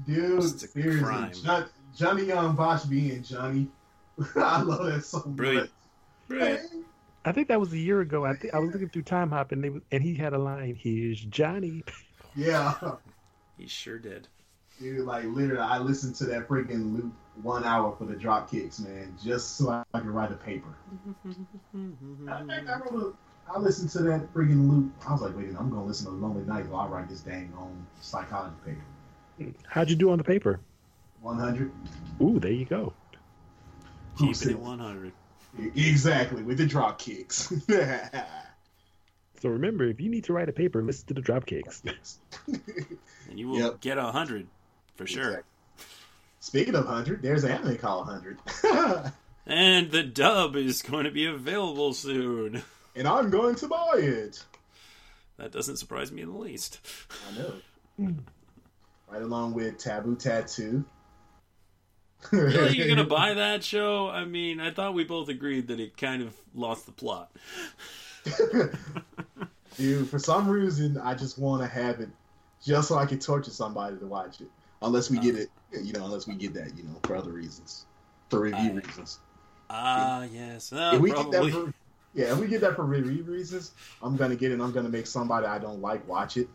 [0.05, 1.03] Dude, It's a seriously.
[1.03, 1.31] crime.
[1.43, 1.65] John,
[1.95, 3.67] Johnny Young Bosch being Johnny.
[4.35, 5.69] I love that so Brilliant.
[5.69, 5.71] much.
[6.27, 6.85] Brilliant.
[7.23, 8.23] I think that was a year ago.
[8.25, 10.37] I think I was looking through Time Hop and they was, and he had a
[10.37, 10.75] line.
[10.79, 11.83] Here's Johnny.
[12.37, 12.73] Yeah.
[13.57, 14.27] He sure did.
[14.77, 18.77] Dude, like literally, I listened to that freaking loop one hour for the drop kicks,
[18.77, 20.75] man, just so I could write a paper.
[22.27, 24.91] I think I wrote a, I listened to that freaking loop.
[25.07, 27.09] I was like, wait, a minute, I'm gonna listen to Lonely Nights while I write
[27.09, 29.53] this dang on psychology paper.
[29.67, 30.59] How'd you do on the paper?
[31.21, 31.71] 100.
[32.21, 32.93] Ooh, there you go.
[34.17, 35.11] Keeping it 100.
[35.75, 37.53] Exactly with the drop kicks.
[39.41, 41.83] So remember, if you need to write a paper, listen to the drop kicks,
[42.47, 43.81] And you will Yep.
[43.81, 44.47] get a 100
[44.95, 45.23] for sure.
[45.23, 45.51] Exactly.
[46.39, 49.11] Speaking of 100, there's an anime called 100.
[49.45, 52.63] And the dub is going to be available soon.
[52.95, 54.43] And I'm going to buy it.
[55.37, 56.79] That doesn't surprise me in the least.
[57.29, 58.13] I know.
[59.09, 60.85] right along with Taboo Tattoo.
[62.31, 64.09] Really, you're gonna buy that show?
[64.09, 67.31] I mean, I thought we both agreed that it kind of lost the plot.
[69.77, 72.09] Dude, for some reason, I just want to have it
[72.65, 74.47] just so I can torture somebody to watch it.
[74.81, 77.85] Unless we get it, you know, unless we get that, you know, for other reasons,
[78.29, 79.19] for review I- reasons.
[79.69, 80.71] Ah, yes.
[80.71, 81.73] Uh, if we get that
[82.15, 83.71] yeah, if we get that for review reasons,
[84.01, 84.59] I'm gonna get it.
[84.61, 86.47] I'm gonna make somebody I don't like watch it.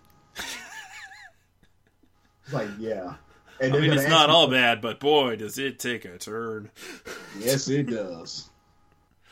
[2.45, 3.15] It's like, yeah.
[3.61, 6.71] And I mean, it's not me- all bad, but boy, does it take a turn.
[7.39, 8.49] Yes, it does.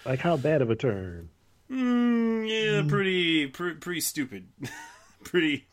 [0.04, 1.30] Like how bad of a turn?
[1.70, 4.46] Mm, yeah, pretty, pre- pretty stupid.
[5.24, 5.66] pretty.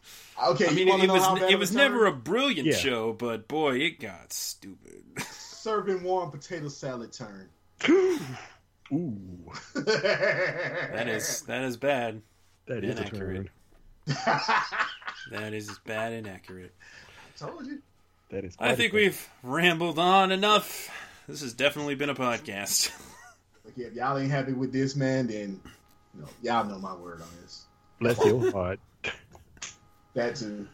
[0.43, 1.77] Okay, I mean, you want it, was it was turn?
[1.77, 2.75] never a brilliant Yeah.
[2.75, 5.03] show, but boy, it got stupid.
[5.21, 7.49] serving warm potato salad turn.
[8.91, 12.21] Ooh, That is that is bad.
[12.67, 13.47] that is a Inaccurate.
[15.31, 16.71] That is bad and accurate.
[17.37, 17.79] Told you.
[18.29, 18.55] That is.
[18.59, 20.89] I think we've rambled on enough.
[21.27, 22.91] This has definitely been a podcast.
[23.65, 25.59] Like, if y'all ain't happy with this, man, then
[26.13, 27.65] you know, y'all know my word on this.
[27.99, 28.79] Bless your heart.
[30.13, 30.67] That too.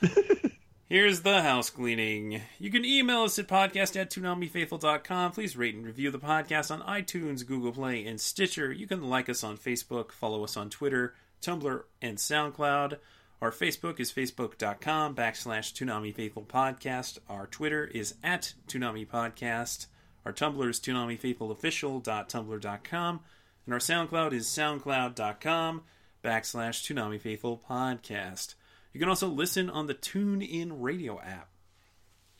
[0.90, 2.40] Here's the house cleaning.
[2.58, 5.32] You can email us at podcast at toonamifaithful.com.
[5.32, 8.72] Please rate and review the podcast on iTunes, Google Play, and Stitcher.
[8.72, 11.12] You can like us on Facebook, follow us on Twitter,
[11.42, 13.00] Tumblr, and SoundCloud.
[13.42, 16.16] Our Facebook is facebook.com backslash Toonami
[16.46, 17.18] Podcast.
[17.28, 19.88] Our Twitter is at Toonami Podcast.
[20.24, 23.20] Our Tumblr is ToonamiFaithfulOfficial.tumblr.com.
[23.66, 25.82] And our SoundCloud is soundcloud.com
[26.24, 27.20] backslash Toonami
[27.68, 28.54] Podcast.
[28.98, 31.50] You can also listen on the TuneIn Radio app.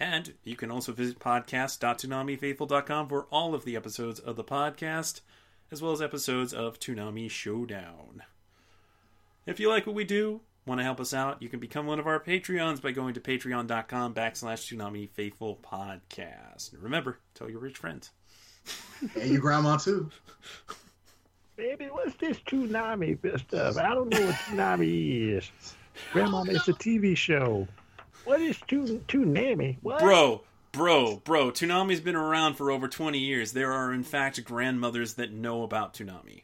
[0.00, 5.20] And you can also visit podcast.toonamifaithful.com for all of the episodes of the podcast,
[5.70, 8.24] as well as episodes of Toonami Showdown.
[9.46, 12.00] If you like what we do, want to help us out, you can become one
[12.00, 16.72] of our Patreons by going to patreon.com backslash Toonami Faithful Podcast.
[16.72, 18.10] And remember, tell your rich friends.
[19.14, 20.10] And your grandma too.
[21.54, 23.16] Baby, what's this Toonami
[23.46, 23.76] stuff?
[23.76, 25.48] I don't know what Toonami is.
[26.12, 27.68] Grandma, it's a TV show.
[28.24, 29.76] What is Toon Toonami?
[29.82, 30.00] What?
[30.00, 30.42] Bro,
[30.72, 33.52] bro, bro, Toonami's been around for over 20 years.
[33.52, 36.42] There are, in fact, grandmothers that know about Toonami.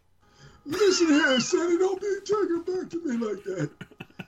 [0.67, 3.71] Listen here, Sonny, don't be talking back to me like that.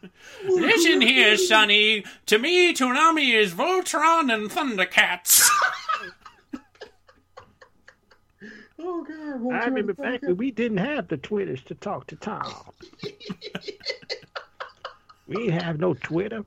[0.44, 2.04] Listen here, Sonny.
[2.26, 5.48] To me, Toonami is Voltron and Thundercats.
[8.78, 12.52] Oh God, I remember back when we didn't have the Twitters to talk to Tom.
[15.26, 16.44] we have no Twitter.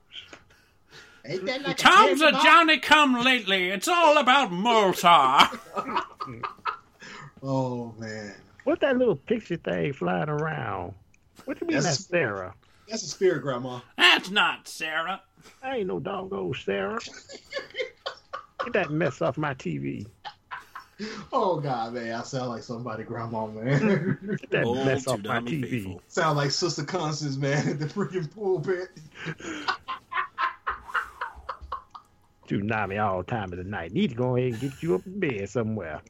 [1.25, 2.43] Ain't that like Tom's a candy bar?
[2.43, 3.69] Johnny come lately.
[3.69, 5.59] It's all about Moltar.
[7.41, 8.35] Oh man.
[8.65, 10.93] What's that little picture thing flying around?
[11.45, 12.53] What do you mean That's- that's Sarah?
[12.89, 13.79] That's a spirit, Grandma.
[13.97, 15.21] That's not Sarah.
[15.63, 16.99] I ain't no doggone Sarah.
[18.63, 20.05] Get that mess off my TV.
[21.31, 24.19] Oh God, man, I sound like somebody, Grandma, man.
[24.39, 25.69] Get that Old mess off my TV.
[25.69, 26.01] faithful.
[26.07, 28.89] sound like Sister Constance, man, at the freaking pulpit.
[32.49, 33.93] Tsunami all time of the night.
[33.93, 36.01] Need to go ahead and get you up in bed somewhere.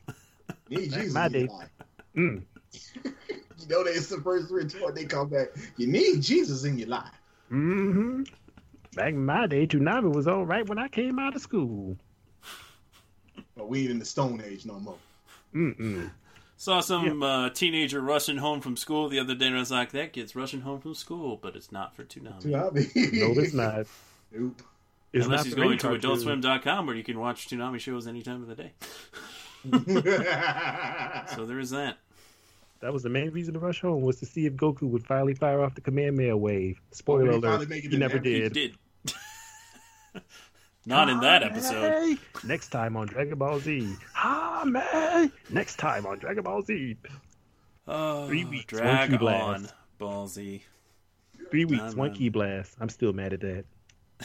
[0.70, 1.50] Need Back Jesus my day.
[2.16, 2.44] Mm.
[3.60, 5.50] You know that's the first retort they come back.
[5.76, 7.12] You need Jesus in your life.
[7.50, 8.24] hmm
[8.96, 11.98] Back in my day, Tsunami was all right when I came out of school.
[13.60, 14.96] But we ain't in the Stone Age no more.
[15.54, 16.10] Mm-mm.
[16.56, 19.92] Saw some uh, teenager rushing home from school the other day, and I was like,
[19.92, 23.54] "That kid's rushing home from school, but it's not for Toonami." I mean, No, it's
[23.54, 23.86] not.
[24.32, 24.62] Nope.
[25.12, 26.42] It's Unless not he's for any going to cartoon.
[26.42, 28.72] AdultSwim.com, where you can watch Toonami shows any time of the day.
[31.36, 31.98] So there is that.
[32.82, 35.34] That was the main reason to rush home was to see if Goku would finally
[35.34, 36.80] fire off the command mail wave.
[36.92, 38.44] Spoiler Would he alert, finally he never there?
[38.44, 38.78] He did.
[40.90, 40.96] did.
[40.96, 42.18] not in that episode.
[42.44, 43.96] Next time on Dragon Ball Z.
[44.14, 45.32] Ha May!
[45.50, 46.98] Next time on Dragon Ball Z.
[47.88, 49.44] Oh, Three weeks, drag Monkey Blast.
[49.44, 50.62] on, Ballsy.
[51.50, 52.76] Three weeks, Nah, one key blast.
[52.80, 53.66] I'm still mad at that.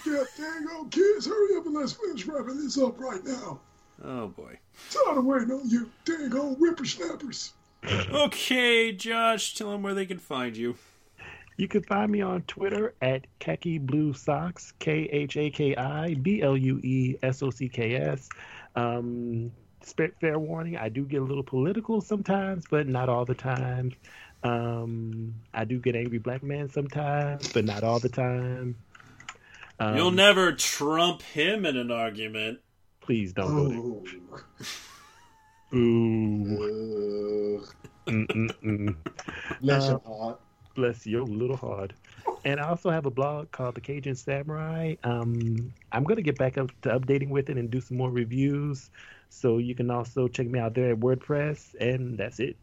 [0.05, 3.61] Yeah, dang on, kids, hurry up and let's finish wrapping this up right now.
[4.03, 4.59] Oh boy.
[4.91, 7.53] Tired of waiting on you, dang on whippersnappers.
[8.11, 10.75] Okay, Josh, tell them where they can find you.
[11.57, 16.15] You can find me on Twitter at Khaki Blue Socks, K H A K I
[16.15, 18.29] B L U E S O C K S.
[18.75, 19.53] Um,
[20.21, 23.93] fair warning, I do get a little political sometimes, but not all the time.
[24.43, 28.77] Um, I do get angry black man sometimes, but not all the time.
[29.79, 32.61] Um, You'll never trump him in an argument.
[33.01, 34.05] Please don't go Ooh.
[35.73, 35.79] there.
[35.81, 37.59] Ooh.
[37.61, 37.75] Ugh.
[38.07, 38.97] Mm-mm-mm.
[39.61, 40.41] Bless Uh, your heart.
[40.75, 41.93] Bless your little heart.
[42.45, 44.97] And I also have a blog called The Cajun Samurai.
[45.03, 48.11] Um, I'm going to get back up to updating with it and do some more
[48.11, 48.91] reviews.
[49.31, 51.75] So you can also check me out there at WordPress.
[51.81, 52.57] And that's it.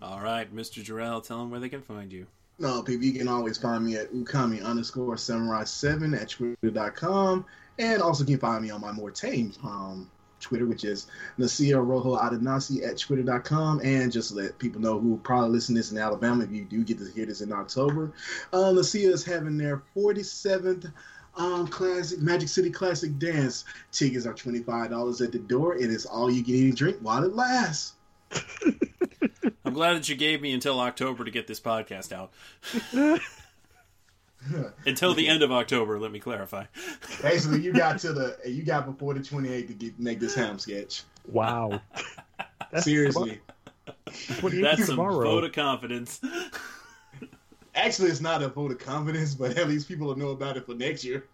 [0.00, 0.84] All right, Mr.
[0.84, 2.26] Jarrell, tell them where they can find you.
[2.58, 7.44] No, people, you can always find me at ukami underscore samurai seven at twitter.com.
[7.78, 10.10] And also you can find me on my more tame um,
[10.40, 11.06] Twitter, which is
[11.38, 13.80] Nasia Rojo Adenasi at twitter.com.
[13.82, 16.64] And just to let people know who probably listen to this in Alabama, if you
[16.64, 18.12] do get to hear this in October,
[18.52, 20.92] uh, Nasia is having their 47th
[21.36, 23.64] um, classic Magic City Classic Dance.
[23.92, 25.74] Tickets are $25 at the door.
[25.74, 27.94] and It is all you can eat and drink while it lasts.
[29.64, 32.32] I'm glad that you gave me until October to get this podcast out.
[34.86, 36.64] until the end of October, let me clarify.
[37.22, 40.58] Basically, you got to the you got before the 28th to get make this ham
[40.58, 41.02] sketch.
[41.26, 41.80] Wow.
[42.70, 43.40] That's Seriously.
[44.40, 45.24] What That's some tomorrow?
[45.24, 46.20] vote of confidence.
[47.74, 50.66] Actually, it's not a vote of confidence, but at least people will know about it
[50.66, 51.26] for next year.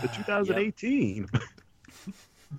[0.00, 1.26] The 2018.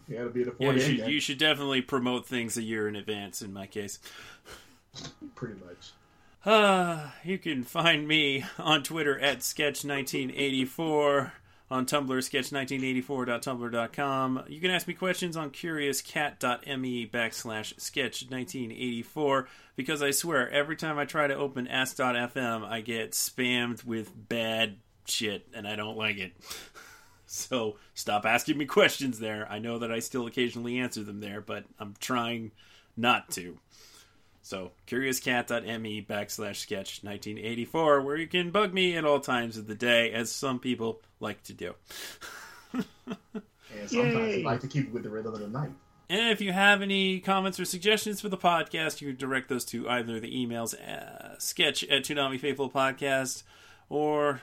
[0.08, 2.96] yeah, it'll be the Yeah, you should, you should definitely promote things a year in
[2.96, 3.42] advance.
[3.42, 4.00] In my case,
[5.36, 5.92] pretty much.
[6.46, 11.32] Uh, you can find me on Twitter at sketch1984,
[11.72, 14.44] on Tumblr sketch1984.tumblr.com.
[14.48, 19.46] You can ask me questions on curiouscat.me backslash sketch1984
[19.76, 24.78] because I swear every time I try to open ask.fm, I get spammed with bad
[25.06, 26.34] shit and I don't like it.
[27.32, 29.48] So stop asking me questions there.
[29.52, 32.54] I know that I still occasionally answer them there, but I'm trying
[32.98, 33.60] not to.
[34.50, 39.76] So curiouscat.me backslash sketch 1984, where you can bug me at all times of the
[39.76, 41.76] day, as some people like to do.
[43.72, 44.40] And sometimes Yay.
[44.40, 45.70] you like to keep it with the rhythm of the night.
[46.10, 49.64] And if you have any comments or suggestions for the podcast, you can direct those
[49.66, 53.44] to either the emails uh, sketch at Toonami Faithful Podcast
[53.88, 54.42] or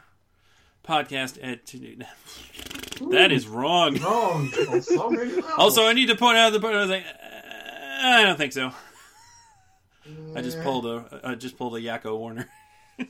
[0.86, 1.74] podcast at.
[3.10, 3.96] That is wrong.
[3.96, 5.42] Wrong on so.
[5.58, 8.52] Also, I need to point out the part I was like, uh, I don't think
[8.52, 8.72] so.
[10.34, 12.48] I just pulled a, I just pulled a Yakko Warner.
[12.98, 13.04] Yeah,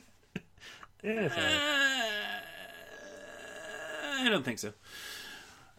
[1.03, 1.35] it's.
[4.19, 4.73] I don't think so.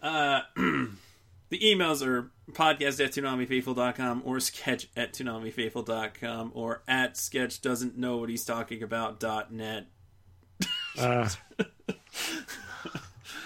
[0.00, 7.98] Uh, the emails are podcast at ToonamiFaithful.com or sketch at ToonamiFaithful.com or at sketch doesn't
[7.98, 9.86] know what he's talking about dot net.
[10.98, 11.28] Uh,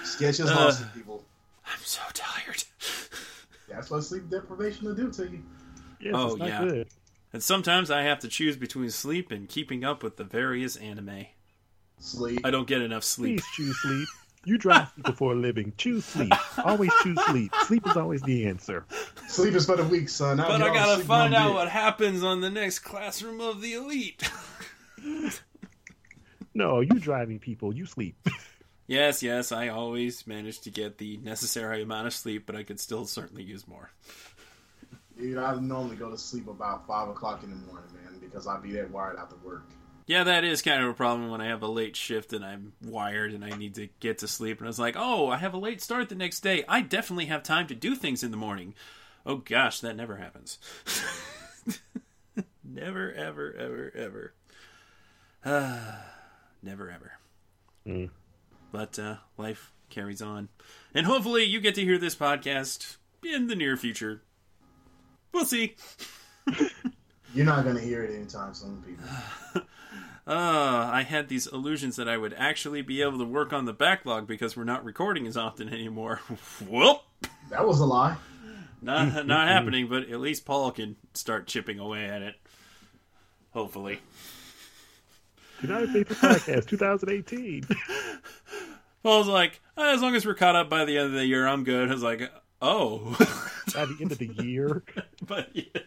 [0.05, 0.73] Sketch is Uh.
[0.95, 1.25] people.
[1.67, 2.63] I'm so tired.
[3.69, 5.43] That's what sleep deprivation will do to you.
[6.01, 6.65] yes, Oh, it's not yeah.
[6.65, 6.89] good.
[7.33, 11.27] And sometimes I have to choose between sleep and keeping up with the various anime.
[11.99, 12.41] Sleep.
[12.45, 13.39] I don't get enough sleep.
[13.39, 14.09] Please choose sleep.
[14.45, 15.73] You drive people for a living.
[15.79, 16.33] Choose sleep.
[16.65, 17.55] Always choose sleep.
[17.67, 18.85] Sleep is always the answer.
[19.29, 20.41] Sleep is for the weak, son.
[20.41, 21.55] I'll But I gotta find out bed.
[21.55, 24.29] what happens on the next classroom of the elite.
[26.55, 27.75] No, you driving people.
[27.75, 28.29] You sleep.
[28.87, 32.79] yes, yes, I always manage to get the necessary amount of sleep, but I could
[32.79, 33.91] still certainly use more.
[35.19, 38.59] Dude, I normally go to sleep about five o'clock in the morning, man, because I
[38.59, 39.65] be that wired after work.
[40.07, 42.73] Yeah, that is kind of a problem when I have a late shift and I'm
[42.85, 44.59] wired and I need to get to sleep.
[44.59, 46.65] And I was like, oh, I have a late start the next day.
[46.69, 48.75] I definitely have time to do things in the morning.
[49.25, 50.59] Oh gosh, that never happens.
[52.65, 54.35] never, ever, ever, ever.
[55.45, 56.05] Ah,
[56.63, 57.13] never, ever.
[57.87, 58.11] Mm.
[58.73, 60.49] But uh, life carries on.
[60.95, 64.23] And hopefully you get to hear this podcast in the near future.
[65.33, 65.77] We'll see.
[67.35, 69.63] You're not gonna hear it anytime soon, people.
[70.25, 73.73] Uh, I had these illusions that I would actually be able to work on the
[73.73, 76.21] backlog because we're not recording as often anymore.
[76.69, 77.01] Whoop!
[77.51, 78.17] That was a lie.
[78.81, 82.37] not not happening, but at least Paul can start chipping away at it.
[83.51, 83.99] Hopefully.
[85.61, 87.67] Toonami Faithful Podcast 2018.
[89.03, 91.49] Paul's like, "Ah, as long as we're caught up by the end of the year,
[91.49, 91.89] I'm good.
[91.91, 92.33] I was like,
[92.63, 93.17] oh,
[93.75, 94.83] By the end of the year.
[95.27, 95.83] but yeah,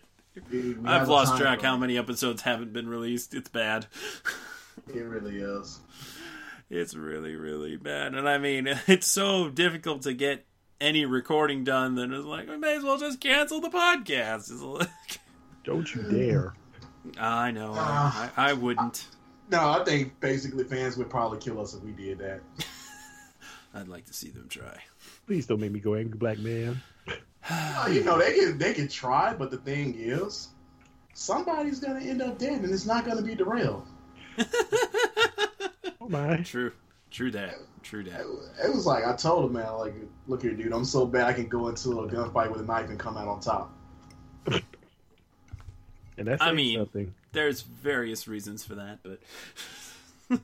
[0.51, 3.33] Dude, I've lost track how many episodes haven't been released.
[3.33, 3.87] It's bad.
[4.93, 5.79] It really is.
[6.69, 8.13] It's really, really bad.
[8.13, 10.45] And I mean, it's so difficult to get
[10.81, 14.51] any recording done that it's like, we may as well just cancel the podcast.
[14.51, 14.89] It's like,
[15.63, 16.53] Don't you dare.
[17.17, 17.71] I know.
[17.73, 18.31] Ah.
[18.35, 19.07] I, I wouldn't.
[19.49, 22.41] No, I think basically fans would probably kill us if we did that.
[23.73, 24.81] I'd like to see them try.
[25.27, 26.81] Please don't make me go angry black man.
[27.91, 30.47] You know, they can they can try, but the thing is,
[31.13, 33.85] somebody's gonna end up dead, and it's not gonna be Darrell.
[36.01, 36.37] Oh my.
[36.37, 36.71] True.
[37.09, 37.55] True that.
[37.81, 38.21] True that.
[38.63, 39.93] It was like I told him, man, like,
[40.27, 42.89] look here, dude, I'm so bad I can go into a gunfight with a knife
[42.89, 43.73] and come out on top.
[46.17, 47.13] And that's I mean- something.
[47.33, 49.19] There's various reasons for that, but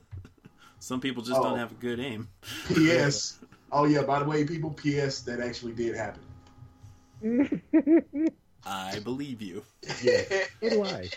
[0.80, 1.42] some people just Oh.
[1.44, 2.28] don't have a good aim.
[2.68, 3.38] P.S.
[3.72, 5.20] oh yeah, by the way, people, P.S.
[5.22, 6.22] That actually did happen.
[8.64, 9.62] I believe you.
[10.62, 11.08] So do I.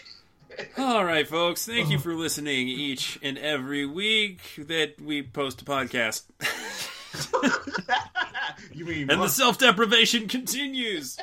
[0.78, 1.66] All right, folks.
[1.66, 2.02] Thank you oh.
[2.02, 6.24] for listening each and every week that we post a podcast.
[8.74, 11.18] you mean And the self deprivation continues.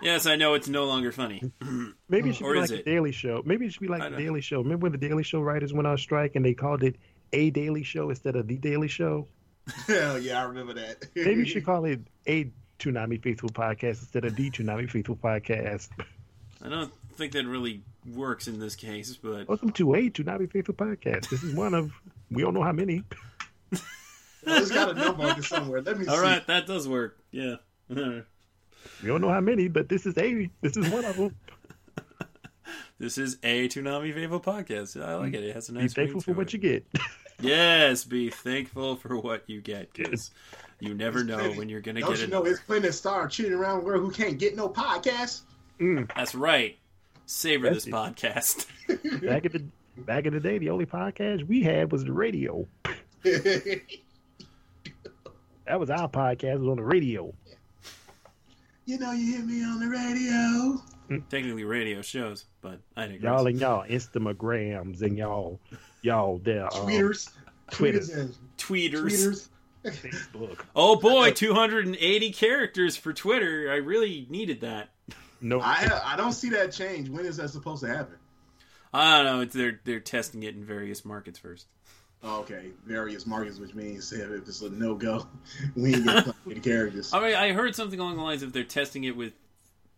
[0.00, 1.52] Yes, I know it's no longer funny.
[2.08, 2.86] Maybe it should Or be is like it?
[2.86, 3.42] a Daily Show.
[3.44, 4.58] Maybe it should be like I the don't- Daily Show.
[4.58, 6.96] Remember when the Daily Show writers went on strike and they called it
[7.32, 9.26] a Daily Show instead of the Daily Show?
[9.86, 11.04] Hell yeah, I remember that.
[11.14, 15.88] Maybe you should call it a Toonami Faithful Podcast instead of the Toonami Faithful Podcast.
[16.64, 17.82] I don't think that really
[18.14, 21.28] works in this case, but Welcome to a Toonami Faithful Podcast.
[21.28, 21.92] This is one of
[22.30, 23.02] we don't know how many.
[24.44, 25.82] Well, it's got a number on somewhere.
[25.82, 26.22] Let me all see.
[26.22, 27.16] right, that does work.
[27.30, 27.58] Yeah.
[27.88, 28.24] We
[29.06, 31.36] don't know how many, but this is a this is one of them.
[32.98, 35.00] This is a Toonami Faithful podcast.
[35.00, 35.44] I like it.
[35.44, 36.52] It has a Be nice ring thankful to for what it.
[36.54, 36.86] you get.
[37.42, 40.30] Yes, be thankful for what you get, because
[40.80, 43.28] you never know when you're going to Don't get you know it's plenty of star
[43.28, 45.42] cheating around a girl who can't get no podcast?
[45.80, 46.10] Mm.
[46.14, 46.78] That's right.
[47.26, 47.92] Savor That's this it.
[47.92, 48.66] podcast.
[49.26, 49.64] Back in the
[50.02, 52.66] back in the day, the only podcast we had was the radio.
[55.66, 56.54] That was our podcast.
[56.54, 57.32] It was on the radio.
[58.84, 60.82] you know, you hear me on the radio.
[61.30, 63.22] Technically radio shows, but I digress.
[63.22, 65.60] Y'all and y'all Instagrams and y'all
[66.02, 67.30] y'all there um, Tweeters,
[67.70, 67.98] Twitter.
[68.00, 69.02] tweeters, Tweeters.
[69.02, 69.48] tweeters.
[69.84, 70.60] Facebook.
[70.76, 73.68] Oh boy, 280 characters for Twitter.
[73.70, 74.90] I really needed that.
[75.40, 77.08] No, I I don't see that change.
[77.08, 78.14] When is that supposed to happen?
[78.94, 79.40] I don't know.
[79.40, 81.66] It's, they're they're testing it in various markets first.
[82.22, 85.26] Oh, okay, various markets, which means if it's a no go,
[85.76, 86.04] we ain't
[86.46, 87.12] get characters.
[87.12, 89.32] I mean, I heard something along the lines of they're testing it with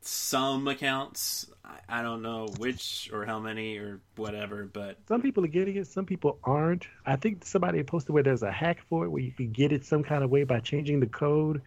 [0.06, 1.46] some accounts.
[1.64, 5.76] I, I don't know which or how many or whatever, but some people are getting
[5.76, 6.86] it, some people aren't.
[7.06, 9.84] I think somebody posted where there's a hack for it where you can get it
[9.84, 11.62] some kind of way by changing the code.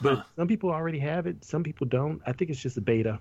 [0.00, 0.22] But Huh.
[0.36, 2.20] some people already have it, some people don't.
[2.26, 3.20] I think it's just a beta.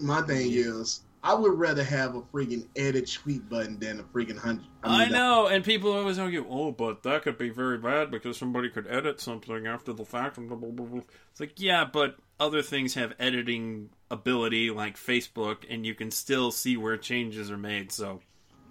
[0.00, 4.36] My thing is, I would rather have a freaking edit tweet button than a freaking
[4.38, 4.64] hundred.
[4.82, 5.46] I, mean, know.
[5.46, 9.20] And people always argue, oh, but that could be very bad because somebody could edit
[9.20, 10.36] something after the fact.
[10.38, 11.02] And blah, blah, blah, blah.
[11.30, 16.50] It's like, yeah, but other things have editing ability like Facebook, and you can still
[16.52, 17.92] see where changes are made.
[17.92, 18.22] So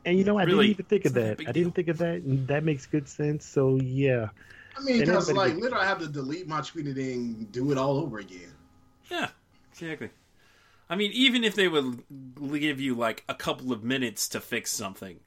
[0.05, 1.41] And you know, I Really, didn't even think of it's not a that.
[1.47, 1.75] I didn't deal.
[1.75, 3.45] think of that, that makes good sense.
[3.45, 4.29] So yeah,
[4.75, 7.71] I mean, because like gets- literally, I have to delete my tweet and then do
[7.71, 8.57] it all over again.
[9.09, 9.29] Yeah,
[9.71, 10.09] exactly.
[10.89, 12.03] I mean, even if they would
[12.59, 15.19] give you like a couple of minutes to fix something,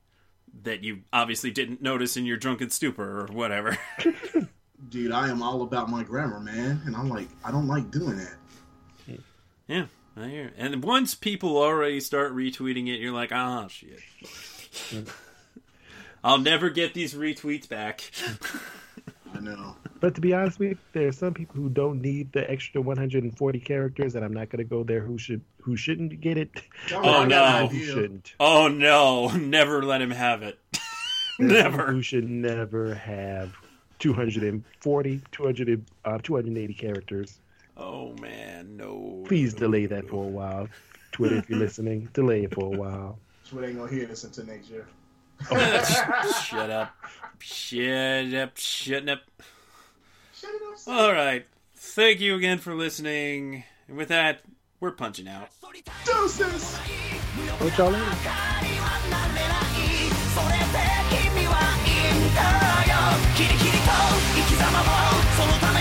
[0.62, 3.78] that you obviously didn't notice in your drunken stupor or whatever.
[4.94, 8.16] Dude, I am all about my grammar, man, and I'm like, I don't like doing
[8.16, 9.18] that.
[9.66, 10.52] yeah, I hear.
[10.56, 13.98] And once people already start retweeting it, you're like, ah, shit.
[16.22, 18.08] I'll never get these retweets back.
[19.34, 19.74] I know.
[19.98, 22.80] But to be honest with you, there are some people who don't need the extra
[22.80, 25.00] 140 characters, and I'm not going to go there.
[25.00, 26.52] Who should who shouldn't get it?
[26.92, 27.66] Oh, I no.
[27.66, 28.34] Who shouldn't?
[28.38, 30.56] oh no, never let him have it.
[31.40, 31.92] There are people never.
[31.92, 33.56] Who should never have
[33.98, 37.38] 240, 200, uh, 280 characters.
[37.76, 39.24] Oh man, no.
[39.26, 40.68] Please delay that for a while.
[41.12, 43.18] Twitter, if you're listening, delay it for a while.
[43.48, 44.86] Twitter ain't gonna hear this until next year.
[45.48, 46.92] Shut up.
[47.40, 48.56] Shut up.
[48.56, 49.20] Shut up.
[50.32, 50.88] Shut up.
[50.88, 51.46] All right.
[51.74, 53.64] Thank you again for listening.
[53.88, 54.40] And with that,
[54.80, 55.48] we're punching out.
[56.04, 56.78] Deuces.
[62.34, 62.40] だ
[62.90, 62.94] よ。
[63.36, 63.90] キリキリと
[64.34, 64.84] 生き様を
[65.36, 65.73] そのため